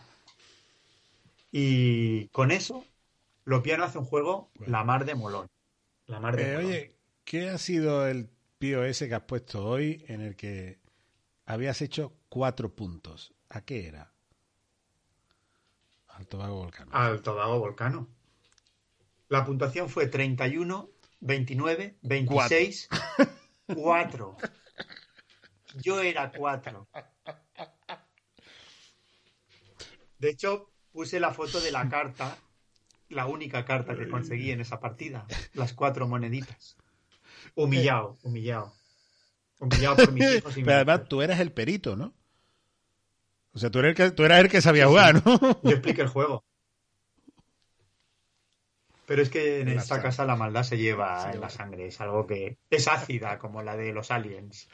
[1.51, 2.85] Y con eso,
[3.43, 5.47] Lopiano hace un juego la mar de molón.
[6.07, 6.65] La mar de Eh, molón.
[6.65, 6.95] oye,
[7.25, 10.79] ¿qué ha sido el pío ese que has puesto hoy en el que
[11.45, 13.33] habías hecho cuatro puntos?
[13.49, 14.13] ¿A qué era?
[16.17, 16.91] Al Tobago Volcano.
[16.93, 18.07] Al Tobago Volcano.
[19.29, 20.89] La puntuación fue 31,
[21.19, 22.89] 29, 26,
[23.75, 24.37] 4.
[25.75, 26.87] Yo era 4.
[30.17, 32.35] De hecho, puse la foto de la carta,
[33.09, 35.27] la única carta que conseguí en esa partida.
[35.53, 36.77] Las cuatro moneditas.
[37.53, 38.73] Humillado, humillado.
[39.59, 42.15] Humillado por mis hijos y mi Pero además tú eras el perito, ¿no?
[43.57, 45.59] O sea, tú eres el que, tú eras el que sabía jugar, ¿no?
[45.63, 46.45] Yo expliqué el juego.
[49.07, 51.87] Pero es que en esta casa la maldad se lleva en la sangre.
[51.87, 54.69] Es algo que es ácida, como la de los aliens.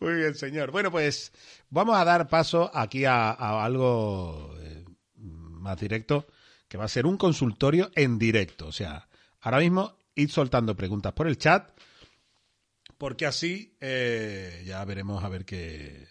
[0.00, 0.72] Muy bien, señor.
[0.72, 1.32] Bueno, pues
[1.70, 4.84] vamos a dar paso aquí a, a algo eh,
[5.14, 6.26] más directo,
[6.66, 8.66] que va a ser un consultorio en directo.
[8.66, 9.08] O sea,
[9.42, 11.70] ahora mismo id soltando preguntas por el chat,
[12.98, 16.08] porque así eh, ya veremos a ver qué,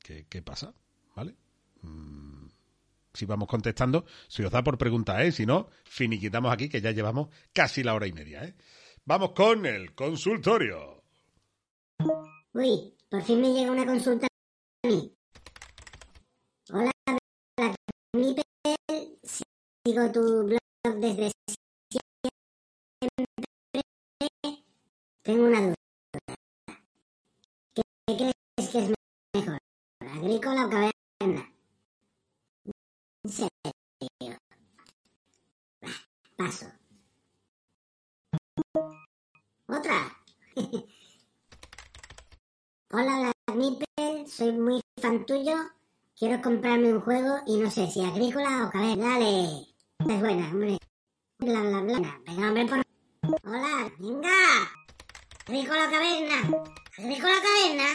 [0.00, 0.74] qué, qué pasa,
[1.18, 1.34] ¿vale?
[1.82, 2.46] Mm,
[3.12, 5.32] Si vamos contestando, si os da por pregunta, ¿eh?
[5.32, 8.54] Si no, finiquitamos aquí, que ya llevamos casi la hora y media, ¿eh?
[9.04, 11.02] Vamos con el consultorio.
[12.52, 15.12] Uy, por fin me llega una consulta a mí.
[16.70, 16.92] Hola,
[18.14, 18.44] Nipple.
[19.84, 21.32] Sigo tu blog desde
[21.90, 22.30] siempre.
[25.22, 25.74] Tengo una duda.
[27.74, 27.82] ¿Qué
[28.16, 28.92] crees que es
[29.34, 29.58] mejor?
[30.00, 30.97] ¿Agrícola o caverna?
[31.20, 31.44] En
[33.24, 34.38] serio.
[36.36, 36.66] Paso.
[39.66, 40.16] Otra.
[42.92, 45.56] Hola, Black Nipple, soy muy fan tuyo.
[46.16, 49.18] Quiero comprarme un juego y no sé si agrícola o caverna.
[49.18, 49.66] Dale.
[49.98, 50.78] Es buena, hombre.
[51.40, 52.20] Bla, bla, bla.
[52.26, 52.82] Venga, hombre, por...
[53.42, 54.30] Hola, venga.
[55.46, 56.64] Agrícola caverna.
[56.96, 57.86] Agrícola caverna.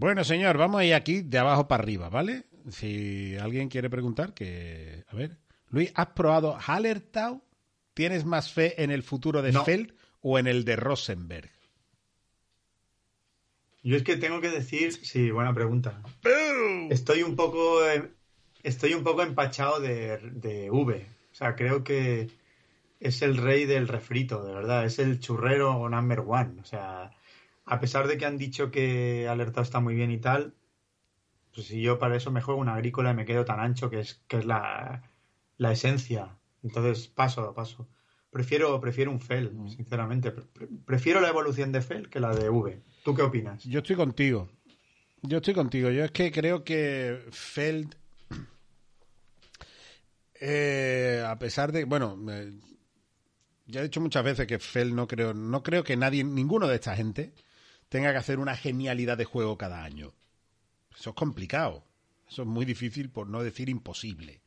[0.00, 2.46] Bueno, señor, vamos a ir aquí de abajo para arriba, ¿vale?
[2.70, 5.04] Si alguien quiere preguntar, que...
[5.08, 5.36] A ver.
[5.68, 7.42] Luis, ¿has probado Hallertau?
[7.92, 9.62] ¿Tienes más fe en el futuro de No.
[9.62, 11.50] Feld o en el de Rosenberg?
[13.82, 16.00] Yo es que tengo que decir, sí, buena pregunta.
[16.88, 18.10] Estoy un poco, eh,
[18.62, 21.06] estoy un poco empachado de, de V.
[21.30, 22.30] O sea, creo que
[23.00, 24.86] es el rey del refrito, de verdad.
[24.86, 26.58] Es el churrero number one.
[26.58, 27.10] O sea,
[27.70, 30.54] a pesar de que han dicho que Alerta está muy bien y tal,
[31.54, 34.00] pues si yo para eso me juego una agrícola y me quedo tan ancho que
[34.00, 35.10] es, que es la,
[35.56, 36.36] la esencia.
[36.62, 37.88] Entonces, paso, paso.
[38.30, 40.30] Prefiero, prefiero un Fel, sinceramente.
[40.32, 42.82] Pre- pre- Prefiero la evolución de Fel que la de V.
[43.04, 43.64] ¿Tú qué opinas?
[43.64, 44.48] Yo estoy contigo.
[45.22, 45.90] Yo estoy contigo.
[45.90, 47.94] Yo es que creo que Feld,
[50.40, 52.52] eh, a pesar de, bueno, eh,
[53.66, 56.76] ya he dicho muchas veces que Feld no creo, no creo que nadie, ninguno de
[56.76, 57.32] esta gente
[57.90, 60.14] tenga que hacer una genialidad de juego cada año.
[60.98, 61.84] Eso es complicado.
[62.28, 64.40] Eso es muy difícil, por no decir imposible.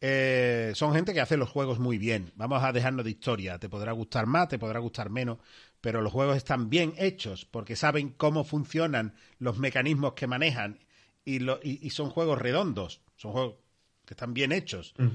[0.00, 2.32] Eh, son gente que hace los juegos muy bien.
[2.34, 3.58] Vamos a dejarnos de historia.
[3.58, 5.38] Te podrá gustar más, te podrá gustar menos,
[5.80, 10.78] pero los juegos están bien hechos porque saben cómo funcionan los mecanismos que manejan
[11.24, 13.00] y, lo- y- y son juegos redondos.
[13.16, 13.54] Son juegos
[14.04, 14.94] que están bien hechos.
[14.98, 15.08] Mm.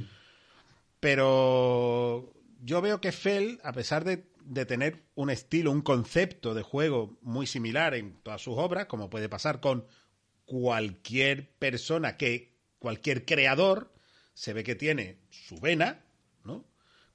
[1.00, 6.64] Pero yo veo que Fell, a pesar de, de tener un estilo, un concepto de
[6.64, 9.86] juego muy similar en todas sus obras, como puede pasar con
[10.46, 13.94] cualquier persona que, cualquier creador,
[14.34, 16.04] se ve que tiene su vena,
[16.44, 16.66] ¿no?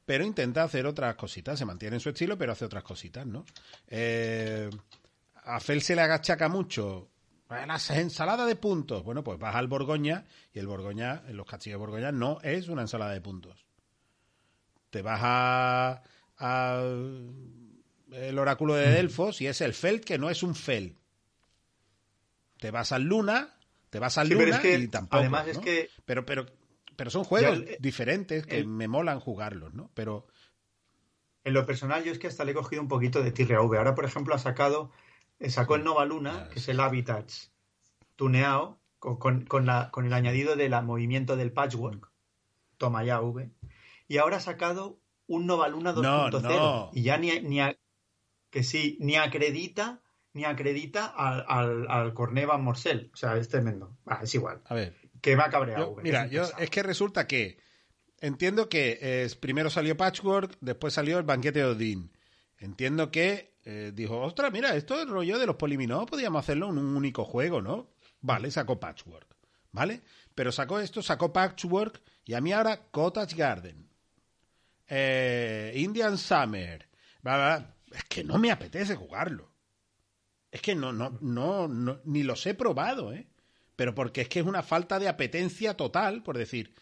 [0.07, 3.45] Pero intenta hacer otras cositas, se mantiene en su estilo, pero hace otras cositas, ¿no?
[3.89, 4.71] Eh,
[5.35, 7.11] a Fel se le agachaca mucho
[7.49, 9.03] las ensaladas de puntos.
[9.03, 12.69] Bueno, pues vas al Borgoña y el Borgoña, en los castillos de Borgoña, no es
[12.69, 13.67] una ensalada de puntos.
[14.91, 16.03] Te vas a,
[16.39, 16.83] a
[18.13, 20.97] el oráculo de Delfos y es el Feld que no es un Feld.
[22.59, 23.55] Te vas al Luna,
[23.91, 25.17] te vas al Sí, pero Luna es que, y tampoco.
[25.21, 25.53] además, ¿no?
[25.53, 26.47] es que Pero, pero,
[26.97, 29.91] pero son juegos el- diferentes que el- me molan jugarlos, ¿no?
[29.95, 30.27] Pero
[31.47, 33.61] En lo personal, yo es que hasta le he cogido un poquito de tirre a
[33.61, 33.77] V.
[33.77, 34.91] Ahora, por ejemplo, ha sacado,
[35.41, 37.53] eh, sacó el Nova Luna, que es el Habitats
[38.17, 42.11] tuneado, con, con- con la- con el añadido del movimiento del patchwork.
[42.79, 43.51] Toma ya V.
[44.09, 46.43] Y ahora ha sacado un Nova Luna 2.0.
[46.43, 46.91] no.
[46.93, 47.77] Y ya ni, ni a-
[48.51, 50.01] que sí, ni acredita,
[50.33, 53.11] ni acredita al, al, al Cornet Van Morcel.
[53.13, 53.97] O sea, es tremendo.
[54.07, 54.63] Ah, es igual.
[54.67, 55.97] a ver, Que me ha cabreado.
[55.97, 57.59] Yo- mira, es yo es que resulta que
[58.21, 62.13] entiendo que eh, primero salió Patchwork, después salió el banquete de Odín.
[62.59, 66.79] Entiendo que eh, dijo, ostras, mira, esto es rollo de los Poliminó, podíamos hacerlo en
[66.79, 67.91] un único juego, ¿no?
[68.21, 69.37] Vale, sacó Patchwork,
[69.73, 70.03] ¿vale?
[70.35, 73.89] Pero sacó esto, sacó Patchwork y a mí ahora Cottage Garden,
[74.89, 76.89] eh, Indian Summer,
[77.23, 77.75] bla, bla, bla.
[77.99, 79.53] es que no me apetece jugarlo.
[80.51, 83.27] Es que no, no, no, no, ni los he probado, ¿eh?
[83.77, 86.73] Pero porque es que es una falta de apetencia total, por decir,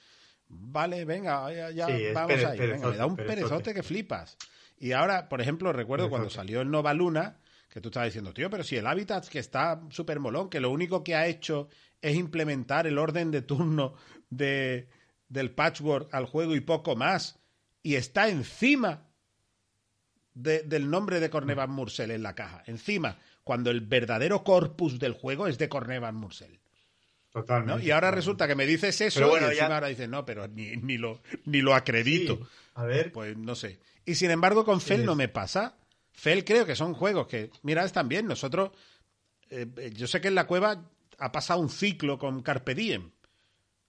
[0.47, 2.59] vale, venga, ya, ya Sí, es vamos ahí.
[2.59, 4.37] Venga, me da un perezote, que flipas.
[4.79, 7.39] Y ahora, por ejemplo, recuerdo cuando salió el Nova Luna,
[7.71, 10.71] que tú estabas diciendo, tío, pero si el Habitat que está súper molón, que lo
[10.71, 11.69] único que ha hecho
[12.03, 13.95] es implementar el orden de turno
[14.29, 14.89] de,
[15.29, 17.39] del patchwork al juego y poco más.
[17.83, 19.09] Y está encima
[20.35, 22.63] de- del nombre de Cornevan Mursel en la caja.
[22.67, 26.53] Encima, cuando el verdadero corpus del juego es de Cornevan Mursel.
[26.53, 27.41] ¿no?
[27.41, 27.85] Totalmente.
[27.85, 30.25] Y ahora resulta que me dices eso Pero bueno, y encima ya- ahora dices, no,
[30.25, 32.37] pero ni, ni, lo, ni lo acredito.
[32.37, 32.43] Sí,
[32.75, 33.79] a ver, Pues no sé.
[34.05, 35.07] Y sin embargo, con Fel Sí.
[35.07, 35.77] no me pasa.
[36.13, 38.27] Fel creo que son juegos que, mira, están bien.
[38.27, 38.73] Nosotros,
[39.51, 43.13] eh, eh, yo sé que en la cueva ha pasado un ciclo con Carpe Diem.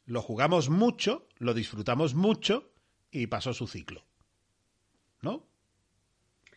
[0.06, 2.72] Lo jugamos mucho, lo disfrutamos mucho
[3.14, 4.04] y pasó su ciclo.
[5.22, 5.46] ¿No?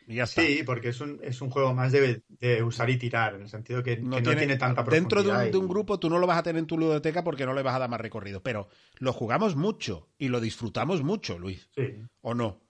[0.09, 0.43] Y ya está.
[0.43, 3.49] sí, porque es un, es un juego más de, de usar y tirar, en el
[3.49, 6.09] sentido que que no, tiene, tanta dentro de un, profundidad de un y- grupo tú
[6.09, 8.01] no lo vas a tener en tu ludoteca porque no le vas a dar más
[8.01, 8.69] recorrido pero
[8.99, 11.83] lo jugamos mucho y lo disfrutamos mucho Luis Sí,
[12.21, 12.61] o no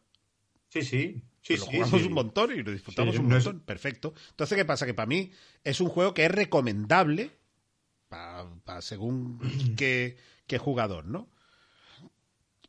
[0.71, 1.23] sí, sí.
[1.43, 2.07] sí, lo sí, jugamos sí.
[2.07, 3.63] un montón y lo disfrutamos Sí, un no es- montón.
[3.67, 4.15] Perfecto.
[4.31, 4.87] Entonces, ¿qué pasa?
[4.87, 5.31] Que para mí
[5.63, 7.33] es un juego que es recomendable
[8.09, 9.39] pa- pa- según
[9.77, 11.29] qué, qué jugador, ¿no?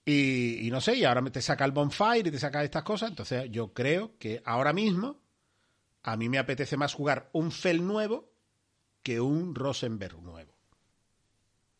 [0.10, 3.10] Y, y no sé, y ahora te saca el bonfire y te saca estas cosas.
[3.10, 5.20] Entonces, yo creo que ahora mismo
[6.04, 8.32] a mí me apetece más jugar un Fel nuevo
[9.04, 10.56] que un Rosenberg nuevo.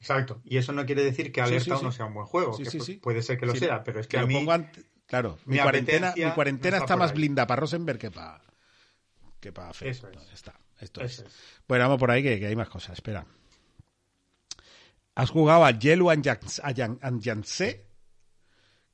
[0.02, 0.42] Exacto.
[0.44, 2.58] Y eso no quiere decir que Sí, Alerta sí, no sea un buen juego.
[2.58, 3.00] Que.
[3.02, 5.62] Puede ser que lo sea, pero es que a mí pongo ante- claro, mi, mi
[5.62, 8.42] cuarentena, mi cuarentena no está más blinda para Rosenberg que para
[9.40, 9.88] que para Fel.
[9.88, 10.18] Eso es.
[10.34, 10.54] Está.
[10.82, 11.28] Esto Eso es.
[11.30, 11.40] es.
[11.66, 12.92] Bueno, vamos por ahí que, que hay más cosas.
[12.98, 13.26] Espera.
[15.16, 17.87] Has jugado a Yellow and Yans- a Yan- and Yangtze,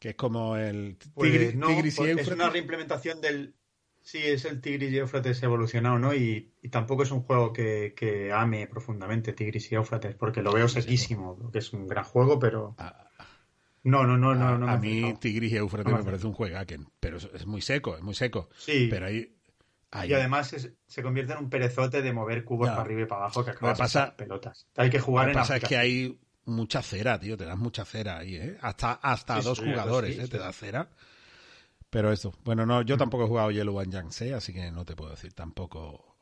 [0.03, 3.55] que es como el Pues Tigri- no, Tigris y porque es una reimplementación del.
[4.01, 6.13] Sí, es el Tigris y Éufrates evolucionado, ¿no?
[6.13, 10.51] Y, y tampoco es un juego que, que ame profundamente Tigris y Éufrates, porque lo
[10.51, 12.75] veo sequísimo, porque es un gran juego, pero.
[12.80, 13.07] A,
[13.84, 14.45] No, no, no, no.
[14.49, 15.13] a- no me a ha mí.
[15.21, 18.49] Tigris y Éufrates No me parece un juegaken, pero es, muy seco, es muy seco.
[18.57, 18.88] Sí.
[18.89, 19.34] Pero ahí,
[19.91, 23.05] ahí- Y además es- se convierte en un perezote de mover cubos para arriba y
[23.05, 24.67] para abajo que acabas que pasa- haciendo pelotas.
[24.75, 27.57] Hay que jugar lo que en pasa es que hay mucha cera, tío, te das
[27.57, 28.57] mucha cera ahí, ¿eh?
[28.61, 30.27] Hasta, hasta Sí, dos sí, jugadores, sí, ¿eh?
[30.27, 30.89] Te da cera.
[31.89, 34.95] Pero eso, bueno, no, yo tampoco he jugado Yellow and Yangtze, así que no te
[34.95, 36.15] puedo decir tampoco.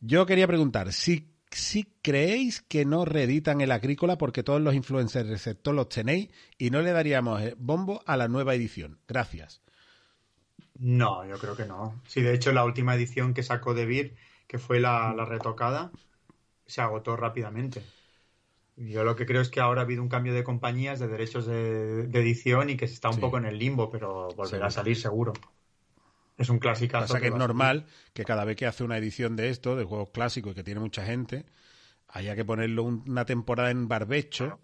[0.00, 5.30] Yo quería preguntar, si, si creéis que no reeditan el Agrícola porque todos los influencers
[5.30, 9.00] excepto los tenéis y no le daríamos eh, bombo a la nueva edición.
[9.08, 9.62] Gracias.
[10.78, 12.02] No, yo creo que no.
[12.06, 15.92] Sí, de hecho, la última edición que sacó De Beer, que fue la, la retocada,
[16.66, 17.92] se agotó rápidamente.
[18.76, 21.46] Yo lo que creo es que ahora ha habido un cambio de compañías, de derechos
[21.46, 23.20] de, de edición y que se está un Sí.
[23.20, 25.32] poco en el limbo, pero volverá a salir seguro.
[26.38, 26.98] Es un clásico.
[26.98, 30.10] Pasa que es normal que cada vez que hace una edición de esto, de juegos
[30.10, 31.44] clásicos y que tiene mucha gente,
[32.08, 34.58] haya que ponerlo un- una temporada en barbecho.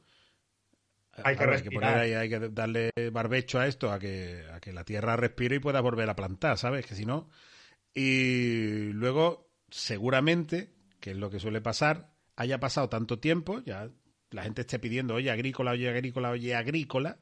[1.12, 1.72] Hay que Claro, respirar.
[1.82, 5.56] poner ahí- hay que darle barbecho a esto, a que, a que la tierra respire
[5.56, 6.86] y pueda volver a plantar, ¿sabes?
[6.86, 7.28] Que si no.
[7.94, 13.90] Y luego, seguramente, que es lo que suele pasar, haya pasado tanto tiempo, ya
[14.30, 17.18] la gente esté pidiendo, oye, agrícola, oye, agrícola, oye, agrícola,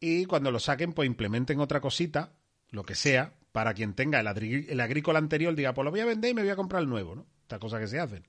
[0.00, 2.32] y cuando lo saquen, pues implementen otra cosita,
[2.70, 4.26] lo que sea, para quien tenga el,
[4.68, 6.88] el agrícola anterior, diga, pues lo voy a vender y me voy a comprar el
[6.88, 7.26] nuevo, ¿no?
[7.42, 8.26] Estas cosas que se hacen.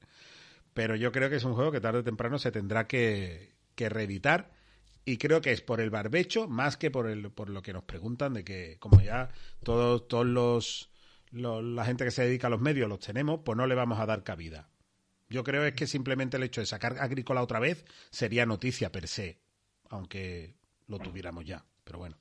[0.74, 3.90] Pero yo creo que es un juego que tarde o temprano se tendrá que, que
[3.90, 4.52] reeditar.
[5.06, 7.84] Y creo que es por el barbecho más que por, el, por lo que nos
[7.84, 9.30] preguntan de que, como ya
[9.64, 10.90] todos, todos los,
[11.32, 13.99] los- la gente que se dedica a los medios los tenemos, pues no le vamos
[13.99, 14.70] a dar cabida.
[15.34, 19.07] Yo creo es que simplemente el hecho de sacar agrícola otra vez sería noticia per
[19.07, 19.39] se,
[19.89, 20.53] aunque
[20.85, 21.65] lo tuviéramos ya.
[21.84, 22.19] Pero bueno.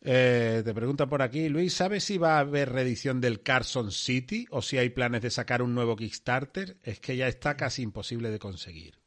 [0.00, 4.46] Eh, te pregunta por aquí, Luis, ¿sabes si va a haber reedición del Carson City
[4.48, 6.78] o si hay planes de sacar un nuevo Kickstarter?
[6.82, 8.98] Es que ya está casi imposible de conseguir.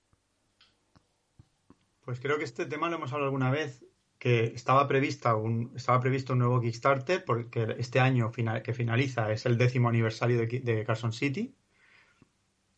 [2.05, 3.83] Pues creo que este tema lo hemos hablado alguna vez,
[4.19, 9.31] que estaba prevista un, estaba previsto un nuevo Kickstarter, porque este año final- que finaliza
[9.31, 11.55] es el décimo aniversario de, Carson City,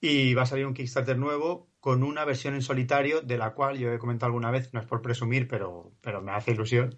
[0.05, 3.77] y va a salir un Kickstarter nuevo con una versión en solitario, de la cual
[3.77, 6.97] yo he comentado alguna vez, no es por presumir, pero, pero me hace ilusión,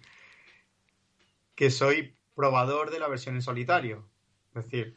[1.54, 4.08] que soy probador de la versión en solitario.
[4.56, 4.96] Es decir,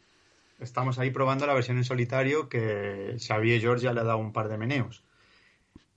[0.58, 4.34] estamos ahí probando la versión en solitario que Xavier George ya le ha dado un
[4.34, 5.04] par de meneos.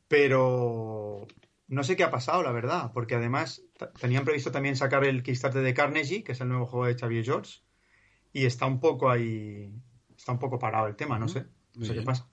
[0.06, 1.26] Pero
[1.66, 3.62] no sé qué ha pasado, la verdad, porque además
[3.98, 7.24] tenían previsto también sacar el Kickstarter de Carnegie, que es el nuevo juego de Xavier
[7.24, 7.60] George,
[8.34, 9.72] y está un poco ahí,
[10.14, 12.28] está un poco parado el tema, no sé, no sé qué pasa.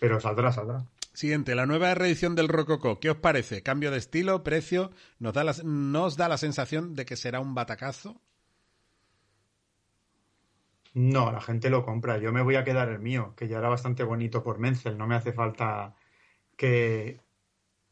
[0.00, 0.84] Pero saldrá, saldrá.
[1.12, 3.00] Siguiente, la nueva reedición del Rococo.
[3.00, 3.62] ¿Qué os parece?
[3.62, 4.44] ¿Cambio de estilo?
[4.44, 4.90] ¿Precio?
[5.18, 8.20] ¿Nos da la, ¿Nos da la sensación de que será un batacazo?
[10.92, 12.18] No, la gente lo compra.
[12.18, 14.98] Yo me voy a quedar el mío, que ya era bastante bonito por Menzel.
[14.98, 15.94] No me hace falta
[16.56, 17.20] que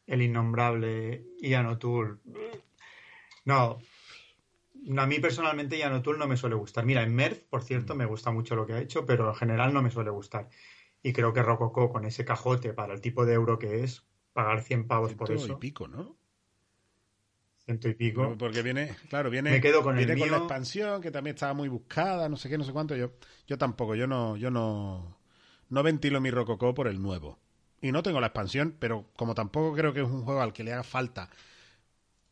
[0.07, 2.17] el innombrable Ian O'Toole.
[3.45, 3.79] No,
[4.97, 6.85] a mí personalmente Ian O'Toole no me suele gustar.
[6.85, 9.73] Mira, en Merv, por cierto, me gusta mucho lo que ha hecho, pero en general
[9.73, 10.49] no me suele gustar.
[11.01, 14.61] Y creo que Rococo, con ese cajote para el tipo de euro que es, pagar
[14.61, 15.53] 100 pavos por Ciento eso.
[15.53, 16.15] y pico, ¿no?
[17.65, 18.35] Ciento y pico.
[18.37, 21.53] Porque viene, claro, viene, Me quedo con el viene con la expansión, que también estaba
[21.53, 22.95] muy buscada, no sé qué, no sé cuánto.
[22.95, 23.11] Yo,
[23.47, 25.17] yo tampoco, yo no, yo no,
[25.69, 27.39] no ventilo mi Rococó por el nuevo.
[27.81, 30.63] Y no tengo la expansión, pero como tampoco creo que es un juego al que
[30.63, 31.29] le haga falta.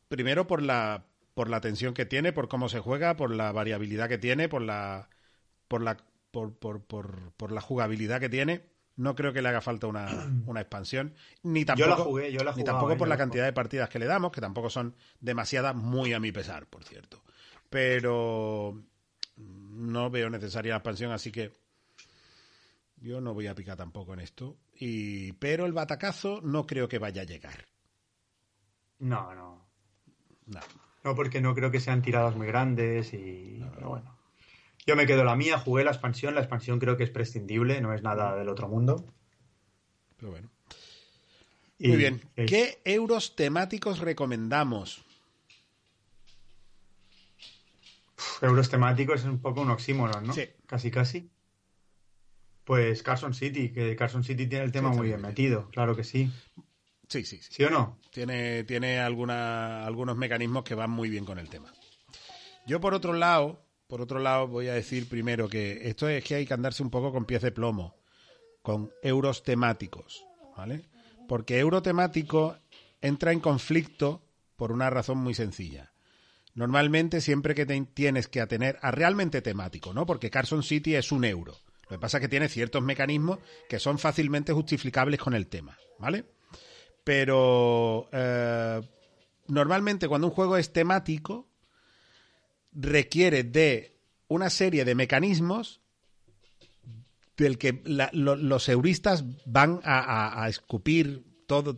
[0.07, 1.03] Primero por la,
[1.33, 4.61] por la tensión que tiene, por cómo se juega, por la variabilidad que tiene, por
[4.61, 5.09] la,
[5.67, 5.97] por la,
[6.31, 8.71] por, por, por, por la jugabilidad que tiene.
[8.95, 10.07] No creo que le haga falta una,
[10.45, 11.15] una expansión.
[11.43, 12.63] Ni tampoco, yo la jugué, yo la ni jugué.
[12.65, 16.19] tampoco por la cantidad de partidas que le damos, que tampoco son demasiadas, muy a
[16.19, 17.23] mi pesar, por cierto.
[17.69, 18.83] Pero
[19.37, 21.51] no veo necesaria la expansión, así que
[22.97, 24.57] yo no voy a picar tampoco en esto.
[24.75, 27.65] Y, pero el batacazo no creo que vaya a llegar.
[28.99, 29.67] No, no.
[30.45, 30.59] No.
[31.03, 33.61] No, porque no creo que sean tiradas muy grandes y...
[33.75, 34.17] Pero bueno.
[34.85, 36.35] Yo me quedo la mía, jugué la expansión.
[36.35, 39.05] La expansión creo que es prescindible, no es nada del otro mundo.
[40.17, 40.49] Pero bueno.
[41.77, 42.21] Y- Muy bien.
[42.35, 45.03] ¿Qué euros temáticos recomendamos?
[48.41, 50.33] Euros temáticos es un poco un oxímoron, ¿no?
[50.33, 50.47] Sí.
[50.67, 51.29] Casi, casi.
[52.63, 56.31] Pues Carson City, que Carson City tiene el tema muy bien metido, claro que sí.
[57.07, 57.49] Sí, sí, sí.
[57.51, 57.99] ¿Sí o no?
[58.11, 61.71] Tiene, tiene alguna, algunos mecanismos que van muy bien con el tema.
[62.65, 66.35] Yo, por otro lado, por otro lado, voy a decir primero que esto es que
[66.35, 67.95] hay que andarse un poco con pies de plomo,
[68.61, 70.25] con euros temáticos,
[70.57, 70.85] ¿vale?
[71.27, 72.57] Porque euro temático
[73.01, 74.23] entra en conflicto
[74.55, 75.93] por una razón muy sencilla.
[76.55, 80.05] Normalmente, siempre que te tienes que atener a realmente temático, ¿no?
[80.05, 81.57] Porque Carson City es un euro.
[81.83, 85.77] Lo que pasa es que tiene ciertos mecanismos que son fácilmente justificables con el tema,
[85.99, 86.25] ¿vale?
[87.03, 88.81] Pero eh,
[89.47, 91.47] normalmente cuando un juego es temático,
[92.71, 93.97] requiere de
[94.27, 95.81] una serie de mecanismos
[97.37, 97.81] del que
[98.13, 101.77] los euristas van a, a- escupir todo,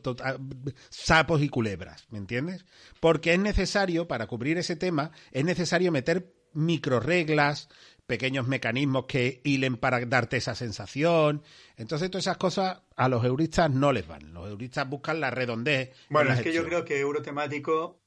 [0.90, 2.66] sapos y culebras, ¿me entiendes?
[3.00, 7.70] Porque es necesario, para cubrir ese tema, es necesario meter microreglas,
[8.06, 11.42] pequeños mecanismos que hilen para darte esa sensación.
[11.78, 14.34] Entonces, todas esas cosas a los euristas no les van.
[14.34, 15.90] Los euristas buscan la redondez.
[15.90, 18.00] en Bueno, es que yo creo que euro temático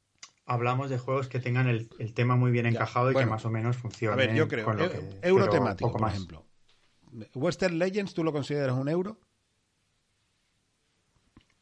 [0.47, 3.45] hablamos de juegos que tengan el, el tema muy bien Ya, encajado y que más
[3.45, 4.15] o menos funcione.
[4.15, 6.45] A ver, yo creo, con lo que- euro pero temático, poco por ejemplo.
[7.35, 9.19] Western Legends, ¿tú lo consideras un euro?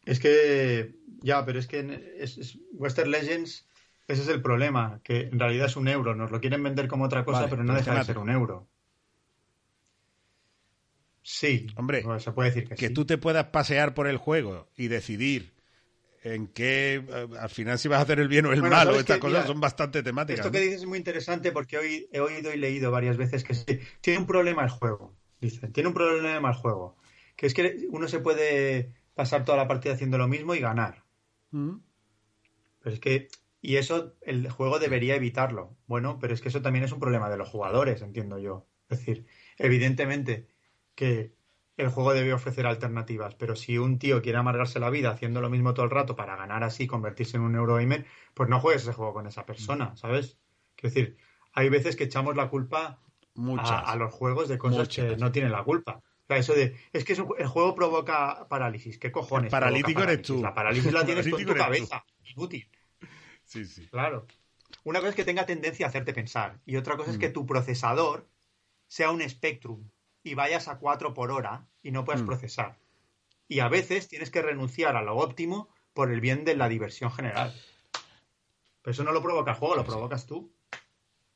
[0.05, 3.67] Es que, ya, pero es que es- Western Legends,
[4.09, 6.15] ese es el problema, que en realidad es un euro.
[6.15, 8.69] Nos lo quieren vender como otra cosa, Vale, pero no deja de ser un euro.
[11.23, 12.95] Sí, Hombre, se puede decir que, que sí.
[12.95, 15.57] tú te puedas pasear por el juego y decidir
[16.27, 18.91] en qué, eh, al final si vas a hacer el bien o el Bueno, malo,
[18.91, 20.41] ¿sabes estas cosas Mira, son bastante temáticas.
[20.41, 23.55] Esto que dices es muy interesante porque hoy he oído y leído varias veces que
[23.55, 25.15] sí, tiene un problema el juego.
[25.41, 26.97] Dicen, tiene un problema el juego.
[27.37, 31.05] Que es que uno se puede pasar toda la partida haciendo lo mismo y ganar.
[31.53, 31.77] Mm.
[32.83, 33.29] Pero es que,
[33.61, 35.77] y eso el juego debería evitarlo.
[35.87, 38.69] Bueno, pero es que eso también es un problema de los jugadores, entiendo yo.
[38.89, 39.27] Es decir,
[39.59, 40.49] evidentemente
[40.95, 41.35] que
[41.77, 45.51] el juego debe ofrecer alternativas, pero si un tío quiere amargarse la vida haciendo lo
[45.51, 48.93] mismo todo el rato para ganar así, convertirse en un Eurogamer, pues no juegues ese
[48.95, 50.39] juego con esa persona, ¿sabes?
[50.75, 51.17] Quiero decir,
[51.53, 53.03] hay veces que echamos la culpa
[53.35, 53.71] Muchas.
[53.71, 55.05] a, a los juegos de cosas Muchas.
[55.13, 55.97] que no tienen la culpa.
[55.99, 58.99] O sea, eso de, es que un- el juego provoca parálisis.
[58.99, 59.45] ¿Qué cojones?
[59.47, 60.43] El paralítico eres tú.
[60.43, 61.59] La parálisis la tienes tú en tu tú.
[61.59, 62.05] cabeza.
[62.25, 62.69] Inútil.
[63.47, 63.87] Sí, sí.
[63.89, 64.27] Claro.
[64.85, 67.21] Una cosa es que tenga tendencia a hacerte pensar y otra cosa es Mm.
[67.21, 68.29] que tu procesador
[68.89, 69.89] sea un Spectrum
[70.23, 72.27] y vayas a 4 por hora y no puedas Mm.
[72.27, 72.79] procesar.
[73.49, 77.11] Y a veces tienes que renunciar a lo óptimo por el bien de la diversión
[77.13, 77.55] general.
[78.83, 80.53] Pero eso no lo provoca el juego, lo Sí, provocas tú.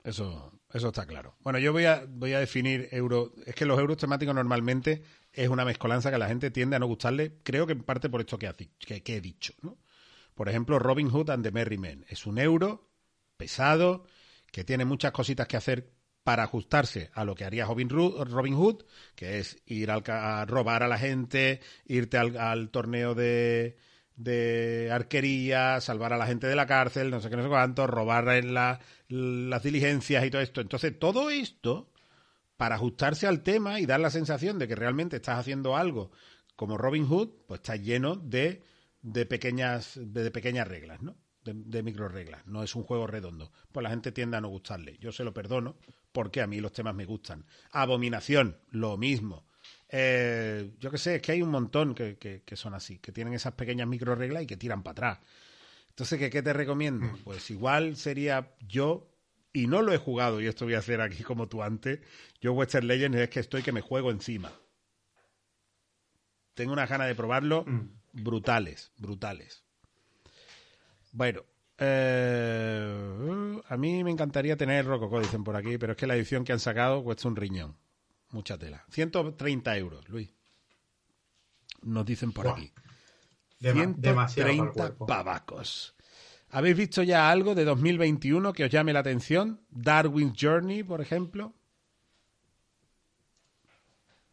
[0.03, 1.37] Eso, eso está claro.
[1.41, 3.33] Bueno, yo voy a, voy a definir euro.
[3.45, 6.79] Es que los euros temáticos normalmente es una mezcolanza que a la gente tiende a
[6.79, 9.53] no gustarle, creo que en parte por esto que, ha di- que, que he dicho.
[9.63, 9.77] ¿no?
[10.41, 12.07] Por ejemplo, Robin Hood and the Merry Men.
[12.09, 12.89] Es un euro
[13.37, 14.07] pesado
[14.51, 15.93] que tiene muchas cositas que hacer
[16.25, 18.85] para ajustarse a lo que haría Robin, Hood,
[19.15, 23.77] que es ir al a robar a la gente, irte al, torneo de,
[24.17, 27.87] de arquería, salvar a la gente de la cárcel, no sé qué, no sé cuánto,
[27.87, 30.63] robar en la- las diligencias y todo esto.
[30.63, 31.93] Entonces, todo esto,
[32.57, 36.13] para ajustarse al tema y dar la sensación de que realmente estás haciendo algo
[36.57, 38.63] como Robin Hood, pues está lleno de,
[39.03, 41.17] de pequeñas, de, de pequeñas reglas, ¿no?
[41.45, 42.47] De, de micro reglas.
[42.47, 43.51] No es un juego redondo.
[43.73, 44.99] Pues la gente tiende a no gustarle.
[44.99, 45.77] Yo se lo perdono
[46.13, 47.47] porque a mí los temas me gustan.
[47.73, 49.47] Abominación, lo mismo.
[49.89, 53.13] Eh, yo qué sé, es que hay un montón que, que- que son así, que
[53.13, 55.19] tienen esas pequeñas micro reglas y que tiran para atrás.
[55.89, 57.07] Entonces, ¿qué, qué te recomiendo?
[57.25, 59.11] Pues igual sería yo,
[59.53, 62.01] y no lo he jugado, y esto voy a hacer aquí como tú antes,
[62.41, 64.53] yo Western Legends es que estoy que me juego encima.
[66.55, 68.00] Tengo una gana de probarlo Mm.
[68.13, 69.63] Brutales, brutales.
[71.13, 71.43] Bueno,
[71.79, 76.45] eh, a mí me encantaría tener Rococó, dicen por aquí, pero es que la edición
[76.45, 77.77] que han sacado cuesta un riñón.
[78.31, 78.85] Mucha tela.
[78.91, 80.31] 130 euros, Luis.
[81.83, 82.73] Nos dicen por aquí.
[83.59, 85.07] Dema- demasiado para el 130 cuerpo.
[85.07, 85.97] pavacos.
[86.51, 89.61] ¿Habéis visto ya algo de 2021 que os llame la atención?
[89.71, 91.55] Darwin's Journey, por ejemplo.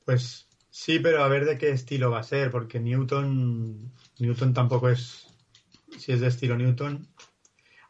[0.06, 0.47] Pues
[0.78, 5.28] sí, pero a ver de qué estilo va a ser, porque Newton, Newton tampoco es,
[5.98, 7.08] si es de estilo Newton.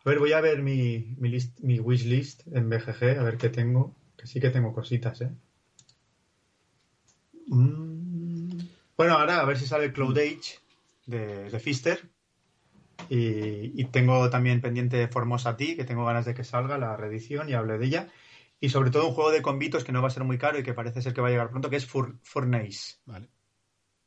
[0.05, 3.37] A ver, voy a ver mi, mi, list, mi wish list en BGG, a ver
[3.37, 5.31] qué tengo, que sí que tengo cositas, ¿eh?
[7.47, 8.57] Mm.
[8.95, 10.59] Bueno, ahora a ver si sale Cloud Age
[11.05, 12.09] de, de Fister.
[13.09, 17.49] Y, y tengo también pendiente Formosa T, que tengo ganas de que salga la reedición
[17.49, 18.07] y hable de ella.
[18.59, 20.63] Y sobre todo un juego de convitos que no va a ser muy caro y
[20.63, 22.97] que parece ser que va a llegar pronto, que es Fur- Furnace.
[23.05, 23.29] Vale.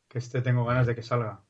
[0.08, 1.42] Que este tengo ganas de que salga.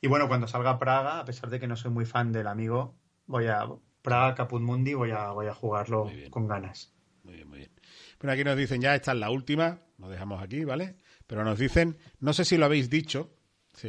[0.00, 2.96] Y bueno, cuando salga Praga, a pesar de que no soy muy fan del amigo,
[3.26, 3.66] voy a
[4.02, 6.92] Praga Caput Mundi, voy a, voy a jugarlo con ganas.
[7.24, 7.72] Muy bien, muy bien.
[8.20, 10.96] Bueno, aquí nos dicen ya, esta es la última, lo dejamos aquí, ¿vale?
[11.26, 13.36] Pero nos dicen, no sé si lo habéis dicho,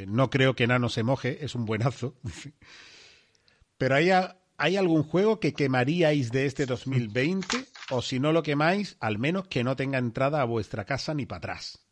[0.08, 2.16] no creo que Nano se moje, es un buenazo.
[3.78, 4.12] Pero hay,
[4.64, 7.66] ¿hay algún juego que quemaríais de este 2020?
[7.90, 11.26] O si no lo quemáis, al menos que no tenga entrada a vuestra casa ni
[11.26, 11.86] para atrás.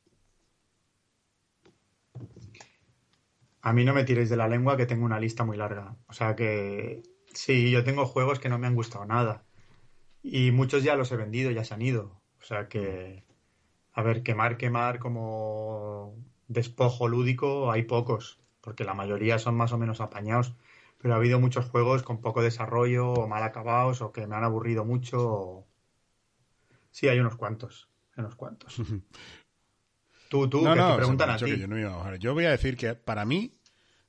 [3.62, 5.98] A mí no me tiréis de la lengua que tengo una lista muy larga.
[6.08, 7.04] O sea que
[7.34, 9.44] sí, yo tengo juegos que no me han gustado nada.
[10.24, 12.22] Y muchos ya los he vendido, ya se han ido.
[12.40, 13.26] O sea que,
[13.92, 16.16] a ver, quemar, quemar como
[16.48, 20.56] despojo lúdico hay pocos, porque la mayoría son más o menos apañados.
[21.02, 24.44] Pero ha habido muchos juegos con poco desarrollo o mal acabados o que me han
[24.44, 25.18] aburrido mucho.
[25.20, 25.68] o-
[26.92, 27.90] Sí, hay unos cuantos.
[28.16, 28.76] Hay unos cuantos.
[30.30, 31.46] Tú, tú, no, que no, te preguntan a ti.
[31.46, 32.16] que yo no iba a.
[32.16, 33.60] Yo voy a decir que para mí,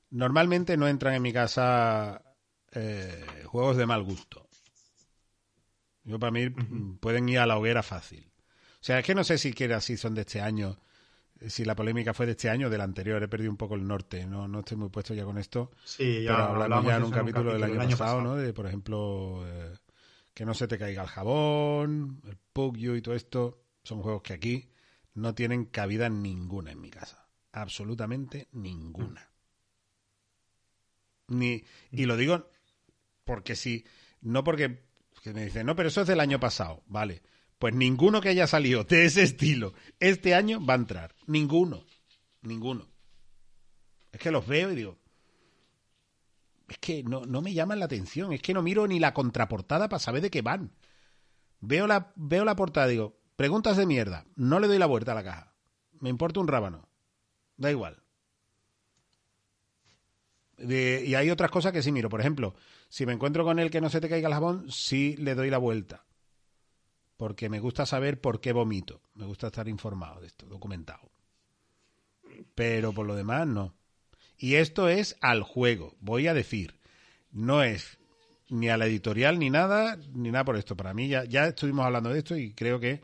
[0.09, 2.21] normalmente no entran en mi casa
[2.71, 4.47] eh, juegos de mal gusto.
[6.03, 8.31] Yo para mí mm, pueden ir a la hoguera fácil.
[8.81, 10.77] O sea, es que no sé si quiera si son de este año,
[11.47, 13.21] si la polémica fue de este año o del anterior.
[13.21, 14.25] He perdido un poco el norte.
[14.25, 15.71] No, no estoy muy puesto ya con esto.
[15.83, 18.35] Sí, ya pero hablamos hablamos ya en un capítulo del año, pasado, ¿no?
[18.35, 19.75] De, por ejemplo, eh,
[20.33, 23.63] que no se te caiga el jabón, el Pugyu y todo esto.
[23.83, 24.69] Son juegos que aquí
[25.13, 27.27] no tienen cabida ninguna en mi casa.
[27.51, 29.29] Absolutamente ninguna.
[31.27, 32.49] Ni, y lo digo
[33.23, 33.85] porque si,
[34.21, 34.83] no porque
[35.23, 37.21] que me dicen, no, pero eso es del año pasado, vale.
[37.63, 41.15] Pues ninguno que haya salido de ese estilo este año va a entrar.
[41.27, 41.85] Ninguno.
[42.41, 42.89] Ninguno.
[44.11, 44.97] Es que los veo y digo,
[46.67, 49.87] es que no, no me llaman la atención, es que no miro ni la contraportada
[49.87, 50.73] para saber de qué van.
[51.61, 55.15] Veo la, veo la portada digo, preguntas de mierda, no le doy la vuelta a
[55.15, 55.53] la caja.
[56.01, 56.89] Me importa un rábano.
[57.55, 58.03] Da igual.
[60.57, 62.09] Y hay otras cosas que sí miro.
[62.09, 62.55] Por ejemplo,
[62.89, 65.49] si me encuentro con el que no se te caiga el jabón, sí le doy
[65.49, 66.03] la vuelta.
[67.17, 69.01] Porque me gusta saber por qué vomito.
[69.13, 71.11] Me gusta estar informado de esto, documentado.
[72.55, 73.75] Pero por lo demás, no.
[74.37, 76.79] Y esto es al juego, voy a decir.
[77.31, 77.99] No es
[78.49, 80.75] ni a la editorial ni nada, ni nada por esto.
[80.75, 83.01] Para mí ya, ya estuvimos hablando de esto y creo que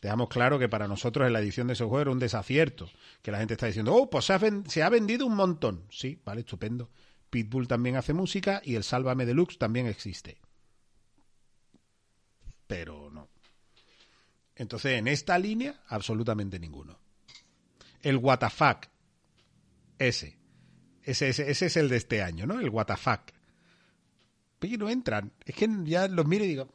[0.00, 2.90] dejamos claro que para nosotros en la edición de ese juego era un desacierto.
[3.22, 5.84] Que la gente está diciendo, oh, pues se ha, se ha vendido un montón.
[5.90, 6.90] Sí, vale, estupendo.
[7.30, 10.38] Pitbull también hace música y el Sálvame Deluxe también existe.
[12.66, 13.09] Pero.
[14.60, 16.98] Entonces, en esta línea, absolutamente ninguno.
[18.02, 18.60] El WTF,
[19.98, 20.36] ese.
[21.02, 22.60] Ese, ese, es el de este año, ¿no?
[22.60, 23.08] El WTF.
[24.58, 25.32] Pero no entran.
[25.46, 26.74] Es que ya los miro y digo,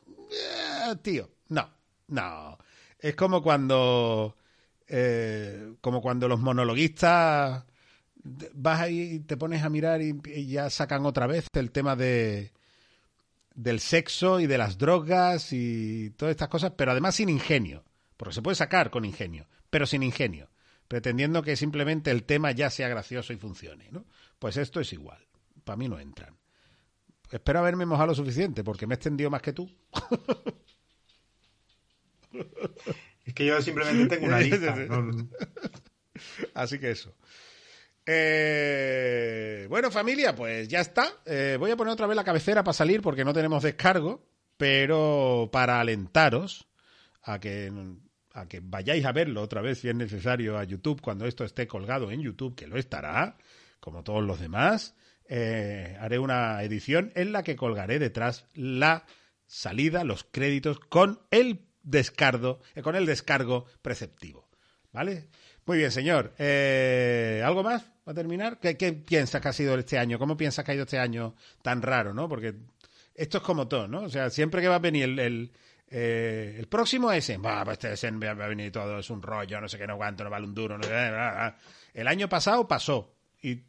[0.82, 1.70] "Ah, tío, no,
[2.08, 2.58] no.
[2.98, 4.36] Es como cuando,
[4.88, 7.66] eh, como cuando los monologuistas
[8.56, 12.52] vas ahí y te pones a mirar y ya sacan otra vez el tema de
[13.56, 17.84] del sexo y de las drogas y todas estas cosas, pero además sin ingenio,
[18.18, 20.50] porque se puede sacar con ingenio, pero sin ingenio,
[20.88, 24.06] pretendiendo que simplemente el tema ya sea gracioso y funcione, ¿no?
[24.40, 25.26] Pues esto es igual,
[25.64, 26.38] para mí no entran.
[27.32, 29.70] Espero haberme mojado lo suficiente, porque me he extendido más que tú.
[33.26, 34.76] Es que yo simplemente tengo una lista.
[34.76, 35.28] no-
[36.54, 37.14] Así que eso.
[38.06, 41.08] Eh, bueno, familia, pues ya está.
[41.26, 44.24] Eh, voy a poner otra vez la cabecera para salir porque no tenemos descargo,
[44.58, 46.68] pero para alentaros
[47.24, 47.72] a que,
[48.34, 51.68] a que vayáis a verlo otra vez si es necesario a YouTube cuando esto esté
[51.68, 53.38] colgado en YouTube, que lo estará,
[53.80, 54.96] como todos los demás.
[55.28, 59.06] eh, haré una edición en la que colgaré detrás la
[59.48, 64.48] salida, los créditos con el descargo, con el descargo preceptivo.
[64.92, 65.30] ¿Vale?
[65.66, 66.34] Muy bien, señor.
[66.38, 67.95] ¿Algo más?
[68.08, 68.60] Va a terminar.
[68.60, 70.20] ¿Qué, ¿Qué, piensas que ha sido este año?
[70.20, 72.30] ¿Cómo piensas que ha ido este año tan raro, no?
[72.30, 72.56] Porque
[73.16, 74.02] esto es como todo, ¿no?
[74.02, 75.52] O sea, siempre que va a venir el, el,
[75.88, 79.68] eh, el próximo ese, va, pues este va a venir todo, es un rollo, no
[79.68, 81.58] sé qué, no aguanto, no vale un duro, no sé, bla, bla, bla.
[81.94, 83.64] El año pasado pasó y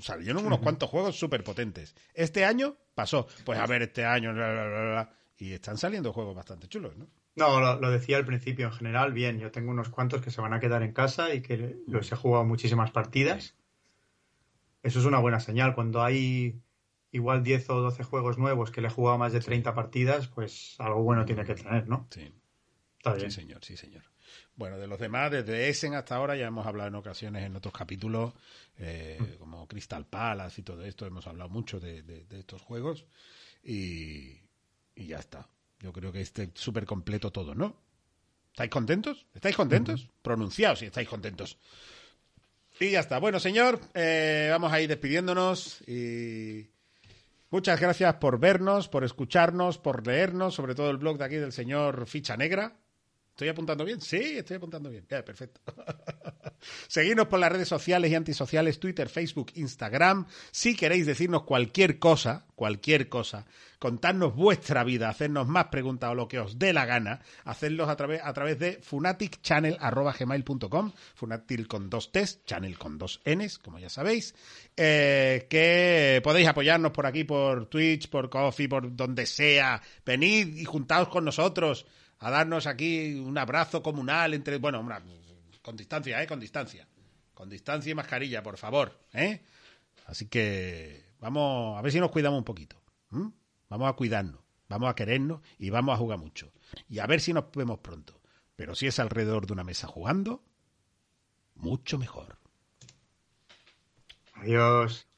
[0.00, 1.94] salieron unos cuantos juegos súper potentes.
[2.14, 3.26] Este año pasó.
[3.44, 6.96] Pues a ver, este año, bla, bla, bla, bla, y están saliendo juegos bastante chulos,
[6.96, 7.06] ¿no?
[7.36, 9.38] No, lo, lo, decía al principio, en general, bien.
[9.38, 12.16] Yo tengo unos cuantos que se van a quedar en casa y que los he
[12.16, 13.54] jugado muchísimas partidas.
[14.82, 15.74] Eso es una buena señal.
[15.74, 16.62] Cuando hay
[17.10, 20.76] igual 10 o 12 juegos nuevos que le he jugado más de 30 partidas, pues
[20.78, 22.08] algo bueno tiene que tener, ¿no?
[22.10, 22.32] Sí.
[22.96, 23.30] Está bien.
[23.30, 24.04] Sí, señor, sí, señor.
[24.54, 27.74] Bueno, de los demás, desde Essen hasta ahora ya hemos hablado en ocasiones en otros
[27.74, 28.32] capítulos,
[28.78, 33.06] eh, como Crystal Palace y todo esto, hemos hablado mucho de, de, de estos juegos
[33.62, 34.40] y,
[34.94, 35.48] y ya está.
[35.80, 37.76] Yo creo que esté súper completo todo, ¿no?
[38.50, 39.26] ¿Estáis contentos?
[39.34, 40.04] ¿Estáis contentos?
[40.04, 40.10] Uh -huh.
[40.22, 41.58] Pronunciaos si estáis contentos.
[42.80, 43.18] Y ya está.
[43.18, 46.70] Bueno, señor, eh, vamos a ir despidiéndonos y
[47.50, 51.52] muchas gracias por vernos, por escucharnos, por leernos, sobre todo el blog de aquí del
[51.52, 52.76] señor Ficha Negra.
[53.30, 54.00] ¿Estoy apuntando bien?
[54.00, 55.06] Sí, estoy apuntando bien.
[55.08, 55.60] Ya, perfecto.
[56.88, 60.26] Seguidnos por las redes sociales y antisociales, Twitter, Facebook, Instagram.
[60.50, 63.46] Si queréis decirnos cualquier cosa, cualquier cosa,
[63.78, 67.96] contarnos vuestra vida, hacernos más preguntas o lo que os dé la gana, hacerlos a
[67.96, 74.34] través, de funaticchannel.gmail.com, funatic con dos T's, channel con dos N's, como ya sabéis,
[74.76, 79.82] eh, que podéis apoyarnos por aquí, por Twitch, por Coffee, por donde sea.
[80.04, 81.86] Venid y juntaos con nosotros
[82.18, 85.00] a darnos aquí un abrazo comunal entre, bueno, una,
[85.66, 86.28] con distancia, ¿eh?
[86.28, 86.86] Con distancia.
[87.34, 89.44] Con distancia y mascarilla, por favor, ¿eh?
[90.04, 92.80] Así que vamos a ver si nos cuidamos un poquito.
[93.10, 96.52] Vamos a cuidarnos, vamos a querernos y vamos a jugar mucho.
[96.88, 98.20] Y a ver si nos vemos pronto.
[98.54, 100.44] Pero si es alrededor de una mesa jugando,
[101.56, 102.38] mucho mejor.
[104.34, 105.08] Adiós.